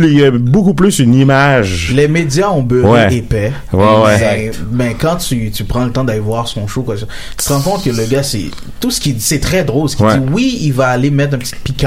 il 0.00 0.18
y 0.18 0.24
a 0.24 0.32
beaucoup 0.32 0.74
plus 0.74 0.98
une 0.98 1.14
image 1.14 1.92
Les 1.94 2.08
médias 2.08 2.48
ont 2.50 2.62
beurré 2.62 2.90
Ouais. 2.90 3.14
épais. 3.14 3.52
Ouais, 3.72 3.84
ouais. 3.84 4.18
Mais, 4.18 4.50
mais 4.72 4.96
quand 4.98 5.16
tu, 5.16 5.52
tu 5.52 5.62
prends 5.62 5.84
le 5.84 5.92
temps 5.92 6.02
d'aller 6.02 6.18
voir 6.18 6.48
son 6.48 6.66
show, 6.66 6.82
quoi, 6.82 6.96
tu 6.96 7.04
te 7.36 7.52
rends 7.52 7.60
compte 7.60 7.84
que 7.84 7.90
le 7.90 8.04
gars, 8.06 8.22
c'est 8.24 8.46
tout 8.80 8.90
ce 8.90 9.00
qu'il 9.00 9.14
dit, 9.14 9.20
c'est 9.22 9.38
très 9.40 9.62
drôle. 9.62 9.88
Ce 9.88 9.96
qu'il 9.96 10.04
Ouais. 10.06 10.18
dit, 10.18 10.24
oui, 10.32 10.58
il 10.62 10.72
va 10.72 10.88
aller 10.88 11.10
mettre 11.10 11.34
un 11.34 11.38
petit 11.38 11.54
piquant. 11.62 11.83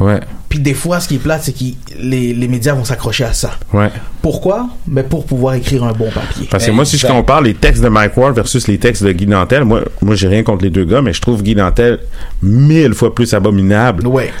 Ouais 0.00 0.20
Puis 0.48 0.58
des 0.58 0.74
fois, 0.74 1.00
ce 1.00 1.08
qui 1.08 1.16
est 1.16 1.18
plate, 1.18 1.42
c'est 1.44 1.52
que 1.52 1.64
les, 1.98 2.34
les 2.34 2.48
médias 2.48 2.74
vont 2.74 2.84
s'accrocher 2.84 3.24
à 3.24 3.32
ça. 3.32 3.50
ouais 3.72 3.90
Pourquoi? 4.22 4.68
Mais 4.88 5.02
pour 5.02 5.24
pouvoir 5.26 5.54
écrire 5.54 5.84
un 5.84 5.92
bon 5.92 6.10
papier. 6.10 6.48
Parce 6.50 6.66
que 6.66 6.70
moi, 6.70 6.84
si 6.84 6.98
je 6.98 7.06
compare 7.06 7.40
les 7.42 7.54
textes 7.54 7.82
de 7.82 7.88
Mike 7.88 8.16
Ward 8.16 8.34
versus 8.34 8.66
les 8.68 8.78
textes 8.78 9.04
de 9.04 9.12
Guy 9.12 9.26
Nantel, 9.26 9.64
moi, 9.64 9.82
moi, 10.02 10.14
j'ai 10.14 10.28
rien 10.28 10.42
contre 10.42 10.64
les 10.64 10.70
deux 10.70 10.84
gars, 10.84 11.02
mais 11.02 11.12
je 11.12 11.20
trouve 11.20 11.42
Guy 11.42 11.54
Nantel 11.54 12.00
mille 12.42 12.94
fois 12.94 13.14
plus 13.14 13.32
abominable. 13.34 14.06
Ouais. 14.06 14.32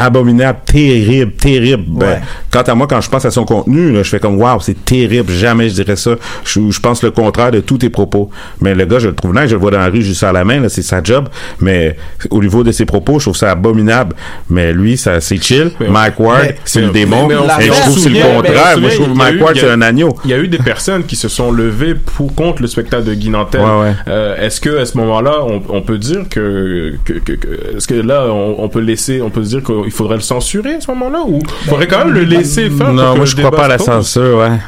Abominable, 0.00 0.60
terrible, 0.64 1.32
terrible. 1.32 1.82
Ben, 1.88 2.06
Ouais. 2.06 2.20
quant 2.52 2.62
à 2.62 2.74
moi, 2.76 2.86
quand 2.86 3.00
je 3.00 3.10
pense 3.10 3.24
à 3.24 3.32
son 3.32 3.44
contenu, 3.44 3.90
là, 3.92 4.04
je 4.04 4.08
fais 4.08 4.20
comme, 4.20 4.40
waouh, 4.40 4.60
c'est 4.60 4.84
terrible. 4.84 5.32
Jamais 5.32 5.68
je 5.68 5.74
dirais 5.74 5.96
ça. 5.96 6.12
Je, 6.44 6.60
je 6.70 6.80
pense 6.80 7.02
le 7.02 7.10
contraire 7.10 7.50
de 7.50 7.58
tous 7.60 7.78
tes 7.78 7.90
propos. 7.90 8.30
Mais 8.60 8.74
le 8.76 8.84
gars, 8.86 9.00
je 9.00 9.08
le 9.08 9.14
trouve 9.14 9.34
nice, 9.34 9.48
je 9.48 9.54
le 9.56 9.60
vois 9.60 9.72
dans 9.72 9.78
la 9.80 9.88
rue, 9.88 10.02
juste 10.02 10.22
à 10.22 10.30
la 10.30 10.44
main, 10.44 10.60
là, 10.60 10.68
c'est 10.68 10.82
sa 10.82 11.02
job. 11.02 11.28
Mais 11.60 11.96
au 12.30 12.40
niveau 12.40 12.62
de 12.62 12.70
ses 12.70 12.84
propos, 12.84 13.18
je 13.18 13.24
trouve 13.24 13.36
ça 13.36 13.50
abominable. 13.50 14.14
Mais 14.48 14.72
lui, 14.72 14.96
ça, 14.96 15.20
c'est 15.20 15.42
chill. 15.42 15.72
Mike 15.80 16.20
Ward, 16.20 16.42
mais- 16.44 16.56
c'est 16.64 16.80
mais- 16.80 16.86
le 16.86 16.92
démon. 16.92 17.26
mais 17.26 17.34
on- 17.34 17.44
et 17.44 17.48
mais 17.58 17.64
je 17.64 17.70
on 17.70 17.74
trouve 17.74 17.94
que 17.96 18.00
c'est 18.00 18.08
le 18.08 18.14
mais 18.14 18.34
contraire. 18.36 18.78
Moi, 18.78 18.90
je 18.90 18.94
trouve 18.94 19.08
il 19.08 19.16
y 19.16 19.20
a 19.20 19.24
Mike 19.24 19.34
eu- 19.34 19.42
Ward, 19.42 19.56
c'est 19.58 19.70
un 19.70 19.82
agneau. 19.82 20.14
Il 20.24 20.30
y 20.30 20.34
a 20.34 20.38
eu 20.38 20.46
des 20.48 20.58
personnes 20.58 21.02
qui 21.04 21.16
se 21.16 21.28
sont 21.28 21.50
levées 21.50 21.94
pour 21.96 22.32
contre 22.36 22.62
le 22.62 22.68
spectacle 22.68 23.04
de 23.04 23.14
Guy 23.14 23.30
Nantel. 23.30 23.60
Ouais, 23.60 23.66
ouais. 23.82 23.92
Euh, 24.06 24.36
est-ce 24.46 24.60
que 24.60 24.78
à 24.78 24.86
ce 24.86 24.96
moment-là, 24.96 25.38
on, 25.44 25.60
on 25.68 25.82
peut 25.82 25.98
dire 25.98 26.22
que, 26.30 26.94
que, 27.04 27.14
que- 27.14 27.32
que- 27.32 27.76
est-ce 27.76 27.88
que 27.88 27.94
là, 27.94 28.26
on, 28.28 28.56
on 28.62 28.68
peut 28.68 28.80
laisser, 28.80 29.20
on 29.22 29.30
peut 29.30 29.42
se 29.42 29.48
dire 29.48 29.62
qu'il 29.88 29.96
faudrait 29.96 30.16
le 30.16 30.22
censurer 30.22 30.74
à 30.74 30.80
ce 30.80 30.90
moment-là 30.90 31.22
ou 31.26 31.40
il 31.64 31.68
faudrait 31.68 31.86
quand 31.88 31.98
même 32.04 32.12
le 32.14 32.24
laisser 32.24 32.70
faire. 32.70 32.92
Non, 32.92 33.16
moi 33.16 33.24
je 33.24 33.32
crois 33.36 33.50
débat 33.50 33.56
pas 33.56 33.64
à 33.64 33.68
la 33.68 33.78
censure, 33.78 34.38
ouais. 34.38 34.58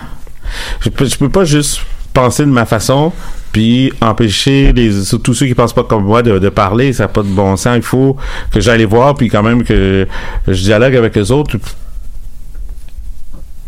Je 0.81 0.89
peux, 0.89 1.07
je 1.07 1.17
peux 1.17 1.29
pas 1.29 1.45
juste 1.45 1.81
penser 2.13 2.43
de 2.45 2.51
ma 2.51 2.67
façon 2.67 3.13
puis 3.53 3.93
empêcher 4.01 4.73
les 4.73 4.91
tous 5.23 5.35
ceux 5.35 5.47
qui 5.47 5.55
pensent 5.55 5.73
pas 5.73 5.85
comme 5.85 6.05
moi 6.05 6.23
de, 6.23 6.39
de 6.39 6.49
parler, 6.49 6.93
ça 6.93 7.05
n'a 7.05 7.09
pas 7.09 7.23
de 7.23 7.29
bon 7.29 7.57
sens. 7.57 7.77
Il 7.77 7.83
faut 7.83 8.17
que 8.53 8.61
j'aille 8.61 8.79
les 8.79 8.85
voir 8.85 9.15
puis 9.15 9.29
quand 9.29 9.43
même 9.43 9.65
que 9.65 10.07
je 10.47 10.63
dialogue 10.63 10.95
avec 10.97 11.15
les 11.17 11.31
autres. 11.33 11.57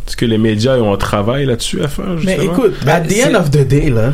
Est-ce 0.07 0.17
que 0.17 0.25
les 0.27 0.39
médias 0.39 0.77
ont 0.79 0.93
un 0.93 0.97
travail 0.97 1.47
là-dessus 1.47 1.83
à 1.83 1.89
faire 1.89 2.05
Mais 2.25 2.37
écoute, 2.45 2.75
at 2.87 3.01
the 3.03 3.15
end 3.31 3.35
of 3.35 3.51
the 3.51 3.67
day, 3.67 3.89
là, 3.91 4.13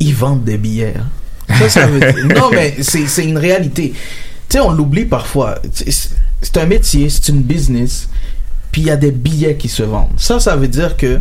ils 0.00 0.14
vendent 0.14 0.44
des 0.44 0.56
billets. 0.58 0.94
hein. 0.98 1.54
Ça, 1.58 1.68
ça 1.68 1.86
veut 1.86 2.00
dire- 2.00 2.26
Non, 2.36 2.48
mais 2.50 2.76
c'est 2.80 3.06
c'est 3.06 3.24
une 3.24 3.38
réalité. 3.38 3.92
Tu 4.48 4.58
sais, 4.58 4.60
on 4.60 4.70
l'oublie 4.72 5.04
parfois. 5.04 5.56
C'est 6.42 6.56
un 6.58 6.66
métier, 6.66 7.08
c'est 7.08 7.28
une 7.28 7.42
business, 7.42 8.08
puis 8.72 8.82
il 8.82 8.86
y 8.88 8.90
a 8.90 8.96
des 8.96 9.10
billets 9.10 9.56
qui 9.56 9.68
se 9.68 9.82
vendent. 9.82 10.12
Ça, 10.16 10.40
ça 10.40 10.56
veut 10.56 10.68
dire 10.68 10.96
que 10.96 11.20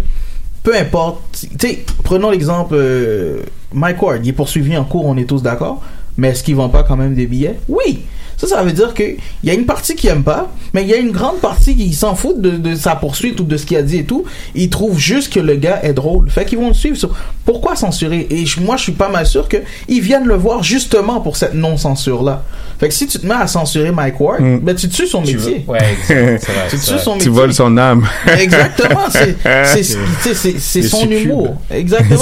peu 0.66 0.76
importe. 0.76 1.46
Tu 1.58 1.68
sais, 1.68 1.86
prenons 2.04 2.32
l'exemple 2.32 2.74
euh, 2.76 3.44
Mike 3.72 4.02
Ward, 4.02 4.26
il 4.26 4.30
est 4.30 4.34
poursuivi 4.34 4.76
en 4.76 4.84
cours, 4.84 5.06
on 5.06 5.16
est 5.16 5.26
tous 5.26 5.42
d'accord, 5.42 5.82
mais 6.18 6.30
est-ce 6.30 6.44
qu'il 6.44 6.56
vend 6.56 6.70
pas 6.70 6.84
quand 6.84 6.98
même 6.98 7.14
des 7.14 7.28
billets? 7.28 7.60
Oui. 7.70 8.04
Ça, 8.38 8.48
ça 8.48 8.64
veut 8.64 8.72
dire 8.74 8.94
qu'il 8.94 9.18
y 9.44 9.50
a 9.50 9.54
une 9.54 9.66
partie 9.66 9.96
qui 9.96 10.08
aime 10.08 10.24
pas, 10.24 10.52
mais 10.74 10.82
il 10.84 10.90
y 10.90 10.94
a 10.94 10.98
une 10.98 11.12
grande 11.12 11.38
partie 11.40 11.76
qui 11.76 11.94
s'en 11.94 12.16
fout 12.16 12.40
de, 12.42 12.52
de 12.52 12.76
sa 12.76 12.96
poursuite 12.96 13.40
ou 13.40 13.44
de 13.44 13.56
ce 13.58 13.66
qu'il 13.66 13.78
a 13.78 13.82
dit 13.82 13.98
et 14.00 14.04
tout. 14.06 14.26
Ils 14.56 14.70
trouvent 14.70 15.00
juste 15.00 15.32
que 15.34 15.40
le 15.40 15.56
gars 15.56 15.80
est 15.84 15.94
drôle. 15.94 16.30
Fait 16.30 16.46
qu'ils 16.46 16.58
vont 16.60 16.68
le 16.70 16.74
suivre. 16.74 16.98
sur- 16.98 17.16
Pourquoi 17.46 17.76
censurer? 17.76 18.28
Et 18.30 18.46
je- 18.46 18.60
moi, 18.60 18.76
je 18.78 18.84
suis 18.84 18.92
pas 18.92 19.10
mal 19.10 19.26
sûr 19.26 19.48
que 19.48 19.58
ils 19.88 20.02
viennent 20.02 20.26
le 20.26 20.36
voir 20.36 20.64
justement 20.64 21.22
pour 21.22 21.38
cette 21.38 21.54
non-censure-là. 21.54 22.44
Fait 22.80 22.90
que 22.90 22.94
si 22.94 23.08
tu 23.08 23.20
te 23.20 23.26
mets 23.26 23.36
à 23.36 23.48
censurer 23.48 23.92
Mike 23.92 24.20
Ward, 24.20 24.42
Mm. 24.42 24.60
ben 24.60 24.76
tu 24.76 24.90
tues 24.90 25.08
son 25.08 25.22
Tu 25.22 25.36
métier. 25.38 25.64
veux- 25.66 25.72
ouais, 25.74 25.80
vrai, 26.08 26.38
tu 26.70 26.78
tues 26.78 26.92
vrai. 26.92 27.00
son 27.00 27.12
Tu 27.14 27.18
métier. 27.20 27.32
voles 27.32 27.54
son 27.54 27.78
âme. 27.78 28.06
Exactement, 28.38 29.08
c'est 29.12 30.82
tu 30.82 30.84
son 30.88 31.10
humour. 31.10 31.56
Exactement. 31.72 32.20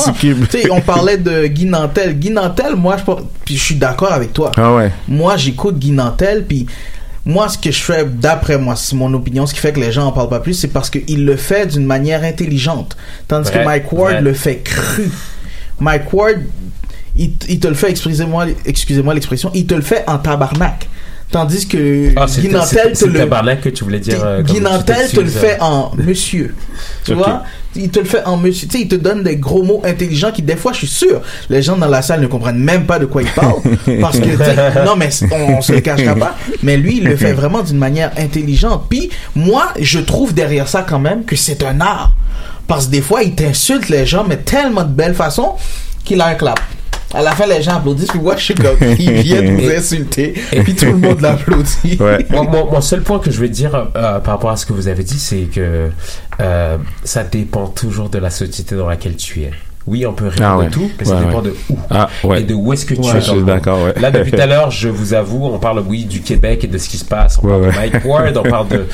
Tu 0.52 0.70
on 0.72 0.82
parlait 0.82 1.18
de 1.18 1.48
Guy 1.48 1.66
Nantel. 1.66 2.18
Guy 2.20 2.30
Nantel, 2.30 2.76
moi 2.76 2.98
je 2.98 3.04
pense- 3.04 3.22
puis 3.46 3.58
je 3.58 3.64
suis 3.64 3.76
d'accord 3.76 4.12
avec 4.14 4.32
toi. 4.34 4.52
Ah 4.58 4.74
ouais. 4.76 4.92
Moi, 5.08 5.38
j'écoute 5.38 5.80
Guy 5.80 5.92
Nantel 5.92 6.03
puis 6.48 6.66
moi 7.26 7.48
ce 7.50 7.58
que 7.58 7.72
je 7.72 7.82
fais 7.82 8.06
d'après 8.06 8.58
moi, 8.58 8.76
c'est 8.76 8.96
mon 8.96 9.14
opinion, 9.14 9.46
ce 9.46 9.54
qui 9.54 9.60
fait 9.60 9.74
que 9.74 9.80
les 9.80 9.92
gens 9.92 10.08
en 10.08 10.12
parlent 10.12 10.30
pas 10.30 10.40
plus, 10.40 10.54
c'est 10.54 10.68
parce 10.68 10.90
qu'il 10.90 11.26
le 11.26 11.36
fait 11.36 11.68
d'une 11.68 11.86
manière 11.86 12.24
intelligente, 12.24 12.98
tandis 13.28 13.52
que 13.52 13.64
Mike 13.64 13.92
Ward 13.92 14.22
le 14.22 14.34
fait 14.34 14.58
cru. 14.58 15.10
Mike 15.80 16.14
Ward 16.14 16.42
il, 17.16 17.34
il 17.48 17.60
te 17.60 17.68
le 17.68 17.76
fait, 17.76 17.92
excusez-moi, 17.92 18.48
excusez-moi 18.66 19.14
l'expression, 19.14 19.52
il 19.54 19.66
te 19.68 19.76
le 19.76 19.82
fait 19.82 20.04
en 20.08 20.18
tabarnak. 20.18 20.90
Tandis 21.34 21.68
que 21.68 22.12
Ah, 22.16 22.28
Guy 22.28 22.48
Nantel 22.48 22.94
te 22.94 23.06
le 23.06 23.20
tabarnak 23.20 23.62
que 23.62 23.70
tu 23.70 23.84
voulais 23.84 24.00
dire. 24.00 24.24
euh, 24.24 24.42
Guy 24.44 24.62
Nantel 24.62 25.10
te 25.10 25.20
le 25.20 25.28
fait 25.28 25.58
euh. 25.60 25.66
en 25.66 25.92
monsieur. 25.98 26.54
Tu 27.04 27.16
vois? 27.16 27.44
Il 27.76 27.90
te 27.90 27.98
le 27.98 28.06
fait 28.06 28.24
en 28.26 28.38
monsieur. 28.38 28.68
Tu 28.68 28.78
sais, 28.78 28.84
il 28.84 28.88
te 28.88 28.94
donne 28.94 29.24
des 29.24 29.38
gros 29.38 29.64
mots 29.64 29.82
intelligents 29.84 30.32
qui, 30.32 30.44
des 30.44 30.56
fois, 30.56 30.74
je 30.74 30.78
suis 30.78 30.88
sûr, 30.88 31.22
les 31.50 31.64
gens 31.64 31.76
dans 31.76 31.88
la 31.88 32.04
salle 32.04 32.22
ne 32.22 32.28
comprennent 32.28 32.60
même 32.60 32.86
pas 32.86 33.00
de 33.00 33.06
quoi 33.08 33.24
il 33.24 33.30
parle. 33.32 33.56
parce 34.00 34.20
que, 34.20 34.86
non, 34.86 34.96
mais 34.96 35.10
on, 35.32 35.56
on 35.58 35.62
se 35.62 35.72
le 35.74 35.82
cachera 35.82 36.14
pas. 36.16 36.36
Mais 36.62 36.78
lui, 36.78 36.98
il 36.98 37.04
le 37.06 37.16
fait 37.18 37.34
vraiment 37.34 37.64
d'une 37.64 37.80
manière 37.80 38.12
intelligente. 38.18 38.86
Puis, 38.90 39.10
moi, 39.36 39.74
je 39.80 40.00
trouve 40.00 40.36
derrière 40.36 40.68
ça 40.68 40.86
quand 40.88 41.00
même 41.00 41.26
que 41.26 41.36
c'est 41.36 41.64
un 41.64 41.82
art. 41.82 42.14
Parce 42.68 42.86
que 42.86 42.92
des 42.92 43.02
fois, 43.02 43.24
il 43.24 43.34
t'insulte 43.34 43.90
les 43.90 44.06
gens, 44.06 44.24
mais 44.24 44.38
tellement 44.38 44.84
de 44.84 44.94
belle 44.94 45.16
façon 45.16 45.54
qu'il 46.06 46.22
a 46.22 46.28
un 46.28 46.36
clap. 46.36 46.60
À 47.14 47.22
la 47.22 47.32
fin, 47.32 47.46
les 47.46 47.62
gens 47.62 47.76
applaudissent, 47.76 48.10
puis 48.10 48.20
moi, 48.20 48.36
je 48.38 48.44
suis 48.44 48.56
comme, 48.56 48.78
il 48.98 49.12
vient 49.22 49.42
de 49.42 49.48
nous 49.50 49.70
insulter, 49.78 50.34
puis 50.64 50.74
tout 50.76 50.86
le 50.86 50.98
monde 50.98 51.22
l'applaudit. 51.22 51.98
Mon, 52.32 52.44
mon- 52.46 52.72
mon 52.72 52.82
seul 52.82 53.02
point 53.02 53.20
que 53.20 53.30
je 53.32 53.40
vais 53.40 53.50
dire 53.50 53.76
euh, 53.76 54.20
par 54.20 54.34
rapport 54.36 54.50
à 54.50 54.58
ce 54.58 54.66
que 54.66 54.74
vous 54.74 54.88
avez 54.88 55.04
dit, 55.04 55.20
c'est 55.20 55.44
que 55.54 55.90
euh, 56.42 56.78
ça 57.04 57.24
dépend 57.24 57.68
toujours 57.68 58.10
de 58.10 58.18
la 58.18 58.30
société 58.30 58.76
dans 58.76 58.88
laquelle 58.90 59.16
tu 59.16 59.42
es. 59.44 59.52
Oui, 59.86 60.06
on 60.06 60.14
peut 60.14 60.28
rire 60.28 60.42
Ah 60.44 60.56
de 60.58 60.62
ouais. 60.64 60.70
tout, 60.70 60.90
mais 60.98 61.06
ça 61.06 61.16
Ouais, 61.16 61.26
dépend 61.26 61.38
ouais. 61.42 61.44
de 61.50 61.56
où 61.70 61.78
Ah, 61.90 62.10
ouais. 62.24 62.42
et 62.42 62.44
de 62.44 62.54
où 62.54 62.72
est-ce 62.72 62.86
que 62.86 62.94
tu 62.94 63.02
Ouais, 63.02 63.18
es. 63.22 63.28
dans 63.28 63.36
le 63.36 63.44
d'accord, 63.44 63.84
ouais. 63.84 63.94
Là, 64.00 64.12
depuis 64.12 64.32
tout 64.32 64.40
à 64.40 64.46
l'heure, 64.46 64.72
je 64.72 64.88
vous 64.88 65.14
avoue, 65.14 65.46
on 65.46 65.60
parle, 65.60 65.84
oui, 65.88 66.06
du 66.06 66.22
Québec 66.22 66.64
et 66.64 66.68
de 66.68 66.78
ce 66.78 66.88
qui 66.88 66.98
se 66.98 67.04
passe. 67.06 67.38
On 67.44 67.48
parle 67.48 67.62
Ouais, 67.64 67.68
de. 67.72 67.76
Mike 67.76 68.06
Ward, 68.06 68.38
on 68.38 68.44
parle 68.44 68.68
de, 68.70 68.86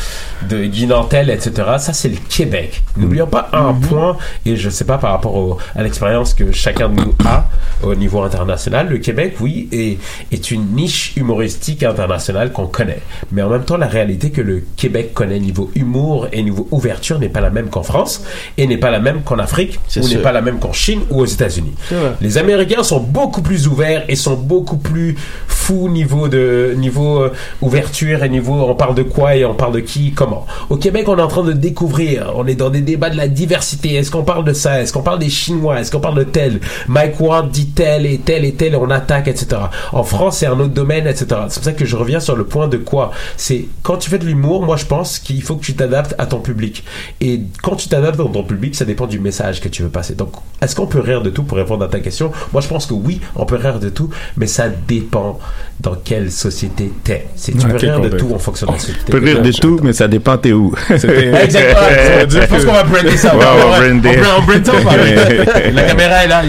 de 0.49 0.65
Guy 0.65 0.87
Nantel, 0.87 1.29
etc. 1.29 1.51
Ça, 1.77 1.93
c'est 1.93 2.09
le 2.09 2.17
Québec. 2.29 2.81
N'oublions 2.97 3.27
pas 3.27 3.49
un 3.53 3.69
Mm-hmm. 3.73 3.79
point, 3.81 4.17
et 4.47 4.55
je 4.55 4.69
sais 4.69 4.83
pas 4.85 4.97
par 4.97 5.11
rapport 5.11 5.35
au- 5.35 5.57
à 5.75 5.83
l'expérience 5.83 6.33
que 6.33 6.51
chacun 6.51 6.89
de 6.89 6.95
nous 7.01 7.13
a 7.25 7.45
au 7.83 7.93
niveau 7.93 8.21
international, 8.23 8.87
le 8.89 8.97
Québec, 8.97 9.35
oui, 9.41 9.69
est, 9.71 9.99
est 10.31 10.49
une 10.51 10.73
niche 10.75 11.13
humoristique 11.17 11.83
internationale 11.83 12.51
qu'on 12.51 12.65
connaît. 12.65 13.01
Mais 13.31 13.41
en 13.43 13.49
même 13.49 13.63
temps, 13.63 13.77
la 13.77 13.85
réalité 13.87 14.31
que 14.31 14.41
le 14.41 14.63
Québec 14.75 15.13
connaît 15.13 15.39
niveau 15.39 15.69
humour 15.75 16.27
et 16.31 16.41
niveau 16.41 16.67
ouverture 16.71 17.19
n'est 17.19 17.29
pas 17.29 17.41
la 17.41 17.51
même 17.51 17.69
qu'en 17.69 17.83
France, 17.83 18.23
et 18.57 18.65
n'est 18.65 18.77
pas 18.77 18.89
la 18.89 18.99
même 18.99 19.21
qu'en 19.21 19.37
Afrique, 19.37 19.79
C'est 19.87 20.03
ou 20.03 20.07
n'est 20.07 20.17
pas 20.17 20.31
la 20.31 20.41
même 20.41 20.57
qu'en 20.59 20.73
Chine 20.79 21.01
ou 21.09 21.21
aux 21.21 21.25
États-Unis. 21.25 21.73
Les 22.21 22.37
Américains 22.37 22.83
sont 22.83 23.01
beaucoup 23.01 23.41
plus 23.41 23.67
ouverts 23.67 24.05
et 24.07 24.15
sont 24.15 24.35
beaucoup 24.35 24.77
plus 24.77 25.17
fous 25.47 25.89
niveau 25.89 26.27
de 26.29 26.73
niveau 26.77 27.21
euh, 27.21 27.33
ouverture 27.61 28.23
et 28.23 28.29
niveau 28.29 28.53
on 28.53 28.75
parle 28.75 28.95
de 28.95 29.03
quoi 29.03 29.35
et 29.35 29.43
on 29.43 29.53
parle 29.53 29.73
de 29.73 29.81
qui, 29.81 30.13
comment. 30.13 30.45
Au 30.69 30.77
Québec, 30.77 31.09
on 31.09 31.17
est 31.17 31.21
en 31.21 31.27
train 31.27 31.43
de 31.43 31.51
découvrir. 31.53 32.31
On 32.35 32.47
est 32.47 32.55
dans 32.55 32.69
des 32.69 32.81
débats 32.81 33.09
de 33.09 33.17
la 33.17 33.27
diversité. 33.27 33.95
Est-ce 33.95 34.09
qu'on 34.09 34.23
parle 34.23 34.45
de 34.45 34.53
ça? 34.53 34.81
Est-ce 34.81 34.93
qu'on 34.93 35.01
parle 35.01 35.19
des 35.19 35.29
Chinois? 35.29 35.79
Est-ce 35.81 35.91
qu'on 35.91 35.99
parle 35.99 36.17
de 36.17 36.23
tel? 36.23 36.61
Mike 36.87 37.19
Ward 37.19 37.51
dit 37.51 37.67
tel 37.67 38.05
et 38.05 38.17
tel 38.19 38.45
et 38.45 38.53
tel 38.53 38.73
et 38.73 38.77
on 38.77 38.89
attaque, 38.89 39.27
etc. 39.27 39.61
En 39.91 40.03
France, 40.03 40.37
c'est 40.37 40.45
un 40.45 40.59
autre 40.59 40.73
domaine, 40.73 41.07
etc. 41.07 41.25
C'est 41.49 41.59
pour 41.59 41.65
ça 41.65 41.73
que 41.73 41.85
je 41.85 41.95
reviens 41.97 42.21
sur 42.21 42.37
le 42.37 42.45
point 42.45 42.69
de 42.69 42.77
quoi? 42.77 43.11
C'est 43.35 43.65
quand 43.83 43.97
tu 43.97 44.09
fais 44.09 44.17
de 44.17 44.25
l'humour, 44.25 44.63
moi 44.63 44.77
je 44.77 44.85
pense 44.85 45.19
qu'il 45.19 45.41
faut 45.41 45.55
que 45.55 45.65
tu 45.65 45.73
t'adaptes 45.73 46.15
à 46.17 46.25
ton 46.25 46.39
public. 46.39 46.85
Et 47.19 47.41
quand 47.61 47.75
tu 47.75 47.89
t'adaptes 47.89 48.19
à 48.19 48.23
ton 48.23 48.43
public, 48.43 48.75
ça 48.75 48.85
dépend 48.85 49.07
du 49.07 49.19
message 49.19 49.59
que 49.59 49.67
tu 49.67 49.83
veux 49.83 49.89
passer. 49.89 50.15
Donc, 50.15 50.31
est-ce 50.69 50.75
qu'on 50.75 50.85
peut 50.85 50.99
rire 50.99 51.23
de 51.23 51.31
tout 51.31 51.41
pour 51.41 51.57
répondre 51.57 51.83
à 51.83 51.87
ta 51.87 51.99
question? 51.99 52.31
Moi, 52.53 52.61
je 52.61 52.67
pense 52.67 52.85
que 52.85 52.93
oui, 52.93 53.19
on 53.35 53.43
peut 53.47 53.55
rire 53.55 53.79
de 53.79 53.89
tout, 53.89 54.11
mais 54.37 54.45
ça 54.45 54.65
dépend 54.87 55.39
dans 55.79 55.95
quelle 55.95 56.31
société 56.31 56.91
t'es. 57.03 57.25
Si 57.35 57.53
tu 57.53 57.65
peux 57.67 57.75
rire 57.77 57.99
de 57.99 58.09
tout 58.09 58.31
en 58.31 58.37
fonction 58.37 58.67
de 58.67 58.73
la 58.73 58.77
société. 58.79 58.99
Tu 59.05 59.11
peux 59.11 59.17
rire 59.25 59.41
de 59.41 59.51
tout, 59.51 59.79
mais 59.81 59.93
ça 59.93 60.07
dépend 60.07 60.37
t'es 60.37 60.51
où. 60.51 60.71
Exactement. 60.91 62.29
Je 62.29 62.45
pense 62.47 62.65
qu'on 62.65 62.71
va 62.73 62.83
brander 62.83 63.17
ça. 63.17 63.35
Ouais, 63.35 63.45
on 63.51 63.57
va 63.57 63.65
On 63.65 63.79
brander. 63.95 64.17
brand- 64.17 64.27
on 64.37 64.41
brand 64.43 64.65
ça, 64.65 64.71
on 64.75 65.71
La 65.73 65.83
caméra 65.83 66.23
est 66.23 66.27
là. 66.27 66.43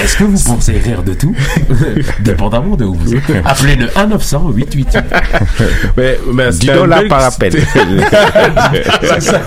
Est-ce 0.00 0.16
que 0.16 0.24
vous 0.24 0.38
pensez 0.44 0.72
rire 0.72 1.02
de 1.02 1.14
tout? 1.14 1.34
Dépendamment 2.20 2.76
de 2.76 2.84
où 2.84 2.94
vous 2.94 3.14
êtes. 3.16 3.22
Appelez 3.44 3.74
le 3.74 3.88
1 3.96 4.06
900 4.06 4.52
888. 4.54 4.98
Mais, 5.96 6.18
mais 6.32 6.50
Dis 6.50 6.66
donc 6.68 6.86
là 6.86 7.02
par 7.08 7.24
appel. 7.24 7.52
C'est 7.52 9.20
ça. 9.22 9.40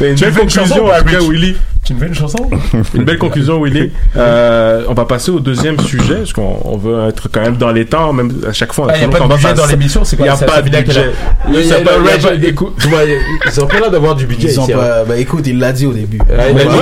Mais 0.00 0.12
une 0.12 0.32
conclusion. 0.34 0.88
Willy. 1.28 1.56
Tu 1.84 1.94
me 1.94 1.98
fais 1.98 2.06
une 2.06 2.14
chanson 2.14 2.48
Une 2.94 3.02
belle 3.02 3.18
conclusion, 3.18 3.60
Willy. 3.60 3.90
Euh, 4.16 4.84
on 4.88 4.94
va 4.94 5.04
passer 5.04 5.32
au 5.32 5.40
deuxième 5.40 5.80
sujet, 5.80 6.14
parce 6.18 6.32
qu'on 6.32 6.56
on 6.64 6.76
veut 6.76 7.08
être 7.08 7.28
quand 7.28 7.40
même 7.40 7.56
dans 7.56 7.72
les 7.72 7.86
temps, 7.86 8.12
même 8.12 8.30
à 8.48 8.52
chaque 8.52 8.72
fois. 8.72 8.84
on 8.86 8.88
Ah, 8.88 8.98
y 8.98 9.02
a 9.02 9.06
toujours 9.08 9.18
pas 9.28 9.34
de 9.34 9.40
budget 9.40 9.54
dans 9.54 9.66
l'émission, 9.66 10.04
c'est 10.04 10.16
quoi 10.16 10.26
Il 10.26 10.28
n'y 10.28 10.34
a 10.34 10.38
ça- 10.38 10.46
pas 10.46 10.62
de 10.62 10.70
budget. 10.70 11.10
Il 11.48 11.56
a 11.56 11.60
Il 11.60 11.60
a 11.60 11.60
il 11.66 11.72
a 11.72 12.34
il 12.34 12.46
a 12.46 12.48
Ils 13.48 13.60
ont 13.60 13.66
pas 13.66 13.80
l'air 13.80 13.90
d'avoir 13.90 14.14
du 14.14 14.26
budget 14.26 14.56
hein. 14.56 14.64
bah 15.08 15.16
écoute, 15.18 15.44
il 15.48 15.58
l'a 15.58 15.72
dit 15.72 15.86
au 15.86 15.92
début. 15.92 16.18
Moi, 16.18 16.26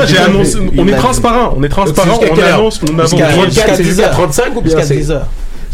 il 0.03 0.09
j'ai 0.09 0.18
annoncé, 0.18 0.59
Il 0.70 0.78
on 0.80 0.86
est 0.86 0.92
transparent, 0.92 1.55
on 1.57 1.62
est 1.62 1.68
transparent, 1.70 2.20
on 2.30 2.38
annonce, 2.38 2.82
nous 2.82 2.92
n'avons 2.92 3.09
Jusqu'à- 3.09 3.26
pas- 3.26 3.44
jusqu'à 3.46 3.74
c'est 3.76 3.82
10 3.82 3.88
jusqu'à 3.88 4.05
heures. 4.09 4.11
35 4.11 4.48
ou 4.57 4.61
bien 4.61 4.64
Jusqu'à 4.64 4.82
c'est- 4.82 4.96
10 4.96 5.11
heures. 5.12 5.26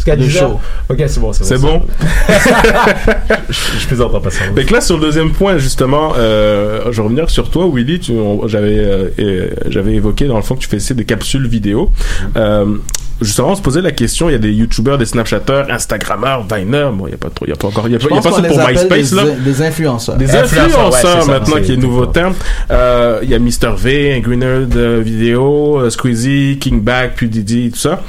Jusqu'à 0.07 0.15
Le 0.15 0.29
10 0.29 0.37
heures 0.37 0.49
show. 0.51 0.59
Ok, 0.89 1.03
c'est 1.07 1.19
bon, 1.19 1.33
c'est 1.33 1.43
bon. 1.43 1.49
C'est 1.49 1.61
bon? 1.61 1.81
je, 3.49 3.79
je 3.79 3.87
plaisante 3.87 4.13
en 4.15 4.21
passant. 4.21 4.43
Que 4.55 4.73
là, 4.73 4.81
sur 4.81 4.97
le 4.97 5.01
deuxième 5.01 5.31
point, 5.31 5.57
justement, 5.57 6.13
euh, 6.17 6.91
je 6.91 6.97
vais 6.97 7.03
revenir 7.03 7.29
sur 7.29 7.49
toi, 7.49 7.69
Willy. 7.71 8.01
J'avais, 8.45 8.77
euh, 8.77 9.49
j'avais 9.67 9.93
évoqué 9.93 10.25
dans 10.25 10.37
le 10.37 10.41
fond 10.41 10.55
que 10.55 10.61
tu 10.61 10.69
faisais 10.69 10.93
des 10.93 11.05
capsules 11.05 11.47
vidéo. 11.47 11.91
Euh, 12.35 12.77
justement, 13.21 13.49
on 13.49 13.55
se 13.55 13.61
posait 13.61 13.81
la 13.81 13.91
question. 13.91 14.29
Il 14.29 14.33
y 14.33 14.35
a 14.35 14.39
des 14.39 14.51
YouTubers, 14.51 14.97
des 14.97 15.05
Snapchatters, 15.05 15.65
Instagrammeurs, 15.69 16.43
Viners. 16.47 16.91
Bon, 16.93 17.07
il 17.07 17.11
y 17.11 17.13
a 17.13 17.17
pas 17.17 17.29
trop, 17.29 17.45
il 17.45 17.49
y 17.49 17.53
a 17.53 17.55
pas 17.55 17.67
encore, 17.67 17.87
il 17.87 17.93
y 17.93 17.95
a, 17.95 17.99
pas- 17.99 18.05
il 18.09 18.15
y 18.15 18.17
a 18.17 18.21
pense 18.21 18.35
pas 18.35 18.41
qu'on 18.41 18.55
ça 18.55 18.61
pour 18.61 18.69
MySpace 18.69 19.09
des, 19.11 19.15
là. 19.15 19.23
des 19.43 19.61
influenceurs. 19.61 20.15
Des 20.17 20.35
Influenceurs, 20.35 20.65
influenceurs, 20.65 20.91
ouais, 20.91 20.99
c'est 21.21 21.25
ça, 21.25 21.39
maintenant 21.39 21.61
qui 21.61 21.73
est 21.73 21.77
nouveau 21.77 22.05
terme. 22.07 22.33
Euh, 22.71 23.19
Il 23.23 23.29
y 23.29 23.35
a 23.35 23.39
Mr 23.39 23.75
V, 23.77 24.21
Greener 24.23 24.65
de 24.65 24.99
vidéo, 25.03 25.79
euh, 25.79 25.89
Squeezie, 25.89 26.57
Kingback, 26.59 27.15
puis 27.15 27.29
Didi, 27.29 27.71
tout 27.71 27.79
ça. 27.79 28.01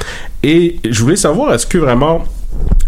Et 0.43 0.77
je 0.89 1.03
voulais 1.03 1.17
savoir, 1.17 1.53
est-ce 1.55 1.67
que 1.67 1.79
vraiment 1.79 2.25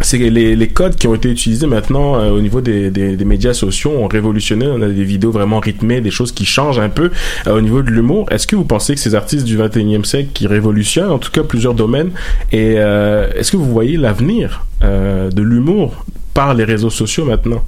c'est 0.03 0.19
les, 0.19 0.57
les 0.57 0.69
codes 0.69 0.97
qui 0.97 1.07
ont 1.07 1.15
été 1.15 1.29
utilisés 1.29 1.67
maintenant 1.67 2.17
euh, 2.17 2.31
au 2.31 2.41
niveau 2.41 2.61
des, 2.61 2.91
médias 3.25 3.53
sociaux 3.53 3.91
ont 3.91 4.09
révolutionné. 4.09 4.67
On 4.67 4.81
a 4.81 4.89
des 4.89 5.05
vidéos 5.05 5.31
vraiment 5.31 5.61
rythmées, 5.61 6.01
des 6.01 6.11
choses 6.11 6.33
qui 6.33 6.47
changent 6.47 6.79
un 6.79 6.89
peu 6.89 7.11
euh, 7.47 7.57
au 7.57 7.61
niveau 7.61 7.83
de 7.83 7.91
l'humour. 7.91 8.27
Est-ce 8.31 8.47
que 8.47 8.57
vous 8.57 8.65
pensez 8.65 8.95
que 8.95 9.01
ces 9.01 9.15
artistes 9.15 9.45
du 9.45 9.59
21e 9.59 10.05
siècle 10.05 10.31
qui 10.33 10.47
révolutionnent 10.47 11.11
en 11.11 11.19
tout 11.19 11.31
cas 11.31 11.43
plusieurs 11.43 11.75
domaines 11.75 12.11
et 12.51 12.77
euh, 12.79 13.31
est-ce 13.35 13.53
que 13.53 13.57
vous 13.57 13.71
voyez 13.71 13.97
l'avenir 13.97 14.65
de 14.83 15.43
l'humour 15.43 16.07
par 16.33 16.55
les 16.55 16.65
réseaux 16.65 16.89
sociaux 16.89 17.27
maintenant? 17.27 17.63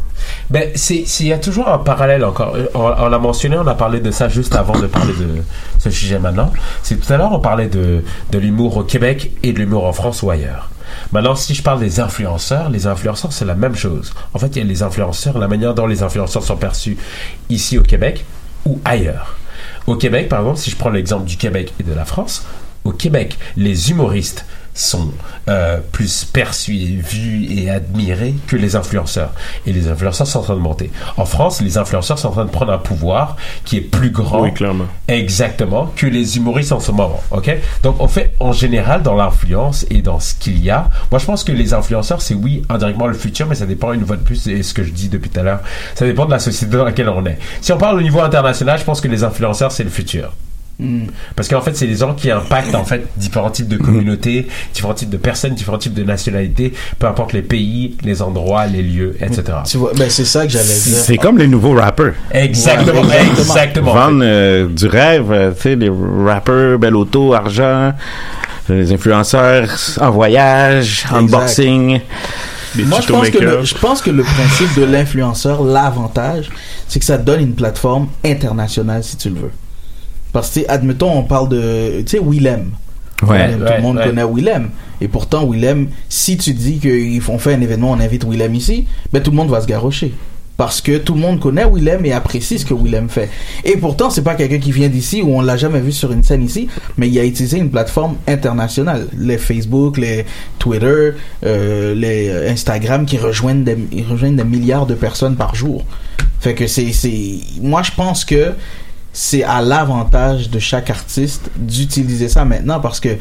Ben, 0.48 0.70
il 0.88 1.26
y 1.26 1.32
a 1.32 1.38
toujours 1.38 1.68
un 1.68 1.76
parallèle 1.76 2.24
encore. 2.24 2.56
On, 2.74 3.08
l'a 3.08 3.18
mentionné, 3.18 3.58
on 3.58 3.66
a 3.66 3.74
parlé 3.74 4.00
de 4.00 4.10
ça 4.10 4.30
juste 4.30 4.54
avant 4.54 4.80
de 4.80 4.86
parler 4.86 5.12
de 5.12 5.42
ce 5.78 5.90
sujet 5.90 6.18
maintenant. 6.18 6.50
C'est 6.82 6.98
tout 6.98 7.12
à 7.12 7.18
l'heure, 7.18 7.32
on 7.32 7.40
parlait 7.40 7.68
de 7.68 8.02
l'humour 8.38 8.78
au 8.78 8.82
Québec 8.82 9.32
et 9.42 9.52
de 9.52 9.58
l'humour 9.58 9.84
en 9.84 9.92
France 9.92 10.22
ou 10.22 10.30
ailleurs. 10.30 10.70
Maintenant, 11.12 11.34
si 11.34 11.54
je 11.54 11.62
parle 11.62 11.80
des 11.80 12.00
influenceurs, 12.00 12.70
les 12.70 12.86
influenceurs, 12.86 13.32
c'est 13.32 13.44
la 13.44 13.54
même 13.54 13.74
chose. 13.74 14.12
En 14.34 14.38
fait, 14.38 14.48
il 14.48 14.58
y 14.58 14.60
a 14.60 14.64
les 14.64 14.82
influenceurs, 14.82 15.38
la 15.38 15.48
manière 15.48 15.74
dont 15.74 15.86
les 15.86 16.02
influenceurs 16.02 16.42
sont 16.42 16.56
perçus 16.56 16.96
ici 17.50 17.78
au 17.78 17.82
Québec 17.82 18.24
ou 18.64 18.80
ailleurs. 18.84 19.36
Au 19.86 19.96
Québec, 19.96 20.28
par 20.28 20.40
exemple, 20.40 20.58
si 20.58 20.70
je 20.70 20.76
prends 20.76 20.90
l'exemple 20.90 21.24
du 21.24 21.36
Québec 21.36 21.72
et 21.80 21.82
de 21.82 21.92
la 21.92 22.04
France, 22.04 22.44
au 22.84 22.92
Québec, 22.92 23.38
les 23.56 23.90
humoristes 23.90 24.44
sont 24.74 25.10
euh, 25.48 25.80
plus 25.92 26.24
perçus, 26.24 26.72
vus 26.72 27.46
et 27.50 27.68
admirés 27.68 28.34
que 28.46 28.56
les 28.56 28.74
influenceurs. 28.74 29.32
Et 29.66 29.72
les 29.72 29.88
influenceurs 29.88 30.26
sont 30.26 30.38
en 30.38 30.42
train 30.42 30.54
de 30.54 30.60
monter. 30.60 30.90
En 31.18 31.26
France, 31.26 31.60
les 31.60 31.76
influenceurs 31.76 32.18
sont 32.18 32.28
en 32.28 32.32
train 32.32 32.44
de 32.46 32.50
prendre 32.50 32.72
un 32.72 32.78
pouvoir 32.78 33.36
qui 33.66 33.76
est 33.76 33.80
plus 33.82 34.10
grand 34.10 34.40
Oui, 34.40 34.54
clairement. 34.54 34.86
exactement 35.08 35.92
que 35.94 36.06
les 36.06 36.38
humoristes 36.38 36.72
en 36.72 36.80
ce 36.80 36.90
moment. 36.90 37.20
Ok? 37.32 37.54
Donc, 37.82 38.00
en 38.00 38.08
fait, 38.08 38.34
en 38.40 38.52
général, 38.52 39.02
dans 39.02 39.14
l'influence 39.14 39.84
et 39.90 40.00
dans 40.00 40.20
ce 40.20 40.34
qu'il 40.34 40.64
y 40.64 40.70
a, 40.70 40.88
moi, 41.10 41.18
je 41.20 41.26
pense 41.26 41.44
que 41.44 41.52
les 41.52 41.74
influenceurs, 41.74 42.22
c'est 42.22 42.32
oui, 42.34 42.62
indirectement 42.70 43.08
le 43.08 43.14
futur, 43.14 43.46
mais 43.46 43.54
ça 43.56 43.66
dépend 43.66 43.92
une 43.92 44.06
fois 44.06 44.16
de 44.16 44.22
plus, 44.22 44.46
et 44.46 44.62
ce 44.62 44.72
que 44.72 44.82
je 44.84 44.90
dis 44.90 45.10
depuis 45.10 45.28
tout 45.28 45.40
à 45.40 45.42
l'heure, 45.42 45.60
ça 45.94 46.06
dépend 46.06 46.24
de 46.24 46.30
la 46.30 46.38
société 46.38 46.74
dans 46.78 46.84
laquelle 46.86 47.10
on 47.10 47.26
est. 47.26 47.38
Si 47.60 47.72
on 47.72 47.78
parle 47.78 47.98
au 47.98 48.02
niveau 48.02 48.20
international, 48.20 48.78
je 48.78 48.84
pense 48.84 49.02
que 49.02 49.08
les 49.08 49.22
influenceurs, 49.22 49.70
c'est 49.70 49.84
le 49.84 49.90
futur. 49.90 50.32
Hmm. 50.82 51.06
Parce 51.36 51.48
qu'en 51.48 51.60
fait, 51.60 51.76
c'est 51.76 51.86
les 51.86 51.96
gens 51.96 52.14
qui 52.14 52.30
impactent 52.30 52.74
en 52.74 52.84
fait 52.84 53.06
différents 53.16 53.50
types 53.50 53.68
de 53.68 53.76
communautés, 53.76 54.48
différents 54.74 54.94
types 54.94 55.10
de 55.10 55.16
personnes, 55.16 55.54
différents 55.54 55.78
types 55.78 55.94
de 55.94 56.02
nationalités, 56.02 56.72
peu 56.98 57.06
importe 57.06 57.32
les 57.32 57.42
pays, 57.42 57.96
les 58.02 58.20
endroits, 58.20 58.66
les 58.66 58.82
lieux, 58.82 59.16
etc. 59.20 59.42
Tu 59.64 59.76
vois, 59.76 59.92
ben 59.96 60.10
c'est 60.10 60.24
ça 60.24 60.44
que 60.44 60.52
j'allais 60.52 60.64
dire. 60.64 60.96
C'est 60.96 61.16
comme 61.18 61.38
les 61.38 61.46
nouveaux 61.46 61.74
rappers. 61.74 62.14
Exactement, 62.32 63.02
Ouais, 63.02 63.26
exactement. 63.38 63.94
Vendre 63.94 64.22
euh, 64.22 64.68
du 64.68 64.86
rêve, 64.86 65.30
euh, 65.30 65.52
tu 65.52 65.62
sais, 65.62 65.76
les 65.76 65.90
rappers, 65.90 66.78
belle 66.78 66.96
auto, 66.96 67.32
argent, 67.32 67.92
les 68.68 68.92
influenceurs 68.92 69.68
en 70.00 70.10
voyage, 70.10 71.04
unboxing. 71.12 72.00
Moi, 72.74 73.00
je 73.02 73.12
pense, 73.12 73.30
que 73.30 73.38
le, 73.38 73.64
je 73.64 73.74
pense 73.74 74.00
que 74.00 74.10
le 74.10 74.22
principe 74.22 74.74
de 74.78 74.84
l'influenceur, 74.84 75.62
l'avantage, 75.62 76.48
c'est 76.88 76.98
que 76.98 77.04
ça 77.04 77.18
donne 77.18 77.40
une 77.40 77.54
plateforme 77.54 78.08
internationale 78.24 79.04
si 79.04 79.16
tu 79.16 79.28
le 79.28 79.40
veux. 79.40 79.50
Parce 80.32 80.50
que, 80.50 80.60
admettons, 80.68 81.12
on 81.12 81.22
parle 81.22 81.48
de, 81.48 82.02
tu 82.02 82.16
sais, 82.16 82.20
Willem. 82.20 82.70
Ouais. 83.22 83.46
Willem, 83.46 83.64
tout 83.64 83.72
le 83.76 83.82
monde 83.82 83.96
ouais. 83.98 84.06
connaît 84.06 84.24
Willem. 84.24 84.70
Et 85.00 85.08
pourtant, 85.08 85.48
Willem, 85.48 85.88
si 86.08 86.36
tu 86.36 86.52
dis 86.52 86.78
qu'ils 86.78 87.20
font 87.20 87.38
fait 87.38 87.54
un 87.54 87.60
événement, 87.60 87.90
on 87.90 88.00
invite 88.00 88.24
Willem 88.24 88.54
ici, 88.54 88.86
ben 89.12 89.22
tout 89.22 89.30
le 89.30 89.36
monde 89.36 89.50
va 89.50 89.60
se 89.60 89.66
garrocher. 89.66 90.12
Parce 90.56 90.80
que 90.80 90.98
tout 90.98 91.14
le 91.14 91.20
monde 91.20 91.40
connaît 91.40 91.64
Willem 91.64 92.04
et 92.04 92.12
apprécie 92.12 92.58
ce 92.58 92.64
que 92.64 92.74
Willem 92.74 93.08
fait. 93.08 93.28
Et 93.64 93.76
pourtant, 93.76 94.10
c'est 94.10 94.22
pas 94.22 94.34
quelqu'un 94.34 94.58
qui 94.58 94.70
vient 94.70 94.88
d'ici 94.88 95.22
ou 95.22 95.34
on 95.34 95.40
l'a 95.40 95.56
jamais 95.56 95.80
vu 95.80 95.92
sur 95.92 96.12
une 96.12 96.22
scène 96.22 96.42
ici, 96.42 96.68
mais 96.98 97.08
il 97.08 97.18
a 97.18 97.24
utilisé 97.24 97.58
une 97.58 97.70
plateforme 97.70 98.16
internationale. 98.28 99.08
Les 99.18 99.38
Facebook, 99.38 99.96
les 99.96 100.24
Twitter, 100.58 101.12
euh, 101.44 101.94
les 101.94 102.28
euh, 102.28 102.50
Instagram 102.50 103.06
qui 103.06 103.18
rejoignent 103.18 103.64
des, 103.64 103.76
rejoignent 104.08 104.36
des 104.36 104.44
milliards 104.44 104.86
de 104.86 104.94
personnes 104.94 105.36
par 105.36 105.54
jour. 105.54 105.84
Fait 106.38 106.54
que 106.54 106.66
c'est, 106.66 106.92
c'est, 106.92 107.38
moi 107.60 107.82
je 107.82 107.92
pense 107.92 108.24
que 108.24 108.52
c'est 109.12 109.42
à 109.42 109.60
l'avantage 109.60 110.50
de 110.50 110.58
chaque 110.58 110.90
artiste 110.90 111.50
d'utiliser 111.56 112.28
ça 112.28 112.44
maintenant 112.44 112.80
parce 112.80 112.98
que 113.00 113.16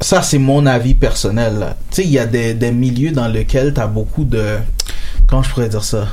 ça 0.00 0.22
c'est 0.22 0.38
mon 0.38 0.64
avis 0.64 0.94
personnel 0.94 1.74
tu 1.90 1.96
sais 1.96 2.04
il 2.04 2.10
y 2.12 2.18
a 2.18 2.26
des, 2.26 2.54
des 2.54 2.70
milieux 2.70 3.10
dans 3.10 3.28
lesquels 3.28 3.74
tu 3.74 3.80
as 3.80 3.86
beaucoup 3.86 4.24
de 4.24 4.56
comment 5.26 5.42
je 5.42 5.50
pourrais 5.50 5.68
dire 5.68 5.84
ça? 5.84 6.08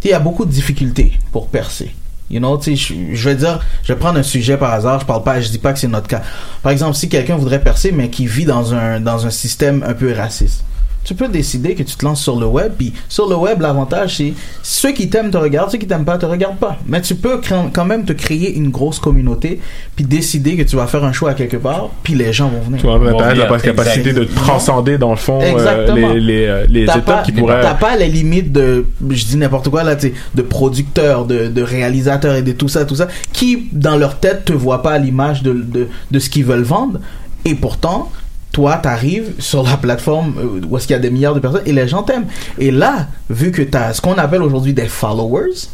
Tu 0.00 0.08
il 0.08 0.10
y 0.10 0.14
a 0.14 0.20
beaucoup 0.20 0.44
de 0.44 0.50
difficultés 0.50 1.12
pour 1.32 1.48
percer. 1.48 1.92
You 2.30 2.40
know 2.40 2.58
tu 2.58 2.76
je, 2.76 2.94
je 3.12 3.28
vais 3.28 3.36
dire 3.36 3.60
je 3.82 3.92
vais 3.92 3.98
prendre 3.98 4.18
un 4.18 4.22
sujet 4.22 4.56
par 4.56 4.72
hasard 4.72 5.00
je 5.00 5.06
parle 5.06 5.22
pas 5.22 5.40
je 5.40 5.48
dis 5.48 5.58
pas 5.58 5.72
que 5.72 5.78
c'est 5.78 5.88
notre 5.88 6.08
cas. 6.08 6.22
Par 6.62 6.72
exemple 6.72 6.94
si 6.94 7.08
quelqu'un 7.08 7.36
voudrait 7.36 7.62
percer 7.62 7.90
mais 7.90 8.10
qui 8.10 8.26
vit 8.26 8.44
dans 8.44 8.74
un 8.74 9.00
dans 9.00 9.26
un 9.26 9.30
système 9.30 9.82
un 9.86 9.94
peu 9.94 10.12
raciste 10.12 10.64
tu 11.08 11.14
peux 11.14 11.28
décider 11.28 11.74
que 11.74 11.82
tu 11.82 11.96
te 11.96 12.04
lances 12.04 12.20
sur 12.22 12.38
le 12.38 12.44
web 12.44 12.72
puis 12.76 12.92
sur 13.08 13.30
le 13.30 13.34
web 13.34 13.62
l'avantage 13.62 14.18
c'est 14.18 14.34
ceux 14.62 14.92
qui 14.92 15.08
t'aiment 15.08 15.30
te 15.30 15.38
regardent 15.38 15.70
ceux 15.70 15.78
qui 15.78 15.86
t'aiment 15.86 16.04
pas 16.04 16.18
te 16.18 16.26
regardent 16.26 16.58
pas 16.58 16.76
mais 16.86 17.00
tu 17.00 17.14
peux 17.14 17.40
quand 17.72 17.84
même 17.86 18.04
te 18.04 18.12
créer 18.12 18.54
une 18.54 18.68
grosse 18.68 18.98
communauté 18.98 19.58
puis 19.96 20.04
décider 20.04 20.54
que 20.56 20.62
tu 20.64 20.76
vas 20.76 20.86
faire 20.86 21.04
un 21.04 21.12
show 21.12 21.26
à 21.26 21.32
quelque 21.32 21.56
part 21.56 21.88
puis 22.02 22.14
les 22.14 22.34
gens 22.34 22.50
vont 22.50 22.60
venir 22.60 22.78
Tu 22.80 22.86
vois, 22.86 22.98
t'as 23.16 23.32
la 23.34 23.46
capacité 23.58 24.12
de 24.12 24.24
transcender 24.24 24.98
dans 24.98 25.10
le 25.10 25.16
fond 25.16 25.40
euh, 25.40 25.94
les, 25.94 26.20
les, 26.20 26.46
euh, 26.46 26.66
les 26.68 26.82
étapes 26.82 27.04
pas- 27.06 27.22
qui 27.22 27.32
pourraient. 27.32 27.62
T'as 27.62 27.74
pas 27.74 27.96
les 27.96 28.08
limites 28.08 28.52
de, 28.52 28.84
je 29.08 29.24
dis 29.24 29.36
n'importe 29.38 29.70
quoi 29.70 29.84
là, 29.84 29.96
tu 29.96 30.08
sais, 30.08 30.14
de 30.34 30.42
producteurs, 30.42 31.24
de, 31.24 31.48
de 31.48 31.62
réalisateurs 31.62 32.34
et 32.34 32.42
de 32.42 32.52
tout 32.52 32.68
ça, 32.68 32.84
tout 32.84 32.96
ça, 32.96 33.08
qui 33.32 33.68
dans 33.72 33.96
leur 33.96 34.18
tête 34.18 34.44
te 34.44 34.52
voient 34.52 34.82
pas 34.82 34.92
à 34.92 34.98
l'image 34.98 35.42
de, 35.42 35.52
de, 35.54 35.88
de 36.10 36.18
ce 36.18 36.28
qu'ils 36.28 36.44
veulent 36.44 36.62
vendre. 36.62 37.00
Et 37.46 37.54
pourtant, 37.54 38.10
toi, 38.58 38.76
t'arrives 38.82 39.34
sur 39.38 39.62
la 39.62 39.76
plateforme 39.76 40.34
euh, 40.36 40.66
où 40.68 40.76
est-ce 40.76 40.88
qu'il 40.88 40.94
y 40.94 40.98
a 40.98 41.00
des 41.00 41.10
milliards 41.10 41.36
de 41.36 41.38
personnes 41.38 41.62
et 41.64 41.72
les 41.72 41.86
gens 41.86 42.02
t'aiment. 42.02 42.26
Et 42.58 42.72
là, 42.72 43.06
vu 43.30 43.52
que 43.52 43.62
t'as 43.62 43.92
ce 43.92 44.00
qu'on 44.00 44.14
appelle 44.14 44.42
aujourd'hui 44.42 44.72
des 44.72 44.88
followers, 44.88 45.68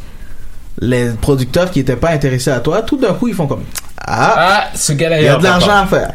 les 0.80 1.12
producteurs 1.18 1.70
qui 1.70 1.80
étaient 1.80 1.96
pas 1.96 2.10
intéressés 2.10 2.50
à 2.50 2.60
toi, 2.60 2.82
tout 2.82 2.98
d'un 2.98 3.14
coup, 3.14 3.26
ils 3.26 3.34
font 3.34 3.46
comme 3.46 3.62
ah, 4.06 4.66
ce 4.74 4.92
gars-là, 4.92 5.18
il 5.18 5.24
y 5.24 5.28
a 5.28 5.38
de 5.38 5.44
l'argent 5.44 5.70
à 5.70 5.86
faire. 5.86 6.12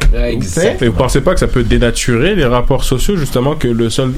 Et 0.79 0.87
vous 0.87 0.93
pensez 0.93 1.21
pas 1.21 1.33
que 1.33 1.39
ça 1.39 1.47
peut 1.47 1.63
dénaturer 1.63 2.35
les 2.35 2.45
rapports 2.45 2.83
sociaux 2.83 3.15
justement 3.15 3.55
que 3.55 3.67
le 3.67 3.89
seul 3.89 4.11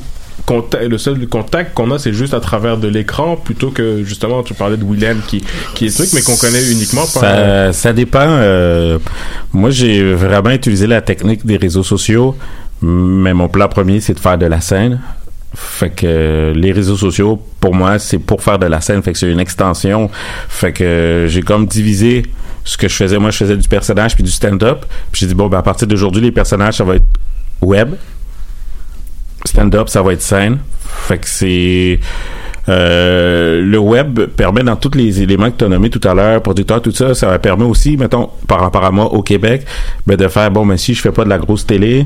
contact, 0.46 0.84
le 0.84 0.98
seul 0.98 1.28
contact 1.28 1.74
qu'on 1.74 1.92
a 1.92 2.00
c'est 2.00 2.14
juste 2.14 2.34
à 2.34 2.40
travers 2.40 2.78
de 2.78 2.88
l'écran 2.88 3.36
plutôt 3.36 3.70
que 3.70 4.04
justement 4.04 4.44
tu 4.44 4.54
parlais 4.54 4.78
de 4.78 4.86
Willem 4.86 5.22
qui 5.28 5.44
qui 5.76 5.86
est 5.86 5.96
truc 5.96 6.10
mais 6.14 6.22
qu'on 6.22 6.36
connaît 6.36 6.72
uniquement 6.72 7.02
par 7.02 7.24
Ça, 7.24 7.74
ça 7.74 7.94
dépend. 7.94 8.20
euh, 8.26 9.00
moi, 9.54 9.70
j'ai 9.70 10.14
vraiment 10.14 10.52
utilisé 10.52 10.88
la 10.88 11.02
technique 11.02 11.46
des 11.46 11.58
réseaux 11.58 11.84
sociaux, 11.84 12.36
mais 12.82 13.34
mon 13.34 13.50
plan 13.50 13.68
premier, 13.68 14.00
c'est 14.00 14.14
de 14.14 14.20
faire 14.20 14.38
de 14.38 14.46
la 14.46 14.62
scène. 14.62 15.00
Fait 15.54 15.90
que 15.90 16.06
euh, 16.08 16.54
les 16.54 16.72
réseaux 16.72 16.96
sociaux, 16.96 17.42
pour 17.60 17.76
moi, 17.76 18.00
c'est 18.00 18.20
pour 18.20 18.42
faire 18.42 18.58
de 18.58 18.68
la 18.68 18.80
scène. 18.80 19.04
Fait 19.04 19.12
que 19.12 19.20
c'est 19.20 19.32
une 19.32 19.40
extension. 19.40 20.10
Fait 20.48 20.72
que 20.72 20.84
euh, 20.84 21.28
j'ai 21.28 21.42
comme 21.42 21.66
divisé 21.66 22.24
ce 22.64 22.78
que 22.78 22.88
je 22.88 22.96
faisais. 22.96 23.18
Moi, 23.18 23.32
je 23.32 23.38
faisais 23.38 23.58
du 23.58 23.68
personnage 23.68 24.16
puis 24.16 24.24
du 24.24 24.32
stand-up. 24.32 24.86
Puis 25.12 25.22
j'ai 25.22 25.28
dit, 25.28 25.34
bon, 25.34 25.48
ben, 25.48 25.58
à 25.58 25.62
partir 25.62 25.88
d'aujourd'hui, 25.88 26.22
les 26.22 26.32
personnages, 26.32 26.78
ça 26.78 26.86
va 26.86 26.96
être 26.96 27.06
web. 27.62 27.96
Stand-up, 29.46 29.90
ça 29.90 30.02
va 30.02 30.14
être 30.14 30.22
scène. 30.22 30.60
Fait 30.82 31.18
que 31.18 31.28
c'est... 31.28 32.00
Euh, 32.70 33.60
le 33.62 33.80
web 33.80 34.20
permet 34.38 34.62
dans 34.62 34.76
tous 34.76 34.96
les 34.96 35.22
éléments 35.22 35.50
que 35.50 35.58
tu 35.58 35.66
as 35.66 35.68
nommés 35.68 35.90
tout 35.90 36.08
à 36.08 36.14
l'heure, 36.14 36.44
producteur, 36.44 36.80
tout 36.82 36.92
ça, 36.92 37.16
ça 37.16 37.40
permet 37.40 37.66
aussi, 37.66 37.98
mettons, 37.98 38.30
par 38.48 38.60
rapport 38.60 38.86
à 38.86 38.92
moi 38.92 39.06
au 39.12 39.24
Québec, 39.24 39.66
ben, 40.06 40.16
de 40.16 40.28
faire, 40.28 40.52
bon, 40.52 40.64
mais 40.64 40.78
si 40.78 40.94
je 40.94 41.02
fais 41.02 41.12
pas 41.12 41.24
de 41.24 41.30
la 41.30 41.40
grosse 41.40 41.66
télé, 41.66 42.06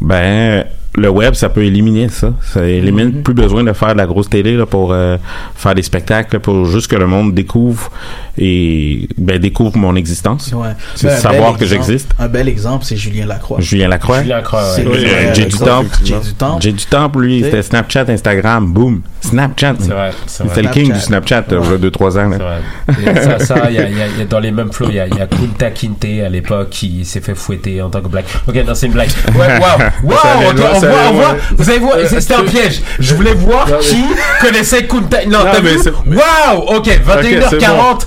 ben, 0.00 0.64
le 0.94 1.08
web, 1.08 1.34
ça 1.34 1.48
peut 1.48 1.64
éliminer 1.64 2.08
ça. 2.08 2.32
Ça 2.42 2.66
élimine 2.66 3.06
Mhm. 3.16 3.22
plus 3.22 3.34
besoin 3.34 3.64
de 3.64 3.72
faire 3.72 3.92
de 3.94 3.98
la 3.98 4.06
grosse 4.06 4.28
télé 4.28 4.56
là, 4.56 4.66
pour 4.66 4.92
euh, 4.92 5.16
faire 5.54 5.74
des 5.74 5.82
spectacles, 5.82 6.38
pour 6.40 6.66
juste 6.66 6.88
que 6.90 6.96
le 6.96 7.06
monde 7.06 7.32
découvre 7.34 7.90
et 8.38 9.08
ben, 9.18 9.38
découvre 9.38 9.76
mon 9.76 9.96
existence. 9.96 10.52
Ouais. 10.54 10.68
C'est 10.94 11.06
Ben, 11.08 11.16
savoir 11.16 11.56
que 11.56 11.66
j'existe. 11.66 12.10
Un 12.18 12.28
bel 12.28 12.48
exemple, 12.48 12.84
c'est 12.84 12.96
Julien 12.96 13.26
Lacroix. 13.26 13.60
Julien 13.60 13.88
Lacroix. 13.88 14.22
Julien 14.22 14.36
Lacroix, 14.36 14.62
ouais. 14.76 14.86
Oui, 14.86 15.06
J'ai 15.34 15.44
du 15.46 15.56
temps. 15.56 15.84
J'ai 16.04 16.18
du 16.18 16.34
temps. 16.34 16.58
J'ai 16.60 16.72
du 16.72 16.84
temps 16.84 17.08
pour 17.10 17.20
lui. 17.20 17.42
C'était 17.42 17.62
Snapchat, 17.62 18.04
Instagram, 18.08 18.72
boom. 18.72 19.02
Snapchat. 19.20 19.74
C'est 19.78 19.88
vrai, 19.92 20.10
c'est 20.26 20.42
vrai. 20.44 20.54
C'était 20.54 20.66
le 20.68 20.72
king 20.72 20.92
du 20.92 21.00
Snapchat. 21.00 21.44
Euh, 21.52 21.60
il 21.64 21.70
y 21.70 21.74
a 21.74 21.78
2-3 21.78 22.18
ans. 22.18 22.28
là. 22.28 22.58
Et 22.88 23.44
ça, 23.44 23.70
y 23.70 23.78
a, 23.78 23.88
il 23.88 23.96
y 23.96 24.00
a- 24.02 24.06
il 24.08 24.18
y 24.18 24.22
a 24.22 24.24
dans 24.24 24.40
les 24.40 24.50
mêmes 24.50 24.72
flots, 24.72 24.88
il 24.88 24.96
y 24.96 25.00
a, 25.00 25.06
y 25.06 25.10
Kunta 25.10 25.70
Kinte 25.70 26.04
à 26.24 26.28
l'époque 26.28 26.70
qui 26.70 27.04
s'est 27.04 27.20
fait 27.20 27.34
fouetter 27.34 27.80
en 27.82 27.88
tant 27.90 28.00
que 28.00 28.08
black. 28.08 28.24
Ok, 28.48 28.54
non, 28.66 28.74
c'est 28.74 28.86
une 28.86 28.92
blague. 28.92 29.08
Ouais, 29.34 29.46
on 30.04 30.80
ça 30.80 30.81
voit, 30.86 30.98
allait 30.98 31.08
on 31.08 31.12
loin. 31.14 31.22
voit. 31.24 31.36
Vous 31.56 31.64
savez 31.64 31.78
voir, 31.78 31.94
Euh, 31.96 32.06
c'était 32.08 32.34
un 32.34 32.42
tu- 32.44 32.50
piège. 32.50 32.82
Je 32.98 33.14
voulais 33.14 33.34
voir 33.34 33.66
qui 33.80 34.02
connaissait 34.40 34.84
Kunta. 34.86 35.24
Non, 35.26 35.38
t'as 35.50 35.60
vu? 35.60 35.78
Waouh, 36.06 36.76
ok, 36.76 36.88
21h40. 37.06 38.06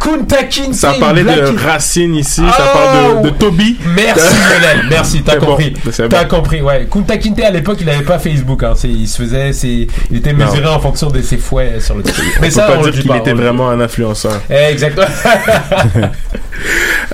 Kunta 0.00 0.42
Kinte. 0.44 0.74
Ça 0.74 0.92
parlait 1.00 1.22
de. 1.24 1.56
Racine 1.66 2.14
ici, 2.14 2.42
ça 2.56 2.72
Oh. 2.74 2.76
parle 2.76 3.22
de, 3.22 3.28
de 3.30 3.34
Toby. 3.34 3.76
Merci 3.94 4.20
Lionel, 4.50 4.86
merci, 4.90 5.22
t'as 5.22 5.36
compris. 5.36 5.74
T'as 6.08 6.24
compris, 6.26 6.60
ouais. 6.62 6.86
Kunta 6.90 7.16
Kinte 7.16 7.40
à 7.40 7.50
l'époque, 7.50 7.78
il 7.80 7.88
avait 7.90 8.04
pas 8.04 8.18
Facebook, 8.18 8.62
hein. 8.62 8.72
C'est- 8.76 8.88
il 8.88 9.06
se 9.08 9.22
faisait, 9.22 9.52
c'est, 9.52 9.86
il 10.10 10.16
était 10.18 10.32
mesuré 10.32 10.66
en 10.66 10.80
fonction 10.80 11.08
de 11.08 11.20
ses 11.22 11.38
fouets 11.38 11.80
sur 11.80 11.94
le 11.94 12.02
truc. 12.02 12.24
Mais 12.40 12.50
ça, 12.50 12.66
on 12.68 12.72
pas 12.80 12.86
le 12.86 12.90
dire 12.92 13.00
qu'il 13.02 13.10
pas, 13.10 13.16
était 13.18 13.32
vraiment 13.32 13.70
un 13.70 13.80
influenceur. 13.80 14.40
Eh, 14.50 14.70
Exactement. 14.72 15.06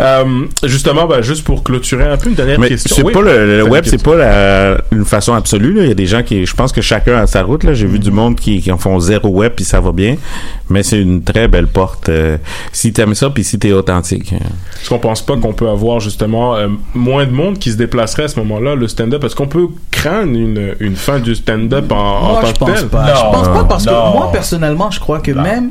Euh, 0.00 0.24
justement, 0.64 1.06
bah, 1.06 1.20
juste 1.20 1.44
pour 1.44 1.62
clôturer 1.62 2.04
un 2.04 2.16
peu, 2.16 2.28
une 2.28 2.34
dernière 2.34 2.58
Mais 2.58 2.68
question. 2.68 2.96
c'est 2.96 3.02
Oui. 3.02 3.12
pas 3.12 3.20
le, 3.20 3.58
le 3.58 3.62
web, 3.64 3.84
c'est 3.86 4.02
pas 4.02 4.14
la- 4.16 4.78
une 5.02 5.08
façon 5.08 5.34
absolue. 5.34 5.72
Là. 5.74 5.82
Il 5.82 5.88
y 5.88 5.90
a 5.90 5.94
des 5.94 6.06
gens 6.06 6.22
qui, 6.22 6.46
je 6.46 6.54
pense 6.54 6.72
que 6.72 6.80
chacun 6.80 7.16
a 7.16 7.26
sa 7.26 7.42
route. 7.42 7.64
Là. 7.64 7.74
J'ai 7.74 7.86
vu 7.86 7.98
du 7.98 8.10
monde 8.10 8.36
qui, 8.36 8.60
qui 8.60 8.70
en 8.72 8.78
font 8.78 8.98
zéro 9.00 9.28
web 9.28 9.52
puis 9.56 9.64
ça 9.64 9.80
va 9.80 9.92
bien. 9.92 10.16
Mais 10.70 10.82
c'est 10.82 11.00
une 11.00 11.22
très 11.22 11.48
belle 11.48 11.66
porte. 11.66 12.08
euh, 12.08 12.38
si 12.72 12.92
t'aimes 12.92 13.14
ça 13.14 13.28
puis 13.30 13.44
si 13.44 13.58
t'es 13.58 13.72
authentique. 13.72 14.32
Est-ce 14.32 14.88
qu'on 14.88 14.98
pense 14.98 15.20
pas 15.22 15.36
qu'on 15.36 15.52
peut 15.52 15.68
avoir 15.68 16.00
justement 16.00 16.54
euh, 16.56 16.68
moins 16.94 17.26
de 17.26 17.32
monde 17.32 17.58
qui 17.58 17.70
se 17.72 17.76
déplacerait 17.76 18.24
à 18.24 18.28
ce 18.28 18.38
moment-là, 18.40 18.74
le 18.74 18.88
stand-up 18.88 19.22
Est-ce 19.24 19.36
qu'on 19.36 19.48
peut 19.48 19.66
craindre 19.90 20.32
une, 20.38 20.74
une 20.80 20.96
fin 20.96 21.18
du 21.18 21.34
stand-up 21.34 21.90
en, 21.92 21.96
en 21.96 22.32
Moi, 22.32 22.40
tant 22.42 22.46
je 22.48 22.52
que 22.54 22.58
pense 22.58 22.74
tel? 22.80 22.88
pas. 22.88 23.14
je 23.14 23.20
pense 23.36 23.48
pas 23.48 23.64
parce 23.64 23.86
non. 23.86 23.92
que 23.92 24.16
moi, 24.16 24.30
personnellement, 24.32 24.90
je 24.90 25.00
crois 25.00 25.20
que 25.20 25.32
même 25.32 25.70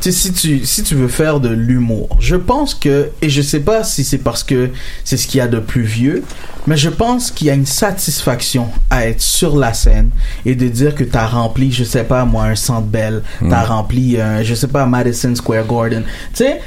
tu 0.00 0.10
sais, 0.10 0.18
si 0.18 0.32
tu 0.32 0.64
si 0.64 0.82
tu 0.82 0.94
veux 0.94 1.08
faire 1.08 1.40
de 1.40 1.48
l'humour, 1.50 2.08
je 2.20 2.36
pense 2.36 2.74
que 2.74 3.10
et 3.22 3.28
je 3.28 3.42
sais 3.42 3.60
pas 3.60 3.84
si 3.84 4.02
c'est 4.04 4.18
parce 4.18 4.42
que 4.42 4.70
c'est 5.04 5.16
ce 5.16 5.26
qu'il 5.26 5.38
y 5.38 5.40
a 5.40 5.48
de 5.48 5.58
plus 5.58 5.82
vieux, 5.82 6.22
mais 6.66 6.76
je 6.76 6.88
pense 6.88 7.30
qu'il 7.30 7.48
y 7.48 7.50
a 7.50 7.54
une 7.54 7.66
satisfaction 7.66 8.68
à 8.90 9.06
être 9.06 9.20
sur 9.20 9.56
la 9.56 9.74
scène 9.74 10.10
et 10.46 10.54
de 10.54 10.68
dire 10.68 10.94
que 10.94 11.04
t'as 11.04 11.26
rempli, 11.26 11.70
je 11.72 11.84
sais 11.84 12.04
pas 12.04 12.24
moi, 12.24 12.44
un 12.44 12.54
Centre 12.56 12.86
Bell, 12.86 13.22
t'as 13.48 13.64
Mm. 13.64 13.68
rempli, 13.68 14.20
un, 14.20 14.42
je 14.42 14.54
sais 14.54 14.68
pas, 14.68 14.86
Madison 14.86 15.34
Square 15.34 15.66
Garden, 15.66 16.02
tu 16.32 16.44
sais, 16.44 16.60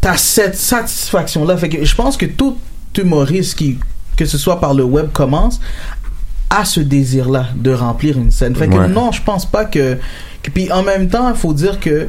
t'as 0.00 0.16
cette 0.16 0.56
satisfaction 0.56 1.44
là. 1.44 1.56
Fait 1.56 1.68
que 1.68 1.84
je 1.84 1.94
pense 1.94 2.16
que 2.16 2.26
tout 2.26 2.56
humoriste 2.98 3.56
qui 3.58 3.78
que 4.16 4.24
ce 4.24 4.38
soit 4.38 4.58
par 4.60 4.72
le 4.72 4.82
web 4.84 5.10
commence 5.12 5.60
à 6.48 6.64
ce 6.64 6.80
désir-là 6.80 7.48
de 7.56 7.72
remplir 7.72 8.16
une 8.16 8.30
scène. 8.30 8.54
Fait 8.54 8.68
que 8.68 8.74
Ouais. 8.76 8.88
non, 8.88 9.12
je 9.12 9.20
pense 9.20 9.44
pas 9.44 9.64
que, 9.66 9.98
que- 10.42 10.50
Puis 10.50 10.70
en 10.72 10.82
même 10.84 11.08
temps, 11.08 11.28
il 11.28 11.34
faut 11.36 11.52
dire 11.52 11.80
que 11.80 12.08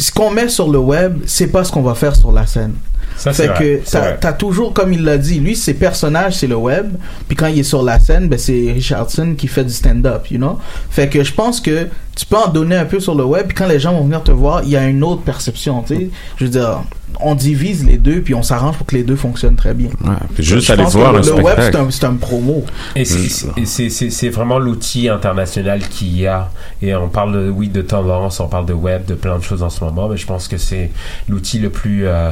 ce 0.00 0.10
qu'on 0.10 0.30
met 0.30 0.48
sur 0.48 0.70
le 0.70 0.78
web, 0.78 1.18
c'est 1.26 1.48
pas 1.48 1.62
ce 1.62 1.70
qu'on 1.70 1.82
va 1.82 1.94
faire 1.94 2.16
sur 2.16 2.32
la 2.32 2.46
scène. 2.46 2.74
Ça, 3.16 3.32
fait 3.34 3.48
que 3.48 4.16
t'as 4.18 4.32
toujours, 4.32 4.72
comme 4.72 4.94
il 4.94 5.04
l'a 5.04 5.18
dit, 5.18 5.40
lui, 5.40 5.54
ses 5.54 5.74
personnages, 5.74 6.36
c'est 6.36 6.46
le 6.46 6.56
web. 6.56 6.94
Puis 7.28 7.36
quand 7.36 7.48
il 7.48 7.58
est 7.58 7.64
sur 7.64 7.82
la 7.82 8.00
scène, 8.00 8.28
ben, 8.28 8.38
c'est 8.38 8.72
Richardson 8.72 9.34
qui 9.36 9.46
fait 9.46 9.64
du 9.64 9.72
stand-up, 9.72 10.30
you 10.30 10.38
know? 10.38 10.58
Fait 10.88 11.08
que 11.08 11.22
je 11.22 11.34
pense 11.34 11.60
que 11.60 11.86
tu 12.16 12.24
peux 12.24 12.36
en 12.36 12.48
donner 12.48 12.76
un 12.76 12.86
peu 12.86 12.98
sur 12.98 13.14
le 13.14 13.24
web. 13.24 13.48
Puis 13.48 13.54
quand 13.54 13.66
les 13.66 13.78
gens 13.78 13.92
vont 13.92 14.04
venir 14.04 14.22
te 14.22 14.30
voir, 14.30 14.62
il 14.64 14.70
y 14.70 14.76
a 14.76 14.86
une 14.86 15.04
autre 15.04 15.20
perception, 15.20 15.82
tu 15.82 15.96
sais? 15.96 16.10
Je 16.38 16.44
veux 16.44 16.50
dire, 16.50 16.82
on 17.20 17.34
divise 17.34 17.84
les 17.84 17.96
deux, 17.98 18.20
puis 18.20 18.34
on 18.34 18.42
s'arrange 18.42 18.76
pour 18.76 18.86
que 18.86 18.94
les 18.96 19.02
deux 19.02 19.16
fonctionnent 19.16 19.56
très 19.56 19.74
bien. 19.74 19.90
puis 20.34 20.44
juste 20.44 20.70
aller 20.70 20.84
voir 20.84 21.14
un 21.16 21.20
le 21.20 21.32
web, 21.34 21.58
c'est 21.60 21.76
un, 21.76 21.90
c'est 21.90 22.04
un 22.04 22.14
promo. 22.14 22.64
Et 22.96 23.04
c'est- 23.04 23.48
et 23.58 23.66
c'est 24.10 24.28
vraiment 24.28 24.58
l'outil 24.58 25.08
international 25.08 25.80
qu'il 25.88 26.18
y 26.18 26.26
a. 26.26 26.50
Et 26.82 26.94
on 26.94 27.08
parle, 27.08 27.32
de, 27.32 27.50
oui, 27.50 27.68
de 27.68 27.82
tendance, 27.82 28.40
on 28.40 28.48
parle 28.48 28.66
de 28.66 28.72
web, 28.72 29.04
de 29.06 29.14
plein 29.14 29.38
de 29.38 29.42
choses 29.42 29.62
en 29.62 29.70
ce 29.70 29.82
moment, 29.84 30.08
mais 30.08 30.16
je 30.16 30.26
pense 30.26 30.48
que 30.48 30.56
c'est 30.56 30.90
l'outil 31.28 31.58
le 31.58 31.70
plus, 31.70 32.06
euh, 32.06 32.30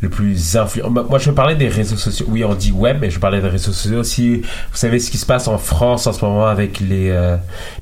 le 0.00 0.08
plus 0.08 0.56
influent. 0.56 0.90
Moi, 0.90 1.18
je 1.18 1.30
parlais 1.30 1.54
des 1.56 1.68
réseaux 1.68 1.96
sociaux. 1.96 2.26
Oui, 2.28 2.44
on 2.44 2.54
dit 2.54 2.70
web, 2.72 2.98
mais 3.00 3.10
je 3.10 3.18
parlais 3.18 3.40
des 3.40 3.48
réseaux 3.48 3.72
sociaux 3.72 3.98
aussi. 4.00 4.36
Vous 4.42 4.76
savez 4.76 4.98
ce 5.00 5.10
qui 5.10 5.18
se 5.18 5.26
passe 5.26 5.48
en 5.48 5.58
France 5.58 6.06
en 6.06 6.12
ce 6.12 6.24
moment 6.24 6.46
avec 6.46 6.78
les, 6.80 7.10
euh, 7.10 7.36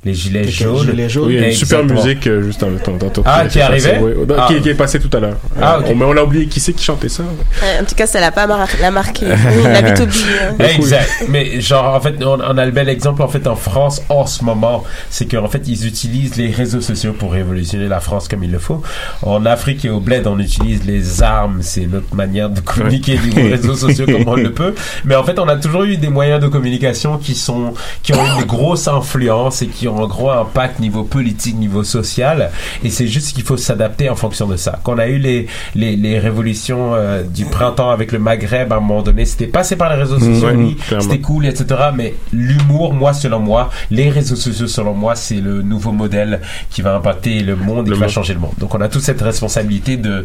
les 0.05 0.15
gilets 0.15 0.43
Les 0.45 0.51
jaunes? 0.51 0.87
gilets 0.87 1.09
jaunes. 1.09 1.27
Oui, 1.29 1.35
il 1.35 1.41
y 1.41 1.45
a 1.45 1.49
une 1.49 1.53
super 1.55 1.85
musique 1.85 2.27
euh, 2.27 2.43
juste 2.43 2.63
en 2.63 2.71
temps. 2.77 2.97
tantôt 2.99 3.23
Ah, 3.27 3.47
qui 3.47 3.59
est 3.59 3.63
arrivée? 3.63 3.99
Oui. 4.01 4.13
Ah. 4.37 4.47
qui, 4.49 4.61
qui 4.61 4.69
est 4.71 4.75
passé 4.75 4.99
tout 4.99 5.15
à 5.17 5.21
l'heure. 5.21 5.37
Ah, 5.61 5.81
on- 5.87 5.95
mais 5.95 6.05
on 6.05 6.13
l'a 6.13 6.25
oublié. 6.25 6.36
Qui 6.45 6.61
c'est 6.61 6.73
qui 6.73 6.85
chantait 6.85 7.09
ça 7.09 7.23
Euh, 7.23 7.81
en 7.81 7.85
tout 7.85 7.95
cas, 7.95 8.07
ça 8.07 8.21
l'a 8.21 8.31
pas 8.31 8.47
mar- 8.47 8.69
l'a 8.81 8.91
marqué. 8.91 9.27
Oui, 9.27 9.33
il 9.61 9.67
avait 9.77 9.95
tout 9.95 10.03
oublié. 10.03 10.25
hein. 10.61 10.65
Exact. 10.77 11.11
Mais 11.29 11.61
genre, 11.61 11.95
en 11.95 12.01
fait, 12.01 12.15
on, 12.23 12.39
on 12.41 12.59
a 12.59 12.65
le 12.67 12.71
bel 12.73 12.89
exemple 12.89 13.23
en 13.23 13.29
fait 13.29 13.47
en 13.47 13.57
France 13.57 14.03
en 14.09 14.27
ce 14.27 14.45
moment, 14.45 14.85
c'est 15.11 15.27
qu'en 15.27 15.49
fait 15.49 15.63
ils 15.67 15.87
utilisent 15.87 16.37
les 16.37 16.51
réseaux 16.51 16.81
sociaux 16.81 17.13
pour 17.13 17.33
révolutionner 17.33 17.89
la 17.89 18.01
France 18.01 18.29
comme 18.29 18.45
il 18.45 18.51
le 18.53 18.59
faut. 18.59 18.83
En 19.23 19.47
Afrique 19.47 19.85
et 19.85 19.91
au 19.91 20.01
bled, 20.01 20.27
on 20.27 20.39
utilise 20.39 20.85
les 20.85 21.23
armes, 21.23 21.59
c'est 21.63 21.87
notre 21.87 22.15
manière 22.15 22.51
de 22.51 22.61
communiquer 22.61 23.19
niveau 23.19 23.41
réseaux 23.51 23.75
sociaux 23.77 24.07
comme 24.07 24.27
on 24.29 24.35
le 24.37 24.53
peut. 24.53 24.75
Mais 25.05 25.15
en 25.17 25.25
fait, 25.25 25.39
on 25.39 25.49
a 25.49 25.57
toujours 25.57 25.85
eu 25.85 25.97
des 25.97 26.09
moyens 26.09 26.41
de 26.41 26.49
communication 26.49 27.19
qui 27.19 27.35
sont 27.35 27.75
qui 28.03 28.13
ont 28.15 28.39
une 28.39 28.45
grosse 28.45 28.89
influence 28.89 29.63
et 29.63 29.69
qui 29.69 29.89
ont 29.89 30.03
un 30.03 30.07
gros 30.07 30.31
impact 30.31 30.81
niveau 30.81 31.05
politique, 31.05 31.57
niveau 31.57 31.85
social. 31.85 32.51
Et 32.85 32.91
c'est 32.91 33.07
juste 33.07 33.35
qu'il 33.35 33.45
faut 33.45 33.57
s'adapter 33.57 34.09
en 34.11 34.17
fonction 34.17 34.47
de 34.47 34.57
ça. 34.57 34.79
Quand 34.83 34.95
on 34.95 34.99
a 34.99 35.07
eu 35.09 35.19
les 35.19 35.47
les, 35.75 35.97
les 35.97 36.19
révolutions 36.27 36.95
euh, 36.95 37.23
du 37.23 37.45
printemps 37.45 37.91
avec 37.91 38.13
le 38.13 38.19
Maghreb, 38.19 38.73
à 38.73 38.77
un 38.77 38.81
moment 38.81 39.03
donné, 39.03 39.25
c'était 39.25 39.47
passé 39.47 39.77
par 39.77 39.89
les 39.91 39.97
réseaux 40.03 40.19
sociaux, 40.19 40.49
Ouais, 40.49 40.55
oui, 40.55 40.75
clairement. 40.77 41.03
c'était 41.05 41.21
cool, 41.21 41.47
etc. 41.47 41.67
Mais 41.95 42.15
l'humour, 42.33 42.93
moi, 42.93 43.13
selon 43.13 43.39
moi, 43.41 43.71
les 43.91 44.11
réseaux 44.11 44.37
sociaux, 44.37 44.67
selon 44.67 44.93
moi, 44.95 45.15
c'est 45.15 45.41
le 45.41 45.63
nouveau 45.63 45.93
modèle 45.93 46.41
qui 46.71 46.83
va 46.83 46.95
impacter 46.97 47.41
le 47.41 47.55
monde 47.57 47.89
et 47.89 47.93
qui 47.93 47.99
va 47.99 48.09
changer 48.09 48.35
le 48.35 48.41
monde. 48.41 48.53
Donc, 48.59 48.75
on 48.75 48.81
a 48.81 48.89
toute 48.89 49.03
cette 49.03 49.23
responsabilité 49.23 49.97
de, 49.97 50.25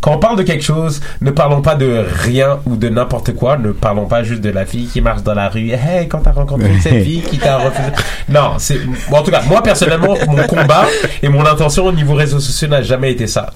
quand 0.00 0.14
on 0.14 0.18
parle 0.18 0.36
de 0.38 0.42
quelque 0.42 0.64
chose, 0.64 1.00
ne 1.20 1.30
parlons 1.30 1.62
pas 1.62 1.74
de 1.74 2.04
rien 2.24 2.58
ou 2.66 2.76
de 2.76 2.88
n'importe 2.88 3.34
quoi. 3.34 3.56
Ne 3.58 3.72
parlons 3.72 4.06
pas 4.06 4.22
juste 4.22 4.40
de 4.40 4.50
la 4.50 4.64
fille 4.66 4.86
qui 4.86 5.00
marche 5.00 5.22
dans 5.22 5.34
la 5.34 5.48
rue. 5.48 5.70
Hey, 5.70 6.08
quand 6.08 6.18
t'as 6.20 6.32
rencontré 6.32 6.70
cette 6.80 7.04
fille 7.04 7.20
qui 7.22 7.38
t'a 7.38 7.58
refusé. 7.58 7.88
Non, 8.28 8.54
c'est, 8.58 8.78
bon, 9.10 9.18
en 9.18 9.22
tout 9.22 9.30
cas, 9.30 9.42
moi, 9.48 9.62
personnellement, 9.62 10.14
mon 10.28 10.42
combat 10.44 10.86
et 11.22 11.28
mon 11.28 11.44
intention 11.46 11.86
au 11.86 11.92
niveau 11.92 12.14
réseaux 12.14 12.40
sociaux 12.40 12.68
n'a 12.68 12.82
jamais 12.82 13.12
été 13.12 13.26
ça 13.26 13.50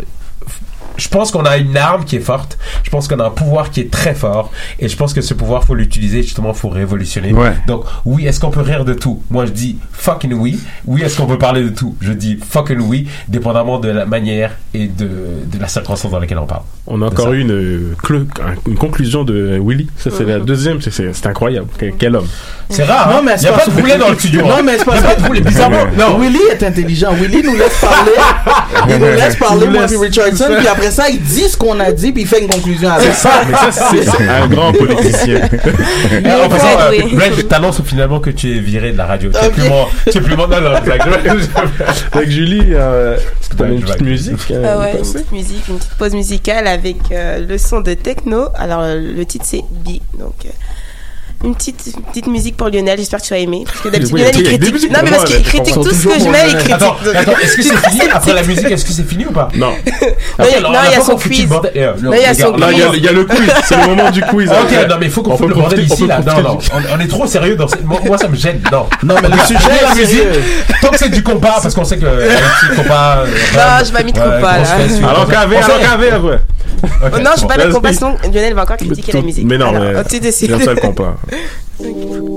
je 0.97 1.09
pense 1.09 1.30
qu'on 1.30 1.44
a 1.44 1.57
une 1.57 1.76
arme 1.76 2.05
qui 2.05 2.16
est 2.16 2.20
forte. 2.20 2.59
Je 2.82 2.90
pense 2.90 3.09
qu'on 3.09 3.18
a 3.20 3.26
un 3.26 3.30
pouvoir 3.30 3.70
qui 3.70 3.80
est 3.80 3.90
très 3.90 4.14
fort. 4.14 4.51
Et 4.78 4.88
je 4.88 4.97
pense 4.97 5.12
que 5.12 5.20
ce 5.20 5.34
pouvoir, 5.34 5.64
faut 5.64 5.74
l'utiliser 5.74 6.22
justement 6.22 6.53
pour 6.53 6.74
révolutionner. 6.74 7.32
Ouais. 7.32 7.53
Donc, 7.66 7.84
oui, 8.05 8.26
est-ce 8.26 8.40
qu'on 8.40 8.51
peut 8.51 8.61
rire 8.61 8.84
de 8.84 8.94
tout? 8.94 9.22
Moi, 9.30 9.47
je 9.47 9.53
dis 9.53 9.78
fucking 9.92 10.32
oui. 10.34 10.61
Oui, 10.86 11.03
est-ce 11.03 11.16
qu'on 11.16 11.26
peut 11.26 11.38
parler 11.38 11.62
de 11.62 11.68
tout? 11.70 11.97
Je 12.01 12.12
dis 12.12 12.38
fucking 12.49 12.80
oui, 12.80 13.09
dépendamment 13.28 13.78
de 13.78 13.88
la 13.88 14.07
manière 14.07 14.53
et 14.74 14.86
de, 14.86 15.09
de 15.47 15.59
la 15.61 15.68
circonstance 15.68 16.11
dans 16.11 16.18
laquelle 16.20 16.38
on 16.38 16.47
parle. 16.47 16.62
On 16.86 17.03
a 17.03 17.07
encore 17.07 17.32
eu 17.32 17.40
une, 17.40 17.94
conclusion 18.78 19.24
de 19.24 19.61
Willy. 19.62 19.88
Ça, 19.97 20.11
c'est 20.16 20.24
la 20.24 20.38
deuxième. 20.38 20.80
C'est- 20.80 21.26
incroyable. 21.26 21.66
Quel, 21.78 21.94
quel 21.94 22.14
homme. 22.14 22.28
C'est 22.70 22.84
rare. 22.84 23.09
Non, 23.11 23.16
hein? 23.16 23.22
mais 23.24 23.32
Il 23.32 23.38
c'est 23.40 23.47
y 23.47 23.49
a 23.49 23.53
pas 23.53 23.66
de 23.66 23.70
poulet 23.72 23.99
dans 23.99 24.09
le 24.11 24.14
studio. 24.18 24.42
Non, 24.42 24.53
hein. 24.53 24.62
mais 24.64 24.78
c'est 24.78 24.82
Il 24.82 24.82
y 24.82 24.84
parce 24.84 24.99
a 24.99 25.03
pas 25.03 25.14
que- 25.14 25.22
de 25.22 25.26
poulet. 25.26 25.40
Bizarrement, 25.47 25.84
non. 25.99 26.18
Willy 26.20 26.38
est 26.53 26.62
intelligent. 26.62 27.12
Willy 27.14 27.42
nous 27.42 27.57
laisse 27.57 27.80
parler. 27.80 28.12
il 28.88 28.97
nous 28.99 29.07
laisse 29.07 29.36
parler, 29.36 29.66
moi 29.66 29.86
Richardson. 29.86 30.44
Puis 30.59 30.68
après 30.68 30.86
ça, 30.91 31.09
il 31.09 31.20
dit 31.20 31.49
ce 31.49 31.57
qu'on 31.57 31.78
a 31.80 31.93
dit, 31.93 32.12
puis 32.12 32.22
il 32.22 32.28
fait 32.28 32.41
une 32.41 32.49
conclusion 32.49 32.91
avec 32.91 33.09
C'est 33.09 33.28
ça, 33.28 33.43
mais 33.47 33.55
ça, 33.55 33.91
c'est 33.91 34.28
un 34.28 34.47
grand 34.49 34.72
politicien. 34.72 35.41
En 36.47 36.49
passant, 36.49 36.80
euh, 36.80 36.91
oui. 36.91 37.14
Brett, 37.14 37.34
je 37.37 37.43
t'annonce 37.43 37.82
finalement 37.82 38.20
que 38.20 38.30
tu 38.30 38.57
es 38.57 38.61
viré 38.61 38.93
de 38.93 38.99
la 38.99 39.07
radio. 39.07 39.30
Tu 39.30 39.45
es 39.45 39.51
plus 39.51 39.68
mon, 39.68 39.87
tu 40.11 40.18
es 40.18 40.20
plus 40.20 40.37
mon, 40.37 40.47
non, 40.47 40.61
non. 40.61 40.70
Avec 42.12 42.30
Julie, 42.30 42.62
euh, 42.72 43.16
est-ce 43.16 43.49
que 43.49 43.57
tu 43.57 43.62
as 43.62 43.66
une 43.66 43.80
petite 43.80 44.03
musique 44.03 44.51
euh, 44.51 44.64
Ah 44.66 44.78
ouais, 44.78 44.93
une 44.93 45.12
petite 45.12 45.32
musique, 45.32 45.68
une 45.68 45.78
petite 45.78 45.95
pause 45.95 46.14
musicale 46.14 46.66
avec 46.66 46.97
euh, 47.11 47.45
le 47.47 47.59
son 47.59 47.80
de 47.80 47.95
techno. 47.95 48.49
Alors 48.55 48.80
euh, 48.80 48.97
le 48.97 49.24
titre 49.24 49.45
c'est 49.47 49.62
B. 49.70 49.99
Donc 50.18 50.34
euh, 50.45 50.51
une 51.45 51.55
petite 51.55 51.93
une 51.97 52.03
petite 52.05 52.26
musique 52.26 52.57
pour 52.57 52.68
Lionel. 52.68 52.99
J'espère 52.99 53.20
que 53.20 53.26
tu 53.26 53.34
vas 53.34 53.39
aimer. 53.41 53.64
Parce 53.66 53.80
que 53.80 53.89
d'habitude 53.89 54.14
Oui, 54.14 54.20
Lionel 54.20 54.37
il 54.39 54.59
critique. 54.59 54.91
Non 54.91 54.99
mais 55.05 55.11
parce 55.11 55.24
qu'il 55.24 55.43
critique 55.43 55.74
tout 55.74 55.84
ce 55.84 55.89
toujours 55.91 56.12
que 56.14 56.20
je 56.20 56.28
mets. 56.28 56.39
Il 56.49 56.55
critique. 56.57 56.72
Attends, 56.74 56.97
attends, 57.14 57.39
est-ce 57.43 57.57
que 57.57 57.62
c'est 57.62 57.76
fini 57.91 58.01
après 58.12 58.32
la 58.34 58.43
musique 58.43 58.70
Est-ce 58.70 58.84
que 58.84 58.93
c'est 58.93 59.09
fini 59.09 59.26
ou 59.26 59.32
pas? 59.32 59.49
Non. 59.55 59.72
Non, 60.39 60.45
il 60.45 60.93
y 60.93 60.95
a- 60.95 61.01
son 61.01 61.16
quiz. 61.16 61.49
le 61.49 62.03
Non, 62.03 62.12
il 62.14 62.20
y 62.20 62.24
a 62.24 62.34
son 62.34 62.57
Là, 62.57 62.68
il 62.72 62.78
y, 62.78 63.09
a- 63.09 63.12
le 63.12 63.24
quiz. 63.24 63.51
C'est 63.64 63.76
le 63.76 63.87
moment 63.95 64.11
du 64.11 64.22
quiz. 64.22 64.49
Ok, 64.51 64.57
après. 64.72 64.87
non 64.89 64.97
mais 64.99 65.07
il 65.07 65.12
faut 65.12 65.22
qu'on 65.22 65.32
On 65.32 65.37
foute 65.37 65.49
le 65.49 65.55
bordel 65.55 65.80
ici 65.84 66.07
là. 66.07 66.20
Non, 66.26 66.43
non, 66.43 66.59
on, 66.95 67.01
est 67.01 67.07
trop 67.09 67.26
sérieux 67.26 67.57
dans 67.57 67.68
cette... 67.68 67.84
moi, 67.84 68.18
ça 68.18 68.28
me 68.28 68.37
gêne. 68.37 68.61
Non. 68.72 68.87
Non, 69.03 69.14
mais 69.22 69.28
le 69.28 69.39
sujet 69.47 69.82
la 69.82 69.95
musique. 69.95 70.22
Tant 70.80 70.89
que 70.89 70.99
c'est 70.99 71.09
du 71.11 71.22
compas, 71.22 71.59
parce 71.62 71.74
qu'on 71.74 71.84
sait 71.84 71.99
que 71.99 72.07
euh, 72.07 72.28
compas. 72.76 73.18
euh, 73.18 73.26
Non, 73.55 73.84
je 73.87 73.93
m'amite 73.93 74.16
ouais, 74.16 74.22
compas, 74.24 74.57
grosse 74.57 74.68
là. 74.68 74.74
Alors 74.74 74.91
sait- 74.91 75.05
alors 75.05 75.28
qu'avec, 75.28 76.12
après. 76.12 76.41
Oh 76.82 77.18
non, 77.20 77.30
je 77.37 77.43
bon. 77.43 77.47
pas 77.49 77.57
la 77.57 77.64
vas-y. 77.64 77.72
compassion. 77.74 78.16
Lionel 78.24 78.55
va 78.55 78.62
encore 78.62 78.76
critiquer 78.76 79.12
la 79.12 79.22
musique. 79.22 79.45
Mais 79.47 79.59
non, 79.59 79.68
Alors, 79.70 79.82
mais 79.82 79.93
oh, 79.99 80.03
tu 80.09 80.20
décides. 80.20 80.53
bien 80.55 80.64
ça 80.64 80.74
le 80.74 80.80
compas. 80.80 81.16
Thank 81.29 81.97
you. 81.97 82.37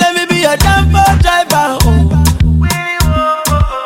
Let 0.00 0.14
me 0.14 0.26
be 0.26 0.42
your 0.42 0.56
driver. 0.56 1.78
Oh. 1.82 2.10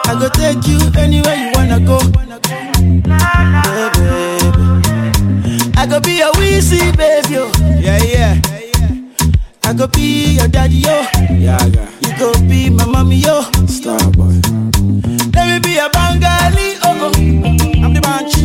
I 0.07 0.15
go 0.19 0.29
take 0.31 0.67
you 0.67 0.79
anywhere 0.99 1.37
you 1.37 1.51
wanna 1.55 1.81
go. 1.81 1.99
I 5.77 5.87
go 5.89 6.01
be 6.01 6.19
your 6.19 6.33
wheezy 6.35 6.93
baby. 6.93 7.37
Oh. 7.39 7.64
Yeah, 7.85 8.03
yeah. 8.03 8.41
I 9.65 9.73
go 9.75 9.87
be 9.89 10.37
your 10.37 10.49
daddy, 10.49 10.77
yo. 10.77 11.05
Yeah, 11.31 11.59
yeah. 11.67 11.91
You 12.01 12.19
go 12.19 12.33
be 12.49 12.71
my 12.71 12.85
mommy, 12.87 13.17
yo. 13.17 13.43
Star 13.67 13.99
boy. 14.13 14.41
Let 15.35 15.47
me 15.51 15.59
be 15.61 15.77
a 15.79 15.89
Bengali, 15.93 16.77
oh, 16.83 17.13
oh. 17.13 17.85
I'm 17.85 17.93
the 17.93 18.01
bunch. 18.01 18.37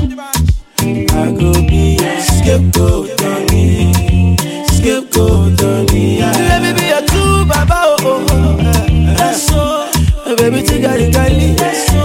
I 0.82 1.32
go 1.32 1.54
be 1.68 1.96
your 2.00 2.20
scapegoat, 2.20 3.18
Tony. 3.18 3.94
Scapegoat, 4.76 5.58
Tony. 5.58 6.20
Let 6.20 6.62
me 6.62 6.74
be 6.74 6.88
your 6.88 7.02
true 7.08 7.46
baba, 7.46 7.76
oh, 7.80 7.98
oh, 8.02 8.26
oh. 8.30 9.16
That's 9.16 9.44
so. 9.48 9.90
Eh, 10.26 10.36
baby, 10.36 10.62
take 10.64 10.84
out 10.84 10.98
the 11.00 11.12
Kali. 11.12 11.56
So, 11.88 12.02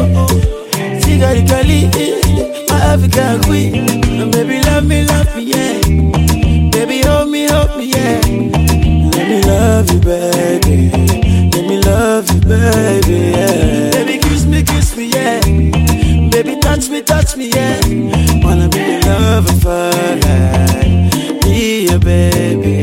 take 1.01 1.22
out 1.22 1.35
the 1.35 1.45
Kali. 1.51 2.66
My 2.68 2.78
African 2.95 3.43
queen. 3.43 4.04
Me, 17.37 17.49
yeah. 17.49 17.80
Wanna 18.45 18.68
be 18.68 18.78
your 18.78 19.01
lover 19.01 19.53
for 19.62 19.91
life. 20.24 21.43
Be 21.43 21.87
your 21.89 21.99
baby, 21.99 22.74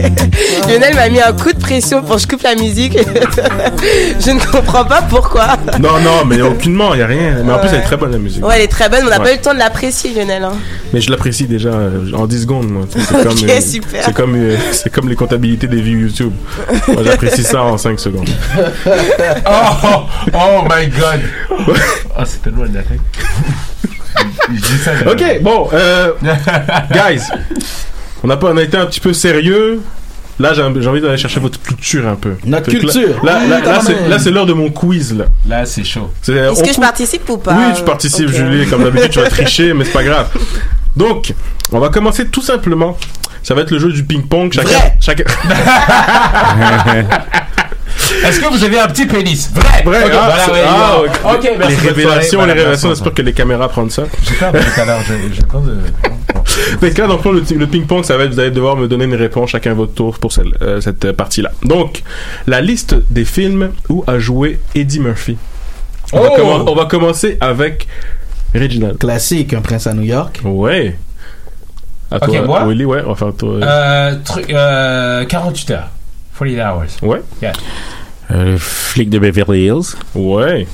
Lionel 0.68 0.94
m'a 0.94 1.08
mis 1.08 1.20
un 1.20 1.32
coup 1.32 1.52
de 1.52 1.58
pression 1.58 2.02
pour 2.02 2.16
que 2.16 2.22
je 2.22 2.26
coupe 2.26 2.42
la 2.42 2.54
musique. 2.54 2.96
je 4.20 4.30
ne 4.30 4.40
comprends 4.52 4.84
pas 4.84 5.02
pourquoi. 5.02 5.56
Non, 5.80 5.98
non, 6.00 6.24
mais 6.26 6.40
aucunement, 6.42 6.94
il 6.94 6.98
n'y 6.98 7.02
a 7.02 7.06
rien. 7.06 7.36
Mais 7.44 7.52
en 7.52 7.58
plus, 7.58 7.68
elle 7.70 7.76
est 7.80 7.82
très 7.82 7.96
bonne 7.96 8.12
la 8.12 8.18
musique. 8.18 8.44
Ouais, 8.44 8.54
elle 8.56 8.62
est 8.62 8.68
très 8.68 8.88
bonne, 8.88 9.00
mais 9.00 9.06
on 9.06 9.10
n'a 9.10 9.18
Ouais. 9.18 9.24
pas 9.24 9.32
eu 9.32 9.36
le 9.36 9.42
temps 9.42 9.54
de 9.54 9.58
l'apprécier, 9.58 10.12
Lionel. 10.14 10.44
hein. 10.44 10.52
Mais 10.92 11.00
je 11.00 11.10
l'apprécie 11.10 11.46
déjà 11.46 11.70
euh, 11.70 12.12
en 12.14 12.26
10 12.26 12.42
secondes. 12.42 12.68
moi. 12.70 12.86
C'est 12.90 13.00
Ok, 13.16 13.22
comme, 13.22 13.48
euh, 13.48 13.60
super. 13.60 14.02
C'est 14.04 14.14
comme, 14.14 14.34
euh, 14.36 14.56
c'est 14.72 14.92
comme 14.92 15.08
les 15.08 15.16
comptabilités 15.16 15.66
des 15.66 15.80
vues 15.80 16.02
YouTube. 16.02 16.32
Moi, 16.88 17.02
j'apprécie 17.04 17.42
ça 17.42 17.62
en 17.62 17.76
5 17.78 17.98
secondes. 18.00 18.28
Oh, 18.86 20.02
oh 20.34 20.62
my 20.68 20.86
god. 20.88 21.20
Oh, 21.50 22.22
c'est 22.24 22.42
tellement 22.42 22.64
une 22.66 22.76
attaque. 22.76 22.98
Je 24.48 24.54
dis 24.60 24.78
ça, 24.82 24.92
je- 24.96 25.08
Ok, 25.10 25.42
bon, 25.42 25.68
euh, 25.72 26.12
guys, 26.92 27.20
on 28.26 28.30
a, 28.30 28.36
pas, 28.36 28.50
on 28.52 28.56
a 28.56 28.62
été 28.62 28.76
un 28.76 28.86
petit 28.86 29.00
peu 29.00 29.12
sérieux. 29.12 29.80
Là, 30.38 30.52
j'ai 30.52 30.60
envie 30.62 31.00
d'aller 31.00 31.16
chercher 31.16 31.40
votre 31.40 31.58
culture 31.62 32.06
un 32.06 32.14
peu. 32.16 32.34
Notre 32.44 32.70
Fait 32.70 32.78
culture. 32.78 33.24
Là, 33.24 33.38
Oui, 33.42 33.48
là, 33.48 33.60
là, 33.60 33.80
c'est- 33.80 33.94
même. 33.94 34.10
là, 34.10 34.18
c'est 34.18 34.30
l'heure 34.30 34.44
de 34.44 34.52
mon 34.52 34.68
quiz. 34.70 35.14
Là, 35.16 35.24
Là, 35.48 35.64
c'est 35.64 35.82
chaud. 35.84 36.10
C'est- 36.20 36.34
Est-ce 36.34 36.62
que 36.62 36.74
je 36.74 36.78
participe 36.80 37.26
ou 37.30 37.38
pas? 37.38 37.54
Oui, 37.54 37.72
tu 37.74 37.82
participes. 37.84 38.28
Julie. 38.28 38.66
Comme 38.66 38.84
d'habitude, 38.84 39.10
tu 39.12 39.18
vas 39.20 39.30
tricher, 39.30 39.72
mais 39.72 39.84
c'est 39.84 39.92
pas 39.92 40.04
grave. 40.04 40.28
Donc, 40.94 41.32
on 41.72 41.78
va 41.78 41.88
commencer 41.88 42.26
tout 42.26 42.42
simplement. 42.42 42.98
Ça 43.42 43.54
va 43.54 43.62
être 43.62 43.70
le 43.70 43.78
jeu 43.78 43.90
du 43.92 44.04
ping-pong. 44.04 44.52
Chacun, 44.52 44.68
Vrai. 44.68 44.96
chacun. 45.00 45.24
Est-ce 48.24 48.40
que 48.40 48.48
vous 48.52 48.62
avez 48.62 48.78
un 48.78 48.86
petit 48.88 49.06
pénis? 49.06 49.50
Vrai 49.54 49.82
Vrai, 49.84 50.04
Ok, 50.04 50.10
ah, 50.14 50.26
voilà, 50.26 50.52
ouais, 50.52 50.64
ah, 50.68 51.00
ouais. 51.00 51.08
ok. 51.08 51.34
Ok, 51.34 51.50
merci, 51.58 51.74
Les 51.74 51.80
soirée. 51.80 51.88
révélations, 51.94 52.38
Voilà, 52.38 52.54
les 52.54 52.60
révélations, 52.60 52.88
j'espère 52.90 53.14
que 53.14 53.22
les 53.22 53.32
caméras 53.32 53.68
prennent 53.68 53.90
ça. 53.90 54.02
J'ai 54.28 54.34
peur 54.34 54.52
depuis 54.52 54.70
tout 54.74 54.80
à 54.80 54.84
l'heure, 54.84 55.00
j'ai- 55.06 55.34
j'ai 55.34 55.42
peur 55.42 55.60
de. 55.62 55.78
Fait 56.46 56.90
que 56.92 57.02
là, 57.02 57.08
donc, 57.08 57.24
le, 57.24 57.42
le 57.56 57.66
ping-pong, 57.66 58.04
ça 58.04 58.16
va 58.16 58.24
être, 58.24 58.32
vous 58.32 58.40
allez 58.40 58.50
devoir 58.50 58.76
me 58.76 58.88
donner 58.88 59.04
une 59.04 59.14
réponse 59.14 59.50
chacun 59.50 59.72
à 59.72 59.74
votre 59.74 59.92
tour 59.94 60.18
pour 60.18 60.32
celle- 60.32 60.56
euh, 60.62 60.80
cette 60.80 61.04
euh, 61.04 61.12
partie-là. 61.12 61.50
Donc, 61.62 62.02
la 62.46 62.60
liste 62.60 62.94
des 63.10 63.24
films 63.24 63.70
où 63.88 64.04
a 64.06 64.18
joué 64.18 64.58
Eddie 64.74 65.00
Murphy. 65.00 65.36
On, 66.12 66.20
va, 66.20 66.30
Oh! 66.32 66.36
commen- 66.38 66.64
on 66.68 66.74
va 66.74 66.84
commencer 66.86 67.36
avec 67.40 67.86
Reginald. 68.54 68.98
Classique, 68.98 69.52
un 69.54 69.60
prince 69.60 69.86
à 69.86 69.92
New 69.94 70.02
York. 70.04 70.40
Ouais. 70.44 70.96
À 72.10 72.16
Ok, 72.16 72.26
toi, 72.26 72.42
moi? 72.42 72.64
Willy, 72.66 72.84
ouais, 72.84 73.02
on 73.04 73.08
va 73.10 73.14
faire 73.16 73.34
toi. 73.36 73.54
Euh, 73.62 74.14
truc, 74.24 74.48
euh, 74.50 75.24
48 75.24 75.70
heures. 75.72 75.90
48 76.38 76.60
hours. 76.60 76.84
Ouais. 77.02 77.22
Yeah. 77.42 77.52
Euh, 78.30 78.52
le 78.52 78.56
flic 78.58 79.10
de 79.10 79.18
Beverly 79.18 79.64
Hills. 79.66 79.96
Ouais. 80.14 80.66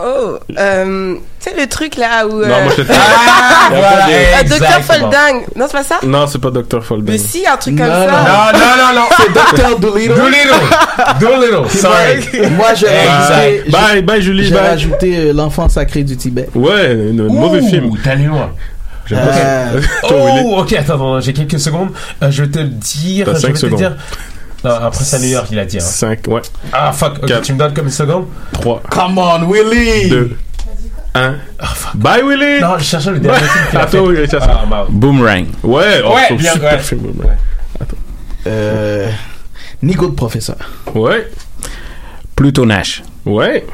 Oh, 0.00 0.38
euh, 0.58 1.14
tu 1.40 1.50
sais 1.50 1.56
le 1.60 1.66
truc 1.66 1.96
là 1.96 2.26
où. 2.26 2.40
Non, 2.40 2.46
moi, 2.62 2.72
j'étais- 2.76 2.92
Ah, 2.94 3.70
Il 3.70 3.76
y 3.76 3.80
a 3.80 4.38
pas 4.38 4.42
de- 4.44 4.54
Ah, 4.54 4.58
Docteur. 4.58 4.82
Folding. 4.82 5.42
Non, 5.56 5.66
c'est 5.66 5.72
pas 5.76 5.82
ça? 5.82 5.98
Non, 6.04 6.26
c'est 6.26 6.40
pas 6.40 6.50
Dr. 6.50 6.82
Folding. 6.84 7.10
Mais 7.12 7.18
si, 7.18 7.46
un 7.46 7.56
truc 7.56 7.76
comme 7.76 7.86
Non, 7.86 7.92
ça. 8.06 8.52
Non, 8.52 8.58
non, 8.58 8.94
non, 8.94 9.00
non. 9.00 9.06
C'est 9.16 9.32
Dr. 9.62 9.78
Doolittle. 9.78 10.14
Doolittle. 10.14 11.18
Doolittle. 11.20 11.70
Sorry. 11.78 12.50
Moi, 12.50 12.74
j'ai 12.74 12.86
rajouté, 12.86 13.62
Exact. 13.66 13.70
Bye, 13.70 14.02
bye, 14.02 14.22
Julie, 14.22 14.44
j'ai 14.44 14.54
bye. 14.54 14.68
rajouté 14.68 15.16
euh, 15.16 15.32
L'enfant 15.32 15.68
sacré 15.68 16.02
du 16.04 16.16
Tibet. 16.16 16.48
Ouais, 16.54 16.92
un 16.92 17.22
mauvais 17.32 17.62
film. 17.62 17.90
T'es 18.02 18.10
allé 18.10 18.24
loin. 18.24 18.50
J'aime 19.06 19.18
Euh. 19.22 19.80
Oh, 20.10 20.58
ok, 20.60 20.72
attends, 20.74 20.94
attends, 20.94 21.20
j'ai 21.20 21.32
quelques 21.32 21.58
secondes. 21.58 21.88
Euh, 22.22 22.30
je 22.30 22.42
vais 22.44 22.50
te 22.50 22.58
le 22.58 22.66
dire. 22.68 23.26
T'as 23.26 23.38
je 23.38 23.46
vais 23.46 23.52
te 23.54 23.58
secondes. 23.58 23.78
dire. 23.78 23.96
Non, 24.64 24.70
après 24.72 25.04
ça, 25.04 25.18
New 25.18 25.28
York, 25.28 25.46
il 25.52 25.58
a 25.58 25.64
dit. 25.64 25.76
Hein. 25.76 25.80
5, 25.80 26.26
ouais. 26.28 26.40
Ah, 26.72 26.92
fuck. 26.92 27.18
Ok, 27.22 27.26
Quatre. 27.26 27.42
tu 27.42 27.52
me 27.52 27.58
donnes 27.58 27.74
comme 27.74 27.86
une 27.86 27.90
seconde 27.92 28.26
3, 28.52 28.82
Come 28.90 29.18
on, 29.18 29.46
Willy! 29.50 30.08
2, 30.08 30.36
1. 31.14 31.34
Bye, 31.94 32.22
Willy! 32.24 32.60
Non, 32.60 32.76
je 32.78 32.84
cherchais 32.84 33.10
le 33.12 33.20
dernier 33.20 33.38
film 33.38 33.64
qu'il 33.70 33.78
a 33.78 33.82
À 33.82 33.86
fait. 33.86 34.26
ça. 34.28 34.38
Ah, 34.42 34.66
bah, 34.68 34.86
Boomerang. 34.88 35.46
Ouais, 35.62 36.02
oh, 36.04 36.14
Ouais, 36.14 36.36
bien, 36.36 36.52
super 36.52 36.72
ouais. 36.72 36.78
film. 36.80 37.00
Boomerang. 37.02 37.36
Euh, 38.46 39.10
Nico 39.82 40.08
de 40.08 40.14
professeur. 40.14 40.56
Ouais, 40.94 41.28
Pluto 42.34 42.64
Nash. 42.66 43.02
ouais. 43.26 43.66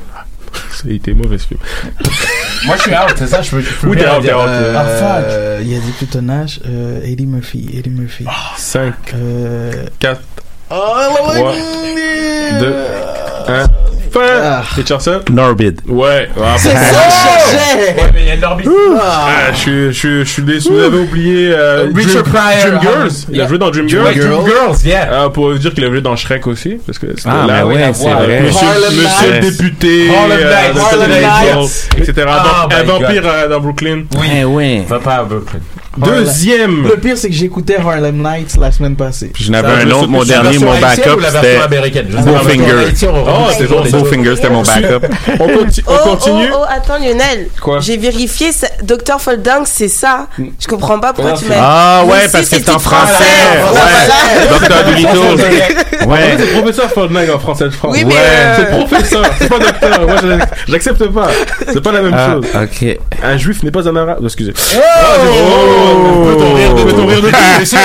C'était 0.71 1.15
mauvais 1.15 1.39
ce 1.39 1.49
film. 1.49 1.61
Moi, 2.67 2.77
je 2.77 2.83
suis 2.83 2.93
out, 2.93 3.15
c'est 3.17 3.27
ça, 3.27 3.43
je 3.43 3.51
peux. 3.51 3.61
je 3.61 3.73
peux 3.75 3.89
Oui, 3.89 3.97
t'es 3.97 4.09
out, 4.09 4.23
t'es 4.23 4.33
out. 4.33 4.41
Ah, 4.49 4.85
fuck. 4.85 5.25
Euh, 5.29 5.59
il 5.63 5.69
y 5.69 5.77
a 5.77 5.81
des 5.81 5.91
plutonnage. 5.93 6.61
Euh, 6.67 7.01
Eddie 7.03 7.27
Murphy. 7.27 7.71
Eddie 7.77 7.91
Murphy. 7.91 8.25
5, 8.57 8.95
Euh, 9.15 9.87
4, 9.99 10.21
oh, 10.23 10.34
3, 10.69 12.59
2, 12.59 12.73
1. 13.47 13.84
Fin! 14.15 14.21
Ah. 14.45 14.63
Richardson? 14.77 15.21
Norbid. 15.33 15.81
Ouais. 15.89 16.29
Ah, 16.41 16.55
C'est 16.57 16.69
ça 16.69 16.75
que 16.75 16.85
je 16.85 17.51
cherchais! 17.51 17.95
Ouais, 17.97 18.11
mais 18.15 18.21
il 18.23 18.29
y 18.29 18.31
a 18.31 18.35
une 18.37 18.45
orbite. 18.45 18.69
Ah, 19.01 19.27
je 19.53 19.59
suis, 19.59 19.87
je 19.89 19.91
suis, 19.93 20.19
je 20.21 20.25
suis 20.31 20.43
déçu. 20.43 20.69
Vous 20.71 20.79
avez 20.79 20.99
oublié 20.99 21.51
euh, 21.53 21.89
Richard 21.93 22.23
Dream, 22.23 22.35
Pryor. 22.35 22.81
Dreamgirls. 22.81 23.11
Ah, 23.11 23.31
Il 23.33 23.41
a 23.41 23.49
joué 23.49 23.59
dans 23.59 23.71
Dream 23.71 23.89
Girls. 23.89 24.15
Dream 24.15 24.47
Girls, 24.47 24.77
yeah. 24.85 25.09
Ah, 25.25 25.31
pour 25.31 25.53
dire 25.55 25.75
qu'il 25.75 25.85
a 25.85 25.89
joué 25.89 26.01
dans 26.01 26.15
Shrek 26.15 26.47
aussi, 26.47 26.77
parce 26.87 26.99
que 26.99 27.09
c'était 27.17 27.29
Ah, 27.29 27.47
là. 27.49 27.67
oui, 27.67 27.75
ouais, 27.75 27.81
la 27.81 27.93
c'est 27.95 28.09
vrai. 28.09 28.41
Monsieur, 28.43 28.67
Harlem 28.69 28.95
monsieur 28.97 29.33
le 29.33 29.41
député, 29.51 30.09
Harlem 30.17 30.39
euh, 30.41 30.63
Nights. 30.63 30.83
Harlem 30.93 31.11
Nights. 31.11 31.89
Etc. 31.99 32.13
Oh 32.29 32.69
un 32.73 32.83
vampire 32.85 33.23
euh, 33.27 33.49
dans 33.49 33.61
Brooklyn. 33.61 34.03
Oui. 34.17 34.27
Eh 34.41 34.45
ouais. 34.45 34.85
Va 34.89 35.01
pas 35.01 35.15
à 35.17 35.25
Brooklyn. 35.25 35.59
Deuxième. 35.97 36.83
Le 36.89 36.97
pire, 36.97 37.17
c'est 37.17 37.29
que 37.29 37.35
j'écoutais 37.35 37.77
Harlem 37.77 38.17
Nights 38.17 38.57
la 38.61 38.73
semaine 38.73 38.97
passée. 38.97 39.31
Puis 39.33 39.45
j'en 39.45 39.55
avais 39.55 39.69
Ça, 39.69 39.75
un 39.75 39.89
je 39.89 39.95
autre, 39.95 40.09
mon 40.09 40.25
dernier, 40.25 40.59
mon 40.59 40.79
backup, 40.81 41.17
ou 41.17 41.21
la 41.21 41.31
version 41.31 41.43
c'était 41.45 42.09
Je 42.11 42.23
Bowfinger. 42.25 42.73
Oh, 43.07 43.77
remet 43.79 43.91
c'était 44.11 44.51
mon 44.51 44.63
backup. 44.63 45.07
On, 45.41 45.47
conti- 45.49 45.83
on 45.87 45.93
Oh, 45.95 46.09
continue. 46.11 46.49
oh, 46.53 46.59
oh, 46.61 46.65
attends 46.69 46.99
Lionel. 46.99 47.49
Quoi 47.61 47.81
J'ai 47.81 47.97
vérifié, 47.97 48.53
ça- 48.53 48.69
Dr. 48.83 49.21
Folding, 49.21 49.65
c'est 49.65 49.89
ça. 49.89 50.27
Je 50.39 50.67
comprends 50.67 50.99
pas 50.99 51.13
pourquoi 51.13 51.33
tu 51.35 51.45
m'as. 51.47 51.55
Ah 51.59 52.05
ouais, 52.07 52.29
parce 52.31 52.49
que 52.49 52.57
c'est 52.57 52.69
en 52.71 52.79
français. 52.79 53.25
Ouais. 53.73 54.49
Docteur 54.51 54.85
Dolittle. 54.85 55.45
Ouais. 56.09 56.37
C'est 56.39 56.53
professeur 56.61 56.91
Folding 56.91 57.31
en 57.31 57.39
français 57.39 57.71
France. 57.71 57.95
Oui, 57.97 58.05
mais, 58.05 58.15
euh, 58.19 58.57
C'est 58.59 58.67
professeur, 58.87 59.25
c'est 59.39 59.49
pas 59.49 59.59
docteur. 59.59 60.01
Moi, 60.07 60.17
je- 60.23 60.73
j'accepte 60.73 61.07
pas. 61.09 61.29
C'est 61.73 61.81
pas 61.83 61.93
la 61.93 62.03
même 62.03 62.15
Ah, 62.17 62.33
chose. 62.35 62.45
ok. 62.55 62.99
Un 63.23 63.37
juif 63.39 63.63
n'est 63.63 63.71
pas 63.71 63.89
un 63.89 63.97
arabe. 63.97 64.19
Oh, 64.21 64.25
Excusez. 64.27 64.53
Oh 64.57 66.29
Fais 66.29 66.37
ton 66.37 67.07
rire 67.07 67.23
de- 67.23 67.29
fais 67.29 67.77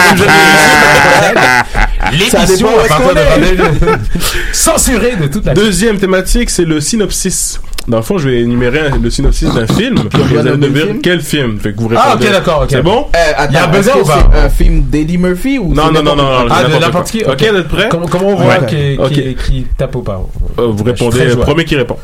L'émission, 2.12 2.68
à 2.80 2.88
partir 2.88 3.16
de 3.16 3.56
22 3.56 3.98
censurée 4.54 5.16
de 5.16 5.28
toute 5.28 5.46
la 5.46 5.54
Deuxième 5.54 5.98
thématique, 5.98 6.50
c'est 6.50 6.66
le 6.66 6.80
synopsis 6.82 7.60
Dans 7.90 7.98
le 7.98 8.04
fond, 8.04 8.18
je 8.20 8.30
vais 8.30 8.42
énumérer 8.42 8.80
un- 8.92 8.98
le 9.02 9.10
synopsis 9.10 9.52
d'un 9.54 9.66
film. 9.68 9.96
on 10.14 10.18
Vous 10.18 10.28
doit 10.30 10.40
allez 10.42 10.52
nommer 10.52 10.68
me 10.68 10.68
le 10.68 10.74
dire 10.74 10.86
film? 10.86 11.02
quel 11.02 11.22
film. 11.22 11.60
Fait 11.60 11.74
que 11.74 11.80
vous 11.82 11.90
Ah, 11.96 12.04
répondez. 12.14 12.28
ok, 12.28 12.32
d'accord, 12.32 12.60
ok. 12.64 12.68
C'est 12.70 12.82
bon? 12.84 13.08
Euh, 13.16 13.32
attends, 13.36 13.48
Il 13.50 13.54
y 13.56 13.58
a 13.58 13.64
un 13.64 13.68
buzzer 13.68 13.90
est-ce 13.92 14.00
ou 14.00 14.06
pas? 14.06 14.30
c'est 14.32 14.40
un 14.40 14.50
film 14.50 14.82
d'Eddie 14.84 15.18
Murphy 15.18 15.58
ou 15.60 15.74
Non, 15.74 15.84
c'est 15.88 15.94
non, 15.94 16.04
non, 16.04 16.16
non, 16.16 16.24
n'importe? 16.44 16.52
Ah, 16.52 16.64
de 16.64 16.64
n'importe 16.70 16.82
n'importe 16.82 17.12
quoi. 17.12 17.36
qui. 17.36 17.46
Ok, 17.46 17.52
vous 17.52 17.58
êtes 17.60 17.68
prêts? 17.68 17.88
Comment, 17.90 18.06
comment 18.08 18.28
on 18.30 18.36
voit 18.36 18.60
Ouais. 18.60 18.66
qui, 18.68 18.98
Ok. 19.02 19.12
qui, 19.12 19.36
qui 19.36 19.68
tape 19.78 19.96
ou 19.96 20.02
pas? 20.04 20.22
Euh, 20.60 20.68
vous 20.68 20.72
Je 20.78 20.84
suis 20.84 20.92
répondez, 20.92 21.16
très 21.18 21.26
le 21.26 21.32
joueur. 21.32 21.46
premier 21.46 21.66
qui 21.66 21.76
répond. 21.76 21.98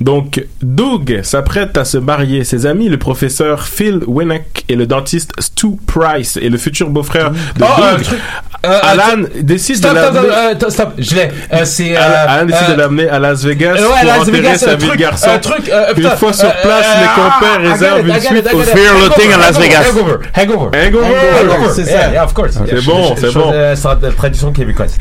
Donc, 0.00 0.44
Doug 0.62 1.20
s'apprête 1.22 1.76
à 1.78 1.84
se 1.84 1.96
marier. 1.98 2.44
Ses 2.44 2.66
amis, 2.66 2.88
le 2.90 2.98
professeur 2.98 3.66
Phil 3.66 4.00
Winnick 4.06 4.66
et 4.68 4.76
le 4.76 4.86
dentiste 4.86 5.32
Stu 5.38 5.68
Price 5.86 6.36
et 6.40 6.50
le 6.50 6.58
futur 6.58 6.90
beau-frère 6.90 7.30
de 7.30 7.36
Oh, 7.62 7.64
un 7.82 7.92
Doug, 7.92 8.02
truc. 8.02 8.18
Euh, 8.66 8.78
Alan, 8.82 9.22
décide 9.40 9.76
Stop, 9.76 9.94
de 9.94 9.98
stop, 10.00 10.14
l'amener... 10.14 10.28
stop, 10.28 10.36
euh, 10.38 10.52
attends, 10.52 10.70
stop, 10.70 10.92
je 10.98 11.14
l'ai. 11.14 11.28
Euh, 11.50 11.64
c'est. 11.64 11.96
Alan, 11.96 12.12
euh, 12.14 12.26
Alan 12.28 12.44
décide 12.46 12.62
euh, 12.68 12.72
de 12.74 12.78
l'amener 12.78 13.08
à 13.08 13.18
Las 13.18 13.42
Vegas 13.42 13.72
ouais, 13.76 13.80
pour 13.80 14.04
Las 14.06 14.18
enterrer 14.20 14.36
Vegas, 14.42 14.58
sa 14.58 14.70
un 14.72 14.74
vie 14.74 14.82
de 14.82 14.88
truc, 14.88 15.00
garçon. 15.00 15.29
Un 15.34 15.38
truc, 15.38 15.68
euh, 15.68 15.92
une 15.96 16.10
fois 16.10 16.32
sur 16.32 16.48
euh, 16.48 16.62
place, 16.62 16.86
euh, 16.86 17.00
les 17.00 17.06
ah, 17.06 17.14
compères 17.16 17.60
I 17.60 17.64
got 17.64 17.70
réservent 17.72 18.08
une 18.08 18.20
suite 18.20 18.48
au. 18.54 18.58
Fear 18.60 18.94
Looting 18.98 19.32
à 19.32 19.38
Las 19.38 19.58
Vegas. 19.58 19.84
Hangover, 19.90 20.16
Hangover. 20.36 20.78
Hangover. 20.86 21.70
C'est 21.74 21.84
ça. 21.86 22.10
yeah, 22.10 22.24
of 22.24 22.32
course. 22.34 22.52
C'est 22.68 22.84
bon, 22.84 23.14
c'est 23.16 23.32
bon. 23.32 23.50
euh, 23.52 23.74
C'est 23.76 23.88
la 24.02 24.10
tradition 24.12 24.52
québécoise. 24.52 24.96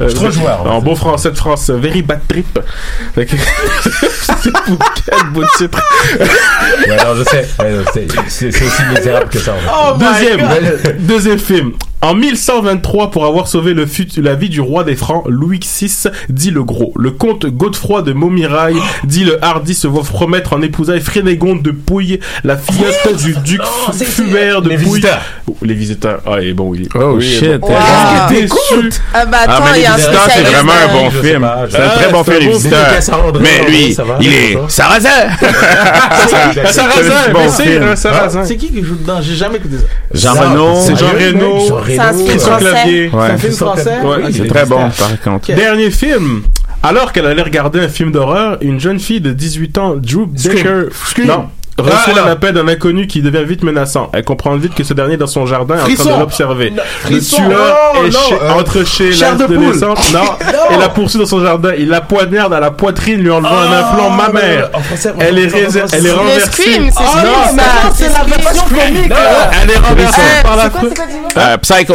Je 0.00 0.08
suis 0.08 0.14
trop 0.18 0.30
joueur. 0.30 0.66
En 0.66 0.80
beau 0.80 0.94
français 0.94 1.30
de 1.30 1.36
France, 1.36 1.70
very 1.70 2.02
bad 2.02 2.20
trip. 2.28 2.58
C'est 3.14 3.26
pour 4.66 4.78
quel 5.06 5.28
beau 5.32 5.42
titre? 5.56 5.80
Ouais, 6.88 6.96
non, 6.96 7.14
je 7.16 7.24
sais. 7.24 7.46
C'est 8.28 8.48
aussi 8.48 8.82
misérable 8.94 9.28
que 9.28 9.38
ça. 9.38 9.52
fait. 9.54 9.98
deuxième, 9.98 10.96
deuxième 10.98 11.38
film. 11.38 11.72
En 12.02 12.14
1123, 12.14 13.10
pour 13.10 13.24
avoir 13.24 13.48
sauvé 13.48 13.72
le 13.72 13.86
fut- 13.86 14.20
la 14.20 14.34
vie 14.34 14.50
du 14.50 14.60
roi 14.60 14.84
des 14.84 14.94
Francs, 14.94 15.24
Louis 15.26 15.58
VI, 15.60 15.90
dit 16.28 16.50
le 16.50 16.62
gros. 16.62 16.92
Le 16.96 17.10
comte 17.12 17.46
Godefroy 17.46 18.02
de 18.02 18.12
Montmirail, 18.12 18.76
dit 19.04 19.24
le 19.24 19.42
hardi, 19.54 19.74
se 19.74 19.86
voit 19.86 20.02
promettre 20.02 20.52
en 20.52 20.62
épousaille 20.62 21.00
Frénégonde 21.00 21.62
de 21.62 21.70
Pouille, 21.70 22.20
la 22.44 22.56
fillette 22.56 23.16
du 23.16 23.34
duc 23.44 23.60
Fu- 23.92 24.04
Fubert 24.04 24.62
de 24.62 24.68
Les 24.70 24.76
Pouille. 24.76 24.86
visiteurs. 24.86 25.20
Oh, 25.48 25.56
les 25.62 25.74
visiteurs. 25.74 26.20
Ah, 26.26 26.36
il 26.40 26.48
est 26.48 26.52
bon, 26.52 26.74
il 26.74 26.82
est 26.82 26.88
Oh, 26.94 27.14
oui, 27.16 27.26
est 27.26 27.38
shit. 27.38 27.60
bon. 27.60 27.68
Wow. 27.68 27.76
J'étais 28.28 28.42
déçu. 28.42 29.00
Ah 29.14 29.24
bah 29.26 29.38
Ah, 29.46 29.54
attends, 29.56 29.64
mais 29.64 29.70
il 29.72 29.76
y 29.76 29.80
les 29.80 29.86
a 29.86 29.92
un 29.92 29.96
visiteurs, 29.96 30.28
c'est 30.34 30.42
vraiment 30.42 30.72
un 30.72 30.92
bon 30.92 31.10
je 31.10 31.18
film. 31.20 31.48
C'est 31.70 31.76
un 31.78 31.88
très 31.88 32.04
Ah, 32.06 32.12
bon 32.12 32.24
film, 32.24 32.38
les 32.40 32.48
visiteurs. 32.48 33.40
Mais 33.40 33.70
lui, 33.70 33.96
il 34.20 34.32
est 34.34 34.54
va. 34.54 34.68
sarrasin. 34.68 35.08
Ah, 36.26 37.48
c'est 37.48 37.64
film. 37.64 37.82
un 37.84 37.96
Sarrazin. 37.96 38.44
C'est 38.44 38.56
qui 38.56 38.70
qui 38.70 38.82
joue 38.82 38.96
dedans? 38.96 39.20
J'ai 39.22 39.34
jamais 39.34 39.56
écouté 39.56 39.76
ça. 39.78 39.84
Jean 40.12 40.34
Reno. 40.40 40.74
C'est 40.84 40.96
Jean 40.96 41.08
Reno, 41.12 41.82
C'est 41.86 41.98
un 41.98 42.12
film 42.12 42.26
Christian 42.28 42.50
français. 42.50 42.70
Clavier. 42.70 43.10
C'est 43.12 43.18
un 43.32 43.38
film 43.38 43.52
français? 43.52 43.98
C'est 44.32 44.48
très 44.48 44.66
bon, 44.66 44.90
par 44.90 45.20
contre. 45.22 45.54
Dernier 45.54 45.90
film. 45.90 46.42
Alors 46.84 47.12
qu'elle 47.12 47.26
allait 47.26 47.42
regarder 47.42 47.80
un 47.80 47.88
film 47.88 48.12
d'horreur, 48.12 48.58
une 48.60 48.78
jeune 48.78 49.00
fille 49.00 49.20
de 49.20 49.32
18 49.32 49.78
ans, 49.78 49.94
Drew 49.96 50.26
Baker, 50.26 50.88
non, 51.24 51.48
reçoit 51.78 51.98
Ah, 52.16 52.20
un 52.20 52.24
non. 52.26 52.30
appel 52.32 52.52
d'un 52.54 52.68
inconnu 52.68 53.06
qui 53.06 53.20
devient 53.22 53.44
vite 53.44 53.62
menaçant. 53.64 54.10
Elle 54.12 54.22
comprend 54.24 54.54
vite 54.56 54.74
que 54.74 54.84
ce 54.84 54.92
dernier 54.94 55.14
est 55.14 55.16
dans 55.16 55.26
son 55.26 55.46
jardin 55.46 55.74
en 55.74 55.78
train 55.78 55.86
Frisson. 55.86 56.14
de 56.14 56.20
l'observer. 56.20 56.70
Le 56.70 56.82
Frisson. 57.00 57.36
tueur 57.36 57.76
est 58.04 58.10
non, 58.10 58.18
chez- 58.28 58.34
euh, 58.34 58.50
entre 58.52 58.84
chez 58.86 59.12
chair 59.12 59.36
de 59.36 59.46
non, 59.56 59.94
et 60.70 60.76
la 60.78 60.88
poursuit 60.90 61.18
dans 61.18 61.26
son 61.26 61.40
jardin. 61.40 61.72
Il 61.78 61.88
la 61.88 62.00
poignarde 62.02 62.52
à 62.54 62.60
la 62.60 62.70
poitrine, 62.70 63.20
lui 63.20 63.30
enlevant 63.30 63.48
un 63.58 63.72
implant 63.72 64.10
mammaire. 64.10 64.68
En 64.74 64.80
français, 64.80 65.10
en 65.16 65.20
Elle 65.20 65.38
est, 65.38 65.48
français, 65.48 65.64
en 65.64 65.68
rés- 65.70 65.78
français. 65.88 65.96
elle 65.98 66.06
est 66.06 66.08
Le 66.10 66.14
renversée. 66.14 66.62
C'est 67.94 68.06
Oh 68.06 68.12
la 68.30 68.36
version 68.36 68.64
comique. 68.68 69.12
Elle 69.62 69.70
est 69.70 69.78
renversée 69.78 70.20
par 70.42 70.56
la 70.56 70.64
Euh, 71.36 71.56
Psycho. 71.58 71.94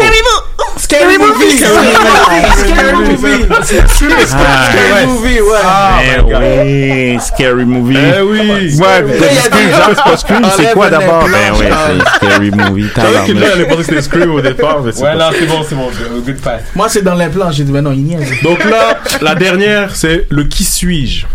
Scary 0.79 1.17
Movie 1.17 1.57
Scary 1.57 2.93
movie. 2.93 3.45
Scary 3.63 5.05
movie, 5.05 5.41
ouais. 5.41 5.57
Eh 6.03 7.13
oui, 7.15 7.19
Scary 7.21 7.65
Movie. 7.65 7.97
Eh 7.97 8.21
oui. 8.21 8.39
Ouais, 8.39 9.03
il 9.05 9.15
y 9.15 9.19
t'as 9.19 9.25
a 9.25 9.29
dit 9.29 9.39
Scream, 9.39 9.69
genre, 9.71 9.89
c'est 9.89 10.03
pas 10.03 10.17
Scream, 10.17 10.45
c'est 10.55 10.73
quoi 10.73 10.89
d'abord? 10.89 11.25
Ben 11.25 11.53
oui, 11.59 11.65
c'est 11.69 12.27
Scary 12.27 12.51
Movie, 12.51 12.89
C'est 12.95 13.01
vrai 13.01 13.25
qu'il 13.25 13.35
tabarnak. 13.35 13.57
elle 13.59 13.67
pensé 13.67 13.77
que 13.77 13.83
c'était 13.83 14.01
Scream 14.01 14.31
au 14.31 14.41
départ, 14.41 14.81
mais 14.83 14.91
c'est 14.91 15.03
Ouais, 15.03 15.15
non, 15.15 15.29
c'est 15.37 15.45
bon, 15.45 15.63
c'est 15.67 15.75
bon. 15.75 15.89
Good 16.25 16.41
path. 16.41 16.63
Moi, 16.75 16.87
c'est 16.89 17.01
dans 17.01 17.15
l'implant. 17.15 17.51
J'ai 17.51 17.63
dit, 17.63 17.71
mais 17.71 17.81
non, 17.81 17.91
il 17.91 18.03
niaise. 18.03 18.31
Donc 18.41 18.63
là, 18.63 18.99
la 19.21 19.35
dernière, 19.35 19.95
c'est 19.95 20.27
le 20.29 20.43
qui 20.45 20.63
suis-je? 20.63 21.25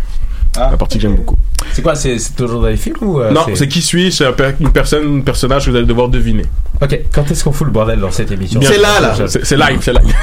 Ah. 0.56 0.68
La 0.70 0.76
partie 0.76 0.98
que 0.98 1.02
j'aime 1.02 1.16
beaucoup. 1.16 1.36
C'est 1.72 1.82
quoi 1.82 1.94
C'est 1.96 2.18
c'est 2.18 2.36
toujours 2.36 2.60
dans 2.60 2.68
les 2.68 2.76
films 2.76 2.96
ou 3.00 3.18
euh, 3.20 3.30
non, 3.32 3.40
c'est 3.54 3.66
qui 3.66 3.82
suis-je 3.82 4.10
C'est 4.16 4.26
un 4.26 4.32
per- 4.32 4.52
une 4.60 4.70
personne, 4.70 5.18
un 5.18 5.20
personnage 5.22 5.64
que 5.64 5.70
vous 5.70 5.76
allez 5.76 5.86
devoir 5.86 6.08
deviner. 6.08 6.44
Ok, 6.80 7.00
quand 7.12 7.28
est-ce 7.30 7.42
qu'on 7.42 7.52
fout 7.52 7.66
le 7.66 7.72
bordel 7.72 7.98
dans 7.98 8.10
cette 8.12 8.30
émission 8.30 8.60
Bien 8.60 8.70
C'est 8.70 8.78
là, 8.80 9.00
là. 9.00 9.14
C'est 9.26 9.44
c'est 9.44 9.56
live, 9.56 9.78
c'est 9.80 9.92
live. 9.92 10.14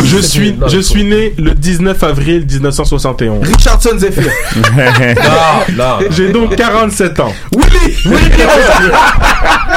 je 0.04 0.18
suis, 0.18 0.56
je 0.68 0.78
suis 0.78 1.04
né 1.04 1.34
le 1.36 1.54
19 1.54 2.02
avril 2.04 2.46
1971. 2.50 3.46
Richardson 3.46 3.98
Zephyr. 3.98 4.30
Non, 4.66 5.74
non. 5.76 5.98
J'ai 6.10 6.30
donc 6.32 6.54
47 6.56 7.20
ans. 7.20 7.32
Willy. 7.54 7.96
Willy. 8.06 8.30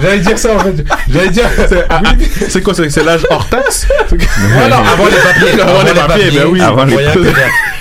J'allais 0.00 0.18
dire 0.18 0.38
ça 0.38 0.56
en 0.56 0.58
fait. 0.60 0.84
J'allais 1.10 1.30
dire. 1.30 1.48
C'est 1.68 1.84
ah, 1.88 2.02
ah, 2.04 2.12
c'est 2.48 2.62
quoi 2.62 2.74
C'est 2.74 3.04
l'âge 3.04 3.26
hors 3.30 3.48
taxe? 3.48 3.86
Ouais, 4.10 4.68
non, 4.68 4.76
avant 4.76 5.06
les 5.06 5.16
papiers. 5.16 5.60
Avant 5.60 5.82
les 5.82 5.92
papiers, 5.92 6.30
ben 6.30 6.46
oui. 6.48 6.60
Avant 6.60 6.84
les 6.84 6.96
papiers. 6.96 7.32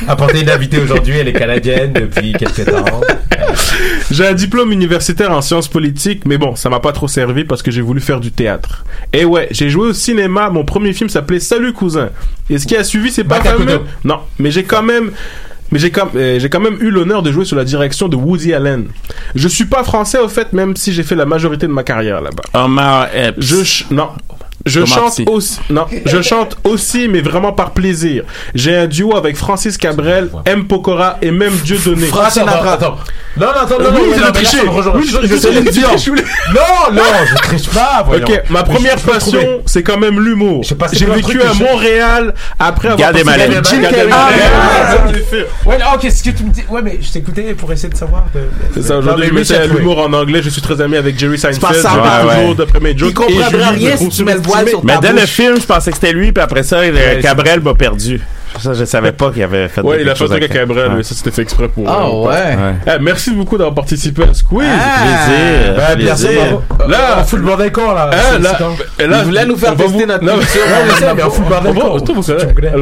apporté 0.08 0.42
une 0.42 0.50
invitée 0.50 0.80
aujourd'hui, 0.80 1.18
elle 1.18 1.28
est 1.28 1.34
canadienne 1.34 1.94
depuis 1.94 2.34
quelques 2.34 2.66
temps. 2.66 2.86
J'ai 4.12 4.28
un 4.28 4.34
diplôme 4.34 4.72
universitaire 4.72 5.32
en 5.32 5.42
sciences 5.42 5.68
politiques, 5.68 6.26
mais 6.26 6.38
bon, 6.38 6.56
ça 6.56 6.70
m'a 6.70 6.80
pas 6.80 6.92
trop 6.92 7.08
servi 7.08 7.44
parce 7.44 7.62
que 7.62 7.72
j'ai 7.72 7.82
voulu 7.82 8.02
faire 8.02 8.20
du 8.20 8.32
théâtre. 8.32 8.86
Et 9.12 9.26
ouais, 9.26 9.48
j'ai 9.52 9.70
joué 9.70 9.90
au 9.90 9.94
cinéma. 9.94 10.50
Mon 10.50 10.66
premier 10.66 10.94
film 10.94 11.10
s'appelait 11.10 11.40
Salut 11.40 11.74
cousin. 11.74 12.10
Et 12.50 12.58
ce 12.58 12.68
qui 12.68 12.76
a 12.76 12.84
suivi, 12.84 13.12
c'est 13.12 13.24
pas 13.24 13.42
fameux. 13.42 13.82
Non, 14.04 14.20
mais 14.40 14.52
j'ai 14.52 14.64
quand 14.64 14.84
même. 14.84 15.12
Mais 15.74 15.80
j'ai 15.80 15.90
quand, 15.90 16.10
j'ai 16.14 16.50
quand 16.50 16.60
même 16.60 16.78
eu 16.82 16.92
l'honneur 16.92 17.24
de 17.24 17.32
jouer 17.32 17.46
sous 17.46 17.56
la 17.56 17.64
direction 17.64 18.08
de 18.08 18.16
Woody 18.16 18.54
Allen. 18.54 18.86
Je 19.34 19.48
suis 19.48 19.66
pas 19.66 19.84
français 19.84 20.20
au 20.20 20.28
fait, 20.30 20.54
même 20.54 20.76
si 20.76 20.94
j'ai 20.94 21.02
fait 21.02 21.16
la 21.16 21.26
majorité 21.26 21.66
de 21.66 21.72
ma 21.72 21.82
carrière 21.84 22.22
là-bas. 22.22 22.44
Omar 22.54 23.08
Epps. 23.14 23.36
Je 23.40 23.84
non. 23.94 24.10
Je 24.66 24.80
Thomas 24.80 24.96
chante 24.96 25.12
Psy. 25.12 25.26
aussi, 25.28 25.60
non, 25.70 25.86
je 26.06 26.22
chante 26.22 26.56
aussi, 26.64 27.10
mais 27.10 27.20
vraiment 27.20 27.52
par 27.52 27.72
plaisir. 27.72 28.24
J'ai 28.56 28.74
un 28.78 28.88
duo 28.88 29.18
avec 29.18 29.36
Francis 29.36 29.78
Cabrel, 29.78 30.30
M. 30.46 30.68
Pokora 30.68 31.18
et 31.22 31.32
même 31.32 31.52
Dieudonné. 31.66 32.06
Frank 32.08 32.22
Attends, 32.28 32.32
Sinatra. 32.32 32.74
attends. 32.74 32.98
Non, 33.36 33.48
non, 33.48 33.52
attends, 33.62 33.80
non, 33.80 33.90
Oui, 33.94 34.02
non, 34.12 34.16
non, 34.18 34.24
là, 34.24 34.32
tricher. 34.32 34.60
Oui, 34.96 35.04
Je- 35.06 35.28
je 35.28 35.28
je- 35.28 35.36
je- 35.36 36.12
Non, 36.54 36.94
non, 36.94 37.02
je 37.30 37.36
triche 37.36 37.68
pas. 37.72 38.04
voyons. 38.08 38.24
Ok, 38.26 38.44
ma 38.52 38.64
première 38.64 38.96
passion, 38.98 39.62
c'est 39.66 39.84
quand 39.84 39.98
même 39.98 40.22
l'humour. 40.24 40.64
J'ai 40.94 41.06
vécu 41.08 41.42
à 41.42 41.54
Montréal 41.56 42.34
après 42.58 42.90
avoir 42.90 43.12
Gad 43.12 43.22
passé- 43.26 43.42
Elmaleh. 43.42 43.62
Ah, 44.86 44.98
Ah, 45.08 45.70
ouais, 45.70 45.78
ok, 45.96 46.12
ce 46.12 46.24
que 46.24 46.30
tu 46.32 46.44
me 46.44 46.52
dis. 46.52 46.64
Ouais, 46.70 46.82
mais 46.82 47.00
je 47.02 47.12
t'écoutais 47.12 47.54
pour 47.54 47.72
essayer 47.72 47.90
de 47.90 47.96
savoir. 47.98 48.26
de- 48.34 48.42
C'est 48.74 48.84
ça, 48.88 48.98
aujourd'hui, 48.98 49.28
je 49.28 49.34
mettais 49.34 49.68
l'humour 49.68 50.00
en 50.00 50.14
anglais. 50.14 50.42
Je 50.42 50.50
suis 50.50 50.62
très 50.62 50.80
ami 50.82 50.98
avec 50.98 51.18
Jerry 51.18 51.38
Seinfeld. 51.38 51.62
pas 51.62 51.74
ça, 51.74 51.92
Je 51.94 52.00
ouais, 52.00 52.02
ris 52.04 52.30
toujours 52.36 52.50
ouais. 52.50 52.56
d'après 52.56 52.80
mes 52.80 52.98
jokes. 52.98 53.10
Il 53.10 53.14
comprendra 53.14 53.48
Et 53.48 53.74
Julie 53.74 53.88
rien 53.88 53.98
si 53.98 54.10
tu 54.10 54.24
mets 54.24 54.34
le 54.36 54.42
voile 54.42 54.68
sur 54.68 54.84
Mais 54.86 54.98
dès 55.02 55.14
le 55.14 55.26
film, 55.26 55.60
je 55.60 55.66
pensais 55.66 55.92
que 55.92 55.98
c'était 55.98 56.14
lui, 56.14 56.32
puis 56.32 56.44
après 56.44 56.64
ça, 56.64 56.82
Cabrel 57.22 57.62
m'a 57.62 57.74
perdu. 57.74 58.22
Ça, 58.60 58.74
je 58.74 58.86
savais 58.86 59.12
pas 59.12 59.32
qu'il 59.32 59.44
avait 59.44 59.68
fait 59.68 59.82
Ouais, 59.82 60.02
il 60.02 60.10
a 60.10 60.16
fait 60.16 60.26
truc 60.26 60.32
avec 60.38 60.54
Cabrel, 60.54 60.90
Ouais. 60.90 60.96
mais 60.98 61.04
ça 61.04 61.16
c'était 61.16 61.32
fait 61.32 61.42
exprès 61.42 61.68
pour. 61.68 61.88
Ah 61.90 62.06
euh, 62.06 62.28
ouais. 62.28 62.58
Eh, 62.88 63.00
merci 63.02 63.32
beaucoup 63.32 63.58
d'avoir 63.58 63.76
participé 63.76 64.24
à 64.24 64.34
ce 64.34 64.44
quiz. 64.44 64.68
Plaisir. 64.68 65.76
Ouais, 65.78 65.96
bien 65.98 66.16
sûr, 66.16 66.30
plaisir. 66.30 66.62
Là- 66.88 67.18
on 67.20 67.24
fout 67.24 67.40
le 67.40 67.46
bordel 67.46 67.72
quand 67.72 67.94
là 67.94 68.10
Ah, 68.14 68.18
C'est- 68.98 69.08
là, 69.08 69.18
Il 69.20 69.26
voulait 69.26 69.46
nous 69.46 69.58
faire 69.58 69.76
tester 69.76 70.06
notre 70.06 70.24
Non, 70.24 70.38
culture. 70.38 70.62
Ouais, 70.62 70.90
je 70.90 70.96
sais, 71.00 71.14
mais 71.14 71.24
on 71.24 71.30
fout 71.30 71.44
le 71.44 71.50
bordel 71.50 71.74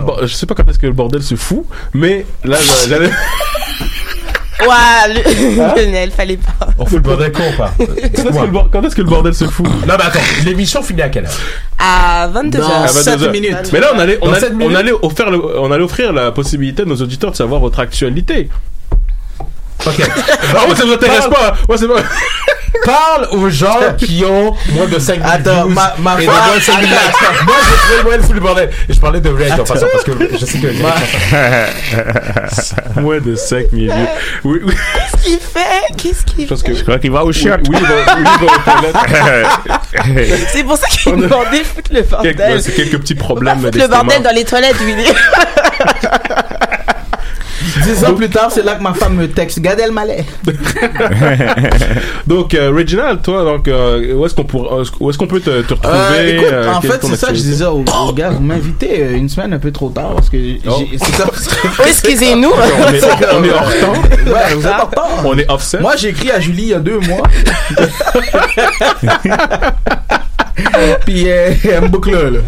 bor- 0.01 0.19
Je 0.27 0.33
sais 0.33 0.45
pas 0.45 0.55
quand 0.55 0.69
est-ce 0.69 0.79
que 0.79 0.87
le 0.87 0.93
bordel 0.93 1.21
se 1.23 1.35
fout, 1.35 1.65
mais 1.93 2.25
là, 2.43 2.57
j'allais. 2.87 3.09
Ouah, 4.67 5.07
le- 5.07 5.75
Lionel, 5.83 6.11
fallait 6.11 6.37
pas. 6.37 6.67
On 6.77 6.85
fout 6.85 6.93
le 6.97 6.99
bordel 7.01 7.31
quand 7.31 7.43
ou 7.49 7.57
pas 7.57 7.73
Quand 7.77 7.85
est-ce 7.95 8.21
que 8.21 8.41
le 8.41 8.47
bor- 8.51 8.69
quand 8.71 8.83
est-ce 8.83 8.95
que 8.95 9.01
le 9.01 9.07
bordel 9.09 9.33
se 9.33 9.45
fout 9.45 9.65
Non, 9.65 9.95
mais 9.97 10.03
attends, 10.05 10.19
l'émission 10.45 10.81
finit 10.83 11.01
à 11.01 11.09
quelle 11.09 11.25
heure 11.25 11.31
À 11.79 12.27
22h. 12.33 12.57
Dans 12.59 12.83
À 12.83 12.87
7 12.87 13.13
22 13.13 13.25
heures. 13.25 13.31
minutes. 13.31 13.69
Mais 13.73 13.79
là, 13.79 13.87
on 13.95 13.99
allait, 13.99 14.19
on 14.21 14.31
allait, 14.33 14.47
on 14.61 14.75
allait 14.75 14.91
offrir, 14.91 15.29
le- 15.31 15.59
on 15.59 15.71
allait 15.71 15.83
offrir 15.83 16.13
la 16.13 16.31
possibilité 16.31 16.83
à 16.83 16.85
nos 16.85 16.95
auditeurs 16.95 17.31
de 17.31 17.35
savoir 17.35 17.59
votre 17.61 17.79
actualité. 17.79 18.49
Ok. 19.85 20.01
Ah, 20.01 20.63
moi, 20.67 20.75
ça 20.75 20.85
vous 20.85 20.93
intéresse 20.93 21.19
Parle- 21.21 21.33
pas. 21.33 21.53
Moi, 21.67 21.77
c'est 21.77 21.87
pas. 21.87 21.95
Parle 22.85 23.27
aux 23.31 23.49
gens 23.49 23.77
qui 23.97 24.23
ont 24.25 24.55
moins 24.71 24.87
de 24.87 24.97
5 24.97 25.17
minutes. 25.17 25.27
Attends, 25.31 25.67
ma- 25.67 25.93
ma 25.99 26.15
et 26.21 26.25
de 26.25 26.31
femme- 26.31 26.45
moins 26.47 26.55
de 26.57 26.61
5 26.61 26.77
minutes. 26.81 26.97
Moi, 27.45 27.55
j'ai 27.69 27.75
trouvé 27.77 28.03
moyen 28.03 28.17
de 28.17 28.21
foutre 28.23 28.33
le 28.35 28.39
bordel. 28.39 28.69
Et 28.89 28.93
je 28.93 28.99
parlais 28.99 29.19
de 29.19 29.29
Red 29.29 29.51
en 29.59 29.63
passant 29.63 29.85
parce 29.91 30.03
que 30.03 30.11
je 30.39 30.45
sais 30.45 30.57
que. 30.57 30.67
Moins 33.01 33.19
de 33.19 33.35
5 33.35 33.71
minutes. 33.73 33.93
Oui, 34.43 34.59
oui. 34.63 34.73
Qu'est-ce 34.73 35.23
qu'il 35.23 35.39
fait? 35.39 35.93
Qu'est-ce 35.97 36.23
qu'il 36.25 36.45
Je 36.45 36.49
pense 36.49 36.63
que. 36.63 36.73
Je 36.73 36.81
crois 36.83 36.97
qu'il 36.97 37.11
va 37.11 37.23
au 37.23 37.27
Oui, 37.27 37.33
shot. 37.33 37.49
oui, 37.69 37.77
il 37.79 37.85
va, 37.85 37.95
oui, 38.17 38.23
il 38.41 38.47
va 38.47 38.53
aux 38.53 38.59
toilettes. 38.63 40.47
C'est 40.51 40.63
pour 40.63 40.77
ça 40.77 40.87
qu'il 40.87 41.13
nous 41.15 41.23
demandait 41.27 41.59
de 41.59 41.63
foutre 41.65 41.91
le 41.93 42.01
Quelques- 42.01 42.11
ouais, 42.23 42.33
bordel. 42.33 42.61
C'est 42.61 42.71
quelques 42.75 42.97
petits 42.99 43.15
problèmes 43.15 43.59
foutre 43.61 43.77
le 43.77 43.87
bordel 43.87 44.23
dans 44.23 44.33
les 44.33 44.45
toilettes, 44.45 44.77
Willy. 44.79 45.05
Dix 47.83 48.03
ans 48.05 48.13
plus 48.13 48.29
tard, 48.29 48.49
c'est 48.51 48.63
là 48.63 48.75
que 48.75 48.83
ma 48.83 48.93
femme 48.93 49.15
me 49.15 49.27
texte. 49.27 49.59
Gad 49.61 49.79
Elmaleh. 49.79 50.23
donc, 52.27 52.53
euh, 52.53 52.71
Reginald, 52.75 53.21
toi, 53.21 53.43
donc, 53.43 53.67
euh, 53.67 54.13
où 54.15 54.25
est-ce 54.25 54.35
qu'on 54.35 54.43
pourra- 54.43 54.81
où 54.99 55.09
est-ce 55.09 55.17
qu'on 55.17 55.27
peut 55.27 55.39
te, 55.39 55.61
te 55.61 55.73
retrouver 55.73 55.97
Euh, 55.97 56.37
écoute, 56.37 56.47
euh, 56.51 56.73
en 56.73 56.81
est 56.81 56.87
fait, 56.87 56.99
c'est 57.07 57.15
ça 57.15 57.27
que 57.27 57.35
je 57.35 57.41
disais 57.41 57.65
aux, 57.65 57.83
aux 57.83 58.13
gars. 58.13 58.29
Vous 58.29 58.41
m'invitez 58.41 59.11
une 59.15 59.29
semaine 59.29 59.53
un 59.53 59.59
peu 59.59 59.71
trop 59.71 59.89
tard 59.89 60.13
parce 60.15 60.29
que 60.29 60.37
j'ai- 60.37 60.61
Oh. 60.67 60.81
Oh, 60.81 61.83
excusez-nous. 61.87 62.51
on, 62.51 62.93
est, 62.93 63.03
on 63.33 63.43
est 63.43 63.53
en 63.53 63.63
retard. 63.63 63.93
Ouais, 64.25 64.53
vous 64.55 64.67
êtes 64.67 64.73
en 64.73 64.85
retard. 64.85 65.09
On 65.25 65.37
est 65.37 65.49
offset. 65.49 65.79
Moi, 65.79 65.95
j'ai 65.97 66.09
écrit 66.09 66.31
à 66.31 66.39
Julie 66.39 66.63
il 66.63 66.69
y 66.69 66.73
a 66.73 66.79
deux 66.79 66.99
mois. 66.99 67.23
Puis 71.05 71.23
euh, 71.29 71.51
elle 71.63 71.81
me 71.81 71.87
boucle 71.87 72.11
là. 72.11 72.39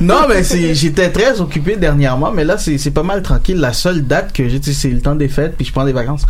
Non, 0.00 0.26
mais 0.28 0.42
j'étais 0.74 1.10
très 1.10 1.40
occupé 1.40 1.76
dernièrement, 1.76 2.30
mais 2.32 2.44
là, 2.44 2.56
c'est 2.58 2.90
pas 2.90 3.02
mal 3.02 3.22
tranquille. 3.22 3.58
La 3.58 3.72
seule 3.72 4.02
date 4.06 4.32
que 4.32 4.48
j'ai, 4.48 4.60
c'est 4.62 4.88
le 4.88 5.00
temps 5.00 5.14
des 5.14 5.28
fêtes, 5.28 5.54
puis 5.56 5.66
je 5.66 5.72
prends 5.72 5.84
des 5.84 5.92
vacances. 5.92 6.22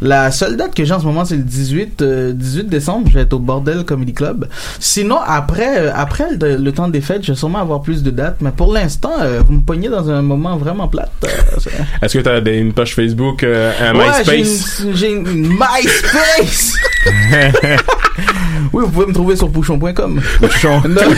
La 0.00 0.30
seule 0.30 0.56
date 0.56 0.74
que 0.74 0.84
j'ai 0.84 0.92
en 0.94 1.00
ce 1.00 1.04
moment, 1.06 1.24
c'est 1.24 1.36
le 1.36 1.42
18, 1.42 2.02
euh, 2.02 2.32
18 2.32 2.68
décembre. 2.68 3.08
Je 3.08 3.14
vais 3.14 3.22
être 3.22 3.32
au 3.32 3.38
Bordel 3.38 3.84
Comedy 3.84 4.12
Club. 4.14 4.48
Sinon, 4.80 5.18
après, 5.24 5.78
euh, 5.78 5.92
après 5.94 6.26
le, 6.40 6.56
le 6.56 6.72
temps 6.72 6.88
des 6.88 7.00
fêtes, 7.00 7.24
je 7.24 7.32
vais 7.32 7.38
sûrement 7.38 7.60
avoir 7.60 7.80
plus 7.82 8.02
de 8.02 8.10
dates. 8.10 8.36
Mais 8.40 8.50
pour 8.50 8.72
l'instant, 8.72 9.12
euh, 9.20 9.40
vous 9.46 9.54
me 9.54 9.60
poignez 9.62 9.88
dans 9.88 10.10
un 10.10 10.22
moment 10.22 10.56
vraiment 10.56 10.88
plate. 10.88 11.10
euh, 11.24 11.28
Est-ce 12.02 12.18
que 12.18 12.22
tu 12.22 12.28
as 12.28 12.52
une 12.54 12.72
page 12.72 12.94
Facebook, 12.94 13.42
euh, 13.42 13.72
un 13.80 13.94
Ouais, 13.96 14.04
j'ai 14.24 14.38
MySpace? 14.38 14.80
une, 15.02 15.26
une 15.26 15.48
MySpace. 15.48 16.74
oui, 18.72 18.84
vous 18.84 18.90
pouvez 18.90 19.06
me 19.06 19.12
trouver 19.12 19.36
sur 19.36 19.50
pouchon.com. 19.50 20.20
Pouchon. 20.40 20.82
Non. 20.88 21.02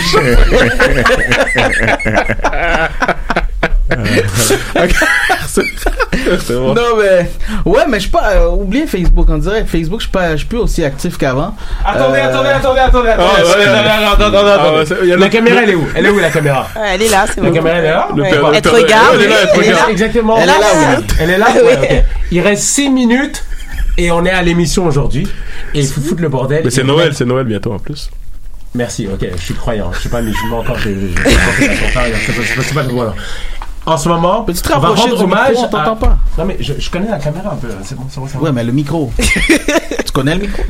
C'est 5.48 6.54
bon. 6.54 6.74
Non 6.74 6.96
mais 6.98 7.30
ouais 7.64 7.84
mais 7.88 7.96
je 7.96 8.02
suis 8.02 8.10
pas 8.10 8.32
euh, 8.32 8.48
oubliez 8.50 8.86
Facebook 8.86 9.26
on 9.30 9.38
dirait 9.38 9.64
Facebook 9.64 10.00
je 10.00 10.04
suis 10.04 10.12
pas 10.12 10.32
je 10.32 10.36
suis 10.38 10.46
plus 10.46 10.58
aussi 10.58 10.84
actif 10.84 11.16
qu'avant. 11.16 11.54
Attendez, 11.84 12.18
Euh, 12.18 12.28
attendez, 12.28 12.48
attendez, 12.50 12.80
attendez, 12.80 13.08
attendez, 13.10 13.18
Ah, 13.18 13.22
ouais, 13.44 13.50
attendez, 13.64 13.64
attendez, 13.64 14.36
attendez, 14.36 14.74
Ah, 14.76 14.80
attendez. 14.82 15.16
La 15.16 15.28
caméra, 15.28 15.56
le- 15.56 15.62
elle 15.62 15.70
est 15.70 15.74
où? 15.74 15.86
Elle 15.96 16.06
est 16.06 16.10
où 16.10 16.18
la 16.18 16.30
caméra? 16.30 16.68
Elle 16.92 17.02
est 17.02 17.08
là, 17.08 17.24
c'est 17.32 17.40
La 17.40 17.48
bon. 17.48 17.54
caméra, 17.54 17.76
elle 17.78 17.84
est 17.86 17.90
là? 17.90 18.08
Elle 18.54 18.62
te 18.62 18.68
regarde, 18.68 19.14
Elle 19.14 19.22
est 19.64 19.70
là. 19.72 19.88
Exactement. 19.90 20.36
Elle 20.36 20.42
est 20.42 20.46
là, 20.46 20.54
oui. 20.98 21.04
Elle 21.20 21.30
est 21.30 21.38
là? 21.38 21.46
Il 22.30 22.40
reste 22.40 22.62
6 22.64 22.90
minutes 22.90 23.44
et 23.98 24.10
on 24.10 24.24
est 24.24 24.30
à 24.30 24.42
l'émission 24.42 24.86
aujourd'hui. 24.86 25.28
Et 25.74 25.80
il 25.80 25.86
faut 25.86 26.00
foutre 26.00 26.22
le 26.22 26.28
bordel. 26.28 26.62
Mais 26.64 26.70
c'est 26.70 26.84
Noël, 26.84 27.12
c'est 27.14 27.26
Noël 27.26 27.44
bientôt 27.44 27.72
en 27.72 27.78
plus. 27.78 28.10
Merci, 28.74 29.08
ok, 29.12 29.26
je 29.36 29.42
suis 29.42 29.54
croyant. 29.54 29.92
Je 29.92 30.00
suis 30.00 30.08
pas 30.08 30.22
musulman 30.22 30.60
encore, 30.60 30.78
je- 30.78 30.90
je- 30.90 31.06
je- 31.06 31.22
c'est 31.22 31.92
pas- 31.94 32.00
pas- 32.02 32.62
c'est 32.62 32.74
pas- 32.74 32.84
pas. 32.84 33.14
En 33.88 33.96
ce 33.96 34.08
moment, 34.08 34.42
Peux-tu 34.42 34.60
te 34.62 34.72
rapprocher 34.72 35.04
du 35.16 35.24
micro, 35.24 35.64
à- 35.64 35.96
pas. 35.96 36.18
Non 36.36 36.44
mais 36.44 36.56
je, 36.60 36.74
je 36.78 36.90
connais 36.90 37.08
la 37.10 37.18
caméra 37.18 37.52
un 37.52 37.56
peu. 37.56 37.68
C'est 37.84 37.94
bon, 37.96 38.04
c'est 38.10 38.20
bon, 38.20 38.26
c'est 38.30 38.38
bon. 38.38 38.44
Ouais 38.44 38.52
mais 38.52 38.62
le 38.64 38.72
micro. 38.72 39.10
tu 39.18 40.12
connais 40.12 40.34
le 40.34 40.42
micro? 40.42 40.62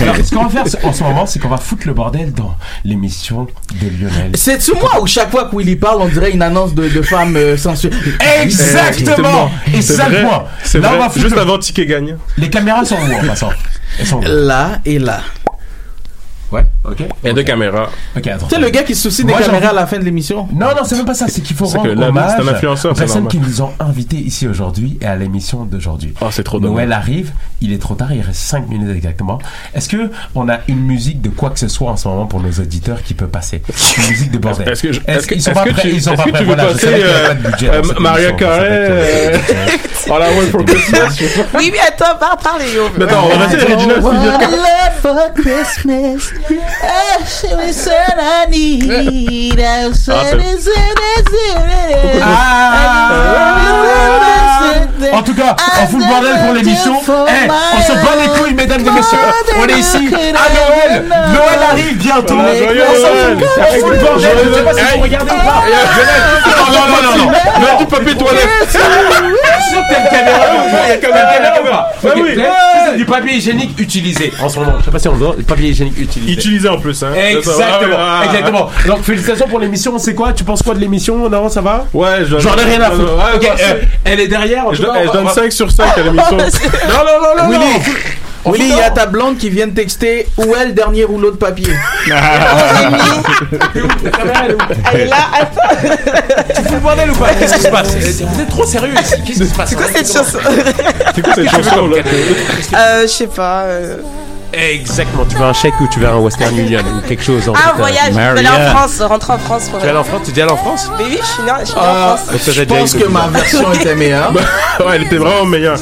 Alors, 0.00 0.16
ce 0.24 0.34
qu'on 0.34 0.44
va 0.46 0.64
faire 0.64 0.84
en 0.84 0.92
ce 0.92 1.02
moment, 1.02 1.26
c'est 1.26 1.38
qu'on 1.38 1.48
va 1.48 1.56
foutre 1.58 1.86
le 1.86 1.94
bordel 1.94 2.32
dans 2.32 2.54
l'émission 2.84 3.46
de 3.80 3.86
Lionel. 3.88 4.32
C'est-tu 4.34 4.72
moi 4.74 5.00
où 5.00 5.06
chaque 5.06 5.30
fois 5.30 5.44
que 5.48 5.56
Willy 5.56 5.76
parle 5.76 6.02
on 6.02 6.08
dirait 6.08 6.30
une 6.32 6.42
annonce 6.42 6.74
de, 6.74 6.88
de 6.88 7.02
femme 7.02 7.36
euh, 7.36 7.56
sensuelle? 7.56 7.92
Exactement 8.42 9.50
Et 9.72 9.82
c'est 9.82 9.94
ça 9.94 10.08
le 10.08 10.16
vrai. 10.16 10.24
point 10.24 10.44
C'est 10.64 10.78
Là, 10.80 10.88
on 10.88 10.90
vrai. 10.96 10.98
va 11.00 11.10
foutre 11.10 11.20
Juste 11.24 11.36
le- 11.36 11.42
avant 11.42 11.58
Ticket 11.58 11.86
gagnant. 11.86 12.16
Les 12.36 12.50
caméras 12.50 12.84
sont 12.84 12.96
où 12.96 13.12
en 13.24 13.26
passant? 13.26 13.50
Elles 13.98 14.06
sont 14.06 14.18
où? 14.18 14.22
Là 14.26 14.78
et 14.84 14.98
là. 14.98 15.20
Ouais, 16.52 16.64
ok. 16.84 16.98
Il 17.24 17.26
y 17.26 17.30
a 17.30 17.32
deux 17.32 17.42
caméras. 17.42 17.88
Ok, 18.16 18.26
attends. 18.28 18.46
Tu 18.46 18.54
sais 18.54 18.60
le 18.60 18.70
gars 18.70 18.82
qui 18.84 18.94
se 18.94 19.02
soucie 19.02 19.24
des 19.24 19.32
Moi, 19.32 19.42
caméras 19.42 19.70
à 19.70 19.72
la 19.72 19.86
fin 19.86 19.98
de 19.98 20.04
l'émission? 20.04 20.46
Non, 20.52 20.68
non, 20.76 20.84
c'est 20.84 20.94
même 20.96 21.04
pas 21.04 21.14
ça. 21.14 21.26
C'est 21.28 21.40
qu'il 21.40 21.56
faut 21.56 21.64
rendre 21.66 21.82
que 21.94 22.00
hommage 22.00 22.32
c'est 22.36 22.42
un 22.42 22.48
influenceur, 22.48 22.92
aux 22.92 22.94
c'est 22.94 23.00
personnes 23.00 23.26
qui 23.28 23.38
nous 23.38 23.62
ont 23.62 23.72
invités 23.80 24.16
ici 24.16 24.46
aujourd'hui 24.46 24.96
et 25.00 25.06
à 25.06 25.16
l'émission 25.16 25.64
d'aujourd'hui. 25.64 26.14
Oh, 26.20 26.26
c'est 26.30 26.44
trop 26.44 26.60
dommage. 26.60 26.74
Noël 26.76 26.92
arrive, 26.92 27.32
il 27.60 27.72
est 27.72 27.78
trop 27.78 27.94
tard, 27.94 28.12
il 28.12 28.20
reste 28.20 28.38
5 28.40 28.68
minutes 28.68 28.94
exactement. 28.96 29.38
Est-ce 29.74 29.88
que 29.88 30.10
on 30.36 30.48
a 30.48 30.58
une 30.68 30.80
musique 30.84 31.20
de 31.20 31.30
quoi 31.30 31.50
que 31.50 31.58
ce 31.58 31.68
soit 31.68 31.90
en 31.90 31.96
ce 31.96 32.06
moment 32.06 32.26
pour 32.26 32.40
nos 32.40 32.52
auditeurs 32.52 33.02
qui 33.02 33.14
peut 33.14 33.26
passer? 33.28 33.62
Une 33.98 34.08
musique 34.10 34.30
de 34.30 34.38
bordel. 34.38 34.68
Est-ce 34.68 34.82
que, 34.82 34.92
je- 34.92 35.00
Est-ce 35.06 35.18
est-ce 35.18 35.26
que, 35.26 35.34
qu'ils 35.34 35.42
sont 35.42 35.52
pas 35.52 35.66
prêts? 35.66 35.90
Ils 35.90 36.00
sont 36.02 36.12
est-ce 36.12 36.22
pas 36.22 36.24
que 36.24 36.30
prêts? 36.30 36.38
tu 36.40 36.44
veux 36.48 36.54
Voilà, 36.54 36.72
je 36.72 36.78
qu'il 36.78 36.88
euh, 36.88 37.28
pas 37.28 37.34
de 37.34 37.42
budget 37.50 37.70
euh, 37.70 37.82
Maria 37.98 38.32
Carey, 38.32 38.68
euh, 38.70 39.36
All 40.10 40.22
I 40.22 40.36
Want 40.38 40.50
for 40.52 40.64
Christmas? 40.64 41.18
Oui, 41.54 41.70
mais 41.72 41.80
attends, 41.80 42.16
parle, 42.20 42.38
parle, 42.42 42.60
attends, 43.02 43.28
on 43.34 43.36
va 43.38 43.46
essayer 43.46 43.74
Regina 43.74 43.94
Stevie. 43.94 45.00
for 45.02 45.16
Christmas. 45.34 46.35
I 48.18 48.46
need. 48.50 49.60
En 49.60 49.90
tout 49.92 50.04
cas, 55.54 55.56
on 55.82 55.86
fout 55.86 56.00
le 56.00 56.06
bordel 56.06 56.32
pour 56.44 56.54
l'émission. 56.54 56.94
Eh, 57.06 57.48
on 57.76 57.80
se 57.82 57.92
bat 57.92 58.14
les 58.22 58.28
couilles, 58.38 58.54
mesdames 58.54 58.80
et 58.86 58.90
messieurs. 58.90 59.18
On 59.58 59.66
est 59.66 59.78
ici 59.78 60.08
à 60.08 60.90
Noël. 60.90 61.04
Noël 61.08 61.60
arrive 61.70 61.96
bientôt. 61.98 62.36
Ah, 62.40 62.54
joyeux 62.56 62.82
On 62.88 62.94
s'en 63.00 63.08
fout. 63.08 63.90
Le 63.90 63.96
bordel. 63.98 64.30
Je 64.48 64.54
sais 64.54 64.62
pas 64.62 64.74
si 64.74 64.96
vous 64.96 65.02
regardez 65.02 65.30
ou 65.32 65.36
pas. 65.36 65.62
Non, 66.56 66.72
non, 66.72 66.86
non, 66.88 67.02
non, 67.18 67.24
non. 67.24 67.30
Mets 67.30 67.78
du 67.78 67.86
papier 67.86 68.14
toilette. 68.16 68.48
Caméra. 70.10 70.44
Il 70.86 70.90
y 70.90 70.92
a 70.92 70.96
quand 70.96 71.12
même 71.14 71.26
une 71.38 71.54
caméra. 71.54 71.88
Ok, 72.02 72.10
Ah 72.14 72.18
oui. 72.22 72.30
c'est- 72.36 72.96
du 72.96 73.04
papier 73.04 73.34
hygiénique 73.34 73.78
utilisé 73.78 74.32
en 74.42 74.48
ce 74.48 74.58
moment. 74.58 74.74
Je 74.80 74.84
sais 74.84 74.90
pas 74.90 74.98
si 74.98 75.08
on 75.08 75.12
le 75.12 75.18
voit. 75.18 75.36
Du 75.36 75.42
papier 75.42 75.70
hygiénique 75.70 75.98
utilisé. 75.98 76.32
Utilisé 76.32 76.68
en 76.68 76.78
plus, 76.78 77.02
hein. 77.02 77.08
Exactement, 77.14 77.96
Ah, 77.98 78.00
ah, 78.00 78.20
ah. 78.22 78.24
exactement. 78.26 78.70
Donc 78.86 79.02
félicitations 79.02 79.48
pour 79.48 79.58
l'émission. 79.58 79.98
C'est 79.98 80.14
quoi 80.14 80.32
Tu 80.32 80.44
penses 80.44 80.62
quoi 80.62 80.74
de 80.74 80.80
l'émission 80.80 81.28
Non, 81.28 81.48
ça 81.48 81.60
va 81.60 81.84
Ouais, 81.92 82.24
je 82.28 82.38
J'en 82.38 82.56
ai 82.56 82.64
rien 82.64 82.80
à 82.80 82.90
foutre. 82.90 83.12
Euh, 83.12 83.74
elle 84.04 84.20
est 84.20 84.28
derrière. 84.28 84.64
Je 84.72 84.82
donne- 84.82 84.94
on 85.36 85.42
je 85.42 85.44
va- 85.44 85.44
donne 85.44 85.44
on 85.44 85.44
va- 85.44 85.50
5 85.50 85.52
sur 85.52 85.70
5 85.70 85.98
à 85.98 86.02
l'émission. 86.02 86.36
Non, 86.88 87.04
non, 87.04 87.20
non, 87.20 87.42
non, 87.42 87.48
Willy, 87.50 87.64
non. 87.64 87.80
Willy, 88.52 88.68
il 88.70 88.76
y 88.76 88.80
a 88.80 88.90
ta 88.90 89.06
blonde 89.06 89.38
qui 89.38 89.50
vient 89.50 89.66
de 89.66 89.74
texter 89.74 90.28
où 90.36 90.54
est 90.54 90.66
le 90.66 90.72
dernier 90.72 91.02
rouleau 91.04 91.32
de 91.32 91.36
papier? 91.36 91.66
Elle 94.92 95.00
est 95.00 95.06
là, 95.06 95.16
attends. 95.40 95.76
Tu 96.54 96.62
fous 96.62 96.74
le 96.74 96.80
bordel 96.80 97.10
ou 97.10 97.14
pas? 97.16 97.34
Qu'est-ce 97.34 97.54
qui 97.56 97.60
se 97.62 97.68
passe? 97.68 97.94
Vous 97.96 98.40
êtes 98.40 98.48
trop 98.48 98.64
sérieux 98.64 98.94
ici. 99.00 99.14
Qu'est-ce 99.26 99.38
qui 99.40 99.48
se 99.48 99.54
passe? 99.54 99.70
C'est 99.70 99.76
quoi 99.76 99.86
cette 99.92 100.12
chanson? 100.12 100.38
C'est 101.14 101.22
quoi 101.22 101.34
cette 101.34 101.50
chanson 101.50 101.88
là 101.88 101.96
Euh, 102.78 103.02
je 103.02 103.06
sais 103.08 103.26
pas. 103.26 103.64
Euh, 104.54 104.72
Exactement. 104.74 105.24
Tu 105.28 105.36
veux 105.36 105.44
un 105.44 105.52
chèque 105.52 105.74
ou 105.80 105.88
tu 105.92 106.00
veux 106.00 106.08
un 106.08 106.16
Western 106.18 106.56
Union 106.58 106.80
ou 106.96 107.06
quelque 107.06 107.22
chose 107.22 107.48
en 107.48 107.52
Ah, 107.54 107.72
fait, 107.74 107.78
voyage. 107.78 107.98
Je 108.10 108.12
vais 108.14 108.22
aller 108.22 108.48
en 108.48 108.70
France, 108.76 109.00
rentrer 109.02 109.32
en 109.34 109.38
France. 109.38 109.68
pour- 109.68 109.80
Tu 109.80 109.86
es 109.86 109.88
allé 109.90 109.98
en 109.98 110.04
France 110.04 110.20
Tu 110.24 110.30
déjà 110.32 110.44
allé 110.44 110.52
en 110.52 110.56
France 110.56 110.90
Mais 110.98 111.04
oui, 111.04 111.18
je 111.20 111.26
suis 111.26 111.42
né 111.42 111.52
je 111.60 111.64
suis 111.66 111.74
né 111.74 111.80
en 111.80 111.84
Ah, 111.84 112.16
France. 112.16 112.50
Je 112.52 112.62
pense 112.62 112.94
que 112.94 113.04
ma 113.08 113.26
version 113.28 113.72
était 113.72 113.94
meilleure. 113.94 114.32
Ouais, 114.80 114.96
elle 114.96 115.02
était 115.04 115.16
vraiment 115.16 115.44
meilleure. 115.46 115.78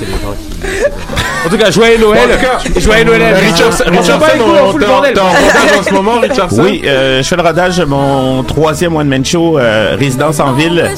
En 1.46 1.48
tout 1.50 1.58
cas, 1.58 1.70
joyeux 1.70 1.98
Noël. 1.98 2.30
Cas, 2.40 2.80
Joyeux 2.80 3.04
Noël. 3.04 3.20
Euh, 3.22 3.34
Richardson, 3.38 3.84
Richardson, 3.88 4.26
t'es 4.38 4.40
en 4.40 4.70
rodage 4.70 5.78
en 5.78 5.82
ce 5.82 5.92
moment, 5.92 6.20
Richardson? 6.20 6.62
Oui, 6.62 6.82
euh, 6.86 7.22
je 7.22 7.28
fais 7.28 7.36
le 7.36 7.42
rodage 7.42 7.76
de 7.76 7.84
mon 7.84 8.42
troisième 8.44 8.96
One 8.96 9.08
Man 9.08 9.24
Show, 9.24 9.58
euh, 9.58 9.94
Résidence 9.98 10.40
en 10.40 10.52
ville. 10.52 10.90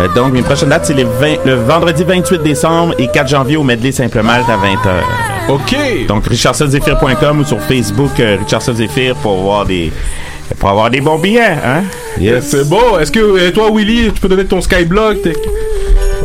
Euh, 0.00 0.08
donc, 0.14 0.32
mes 0.32 0.42
prochaines 0.42 0.68
dates, 0.68 0.84
c'est 0.86 0.94
les 0.94 1.04
20 1.04 1.36
le 1.46 1.54
vendredi 1.54 2.04
28 2.04 2.42
décembre 2.42 2.94
et 2.98 3.06
4 3.08 3.28
janvier 3.28 3.56
au 3.56 3.62
Medley 3.62 3.92
Saint-Malte 3.92 4.44
à 4.50 4.56
20h. 4.56 5.33
OK. 5.48 6.06
Donc, 6.08 6.26
richardsonzephyr.com 6.26 7.40
ou 7.40 7.44
sur 7.44 7.60
Facebook, 7.62 8.18
euh, 8.20 8.36
Richardson 8.40 8.74
Zephyr 8.74 9.14
pour 9.16 9.36
voir 9.42 9.66
des, 9.66 9.92
pour 10.58 10.70
avoir 10.70 10.90
des 10.90 11.00
bons 11.00 11.18
billets, 11.18 11.40
hein? 11.64 11.82
Yes. 12.18 12.48
C'est 12.48 12.68
beau. 12.68 12.98
Est-ce 12.98 13.12
que 13.12 13.46
et 13.48 13.52
toi, 13.52 13.70
Willy, 13.72 14.10
tu 14.12 14.20
peux 14.20 14.28
donner 14.28 14.46
ton 14.46 14.60
Skyblog? 14.60 15.20
T'es- 15.22 15.32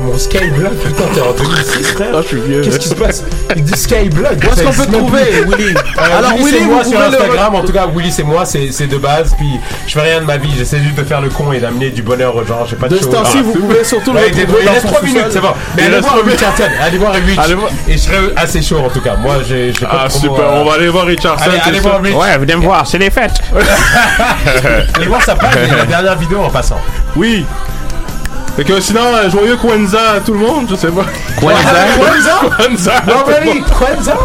Mon 0.01 0.17
Skyblog, 0.17 0.75
putain, 0.77 1.03
t'es 1.13 1.21
en 1.21 1.33
2006, 1.33 1.87
frère. 1.91 2.07
Ah, 2.15 2.19
je 2.21 2.27
suis 2.27 2.39
vieux. 2.41 2.61
Qu'est-ce 2.61 2.79
qui 2.79 2.87
se 2.89 2.95
passe? 2.95 3.23
Il 3.55 3.63
dit 3.63 3.77
Skyblog. 3.77 4.37
Où 4.43 4.47
est-ce 4.53 4.63
qu'on 4.63 4.83
peut 4.85 4.91
trouver, 4.97 5.23
Willy? 5.47 5.73
Alors 5.97 6.33
Willy, 6.37 6.51
c'est 6.51 6.65
moi 6.65 6.83
sur 6.83 6.99
le- 6.99 7.05
Instagram. 7.05 7.55
En 7.55 7.61
tout 7.63 7.73
cas, 7.73 7.85
Willy, 7.93 8.11
c'est 8.11 8.23
moi, 8.23 8.45
c'est 8.45 8.71
c'est 8.71 8.87
de 8.87 8.97
base. 8.97 9.33
Puis 9.37 9.59
je 9.87 9.91
fais 9.93 10.01
rien 10.01 10.21
de 10.21 10.25
ma 10.25 10.37
vie. 10.37 10.49
J'essaie 10.57 10.79
juste 10.79 10.95
de 10.95 11.03
faire 11.03 11.19
le 11.21 11.29
con 11.29 11.51
et 11.51 11.59
d'amener 11.59 11.89
du 11.89 12.01
bonheur 12.01 12.35
aux 12.35 12.45
gens. 12.45 12.65
J'ai 12.69 12.75
pas 12.77 12.87
de, 12.87 12.93
De 12.95 12.97
ce 12.99 13.03
choses. 13.05 13.13
temps-ci, 13.13 13.37
Ah, 13.39 13.43
vous 13.43 13.53
c'est- 13.53 13.59
pouvez 13.59 13.83
surtout 13.83 14.13
le 14.13 14.19
Ouais, 14.19 14.25
retrouver 14.27 14.59
il 14.63 14.69
reste 14.69 14.81
son 14.83 14.87
3 14.87 15.01
minutes, 15.01 15.25
c'est 15.31 15.41
bon. 15.41 15.53
Mais 15.75 15.83
allez 15.83 15.99
voir 15.99 16.15
Richardson. 16.25 16.63
Allez 16.81 16.97
voir 16.97 17.13
Rich. 17.13 17.37
Allez 17.37 17.53
voir. 17.55 17.71
Et 17.87 17.93
je 17.93 17.97
serai 17.97 18.17
assez 18.37 18.61
chaud 18.61 18.79
en 18.79 18.89
tout 18.89 19.01
cas. 19.01 19.15
Moi, 19.17 19.35
j'ai 19.47 19.73
pas 19.73 20.03
Ah, 20.05 20.09
super. 20.09 20.31
euh, 20.39 20.61
On 20.61 20.65
va 20.65 20.73
aller 20.75 20.87
voir 20.89 21.05
Richardson. 21.05 21.49
Allez, 21.65 21.79
voir 21.79 22.01
Rich. 22.01 22.15
Ouais, 22.15 22.37
venez 22.37 22.55
me 22.55 22.61
voir, 22.63 22.87
c'est 22.87 22.97
les 22.99 23.09
fêtes. 23.09 23.41
Allez 24.95 25.07
voir 25.07 25.21
sa 25.21 25.35
page. 25.35 25.55
et 25.71 25.75
La 25.75 25.85
dernière 25.85 26.17
vidéo 26.17 26.39
en 26.43 26.49
passant. 26.49 26.79
Oui. 27.15 27.45
Fait 28.60 28.66
que 28.66 28.82
sinon, 28.82 29.16
euh, 29.16 29.30
joyeux 29.30 29.55
Kwanzaa 29.55 30.16
à 30.18 30.20
tout 30.20 30.34
le 30.34 30.39
monde, 30.39 30.68
je 30.70 30.76
sais 30.76 30.89
pas. 30.91 31.05
Kwanzaa 31.39 31.86
Kwanzaa. 31.97 33.03
Kwanzaa. 33.72 34.18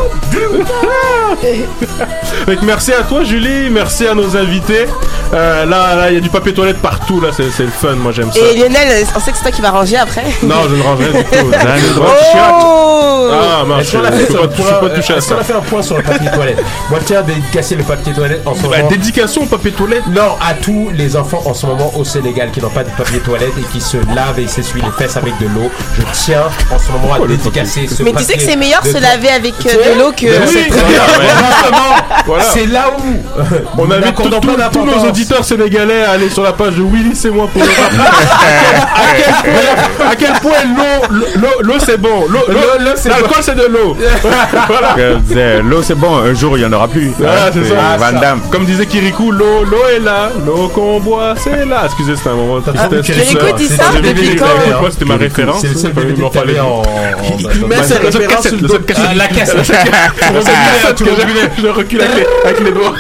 Fait 2.45 2.57
que 2.57 2.65
merci 2.65 2.93
à 2.93 3.05
toi, 3.05 3.23
Julie. 3.23 3.71
Merci 3.71 4.09
à 4.09 4.15
nos 4.15 4.37
invités. 4.37 4.87
Euh, 5.33 5.65
là, 5.65 5.95
là, 5.97 6.11
il 6.11 6.15
y 6.15 6.19
a 6.19 6.21
du 6.21 6.29
papier 6.31 6.53
toilette 6.55 6.79
partout. 6.79 7.21
Là, 7.21 7.29
c'est 7.37 7.51
c'est 7.51 7.65
le 7.65 7.71
fun. 7.71 7.95
Moi, 7.95 8.13
j'aime 8.13 8.31
ça. 8.33 8.39
Et 8.41 8.57
Lionel, 8.57 9.05
on 9.17 9.21
sait 9.21 9.31
que 9.33 9.37
c'est 9.37 9.43
toi 9.43 9.51
qui 9.53 9.63
vas 9.63 9.71
ranger 9.71 9.97
après. 9.97 10.25
Non, 10.43 10.57
je 10.69 10.75
ne 10.77 10.83
rangerai 10.83 11.13
du 11.13 11.25
tout. 11.25 12.03
Oh 12.07 13.31
Ah, 13.33 13.65
mince, 13.65 13.83
Est-ce 13.83 13.97
qu'on 13.97 14.05
a 14.05 14.13
fait 14.13 14.27
pas- 14.27 14.33
le 14.35 14.43
je 14.43 14.47
peux 14.49 14.63
point- 14.63 14.73
pas 14.89 14.91
toucher 14.91 15.15
à 15.15 15.21
ça. 15.21 15.37
a 15.39 15.45
fait 15.45 15.53
un 15.55 15.61
point 15.61 15.83
sur 15.83 15.97
le 15.97 16.03
papier 16.03 16.31
toilette 16.31 16.63
Moi, 16.91 16.99
je 17.01 17.05
tiens 17.07 17.19
à 17.21 17.23
dédicacer 17.23 17.75
le 17.75 17.83
papier 17.83 18.13
toilette 18.13 18.43
en 18.47 18.55
ce 18.55 18.63
Bah, 18.63 18.77
moment. 18.77 18.89
dédication 18.91 19.43
au 19.43 19.47
papier 19.47 19.73
toilette 19.73 20.07
Non, 20.09 20.37
à 20.47 20.55
tous 20.55 20.91
les 20.95 21.17
enfants 21.17 21.43
en 21.47 21.55
ce 21.55 21.67
moment 21.67 21.91
au 21.97 22.05
Sénégal 22.05 22.51
qui 22.51 22.61
n'ont 22.61 22.69
pas 22.69 22.85
de 22.85 22.91
papier 22.91 23.21
toilette 23.21 23.53
et 23.59 23.63
qui 23.73 23.81
se 23.81 23.97
lavent 24.15 24.39
et 24.39 24.47
s'essuient 24.47 24.83
les 24.83 24.91
fesses 25.03 25.17
avec 25.17 25.37
de 25.39 25.47
l'eau. 25.47 25.71
Je 25.99 26.03
tiens 26.13 26.43
en 26.73 26.79
ce 26.79 26.93
moment 26.93 27.15
à 27.15 27.27
dédicacer 27.27 27.89
ce 27.89 28.03
Mais 28.03 28.13
tu 28.13 28.19
sais 28.19 28.25
papier 28.35 28.37
que 28.37 28.51
c'est 28.53 28.57
meilleur 28.57 28.83
de- 28.83 28.89
se 28.89 28.99
laver 28.99 29.31
avec 29.31 29.55
euh, 29.67 29.95
de 29.95 29.99
l'eau 30.01 30.13
que. 30.13 30.27
C'est 32.53 32.67
là 32.67 32.91
où 32.99 33.03
On 33.79 33.85
invite 33.91 34.05
n'accordons 34.05 34.41
tous- 34.41 34.49
nos. 34.51 34.55
Auditeurs 35.15 35.45
sénégalais 35.45 36.03
à 36.03 36.11
aller 36.13 36.29
sur 36.29 36.43
la 36.43 36.53
page 36.53 36.75
de 36.75 36.83
Willy 36.83 37.15
c'est 37.15 37.31
moi 37.31 37.47
pour 37.53 37.63
le 37.63 37.69
à, 37.69 39.15
quel 39.17 39.53
point, 39.53 40.07
à 40.11 40.17
quel 40.17 40.33
point 40.41 40.53
l'eau, 41.63 41.75
c'est 41.85 42.01
bon. 42.01 42.27
L'eau, 42.29 42.41
l'eau, 42.49 42.55
L'eau, 42.81 42.91
c'est 42.97 43.09
l'alcool 43.09 43.31
bon. 43.37 43.43
c'est 43.43 43.55
de 43.55 43.67
l'eau. 43.67 43.97
disait, 45.29 45.63
L'eau, 45.63 45.83
c'est 45.83 45.95
bon, 45.95 46.17
un 46.19 46.35
jour, 46.35 46.57
il 46.57 46.61
n'y 46.61 46.67
en 46.67 46.73
aura 46.73 46.89
plus. 46.89 47.13
C'est. 47.17 47.61
Van 47.99 48.21
Damme. 48.21 48.41
Comme 48.51 48.65
disait 48.65 48.87
Kirikou, 48.87 49.31
l'eau, 49.31 49.65
l'eau 49.65 49.85
est 49.95 50.01
là, 50.01 50.31
l'eau 50.45 50.69
qu'on 50.69 50.99
boit, 51.01 51.35
c'est 51.37 51.65
là. 51.65 51.83
Excusez, 51.87 52.17
c'était 52.17 52.31
un 52.31 52.35
moment 52.35 52.59
de 52.59 52.73
tristesse. 52.73 53.07
Kirikou 53.07 53.53
dit 53.57 53.69
ça 53.69 53.85
J'ai 53.95 54.13
depuis 54.13 54.37
quand 54.37 54.47
C'était 54.91 55.05
ma 55.05 55.17
référence. 55.17 55.61
C'est 55.63 55.69
il 57.39 57.67
met 57.67 57.83
ses 57.83 57.99
références 57.99 58.49
sur 58.49 58.57
la 58.59 58.79
cassette. 58.79 58.97
Ah, 59.09 59.15
la 59.15 59.29
cassette. 59.29 59.73
Je- 60.99 61.69
recule 61.69 62.01
avec 62.01 62.15
les- 62.17 62.49
avec 62.49 62.61
les 62.61 62.73
doigts. 62.73 62.95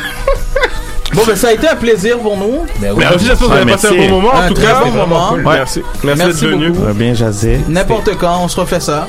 Bon, 1.15 1.23
ben 1.27 1.37
ça 1.37 1.49
a 1.49 1.53
été 1.53 1.69
un 1.69 1.77
plaisir 1.77 2.19
pour 2.19 2.37
nous. 2.37 2.65
Ben 2.79 2.93
oui. 2.93 2.99
Merci, 2.99 3.19
j'espère 3.27 3.39
que 3.39 3.45
vous 3.45 3.53
avez 3.53 3.73
passé 3.73 3.87
un 3.87 3.91
merci. 3.93 4.09
bon 4.09 4.15
moment. 4.21 4.33
En 4.35 4.41
Un 4.41 4.49
tout 4.49 4.55
très 4.55 4.67
cas, 4.67 4.81
bon 4.85 4.91
moment. 4.91 5.29
Cool. 5.31 5.47
Ouais. 5.47 5.55
Merci. 5.57 5.83
Merci 6.03 6.23
Merci 6.25 6.41
d'être 6.43 6.51
venu. 6.51 6.69
beaucoup. 6.71 6.83
On 6.83 6.87
va 6.87 6.93
bien 6.93 7.15
jaser. 7.15 7.61
N'importe 7.69 8.17
quand, 8.19 8.39
on 8.43 8.49
se 8.49 8.61
refait 8.61 8.81
ça. 8.81 9.07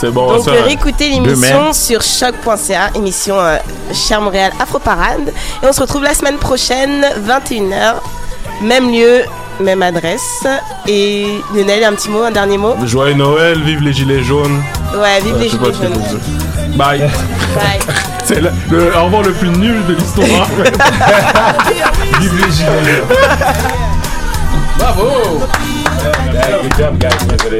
C'est 0.00 0.10
bon, 0.10 0.32
Donc 0.36 0.46
réécoutez 0.46 1.10
Demain. 1.10 1.26
l'émission 1.28 1.72
sur 1.72 2.02
choc.ca, 2.02 2.90
émission 2.94 3.38
euh, 3.38 3.56
Cher 3.92 4.20
Montréal 4.20 4.52
Afro 4.60 4.78
Parade. 4.78 5.32
Et 5.62 5.66
on 5.66 5.72
se 5.72 5.80
retrouve 5.80 6.02
la 6.04 6.14
semaine 6.14 6.36
prochaine, 6.36 7.04
21h, 7.26 7.94
même 8.62 8.90
lieu, 8.92 9.22
même 9.60 9.82
adresse. 9.82 10.46
Et 10.86 11.26
Lionel, 11.54 11.84
un 11.84 11.92
petit 11.94 12.08
mot, 12.10 12.22
un 12.22 12.30
dernier 12.30 12.58
mot 12.58 12.74
Joyeux 12.84 13.14
Noël, 13.14 13.60
vive 13.62 13.80
les 13.82 13.92
gilets 13.92 14.22
jaunes. 14.22 14.62
Ouais, 14.94 15.20
vive 15.22 15.34
Euh, 15.34 15.38
les 15.40 15.48
gilets 15.48 15.72
jaunes. 15.72 16.20
Bye. 16.76 17.00
Bye. 17.00 17.80
C'est 18.24 18.40
le, 18.40 18.50
le 18.70 18.96
au 18.96 19.04
revoir 19.04 19.22
le 19.22 19.32
plus 19.32 19.48
nul 19.50 19.84
de 19.86 19.94
l'histoire. 19.94 20.26
Vive 22.20 22.34
les 22.34 22.50
gilets 22.52 22.66
jaunes. 22.66 23.16
Bravo! 24.78 25.40
Good 26.62 26.72
job, 26.78 26.98
guys. 26.98 27.08
Désolé. 27.28 27.54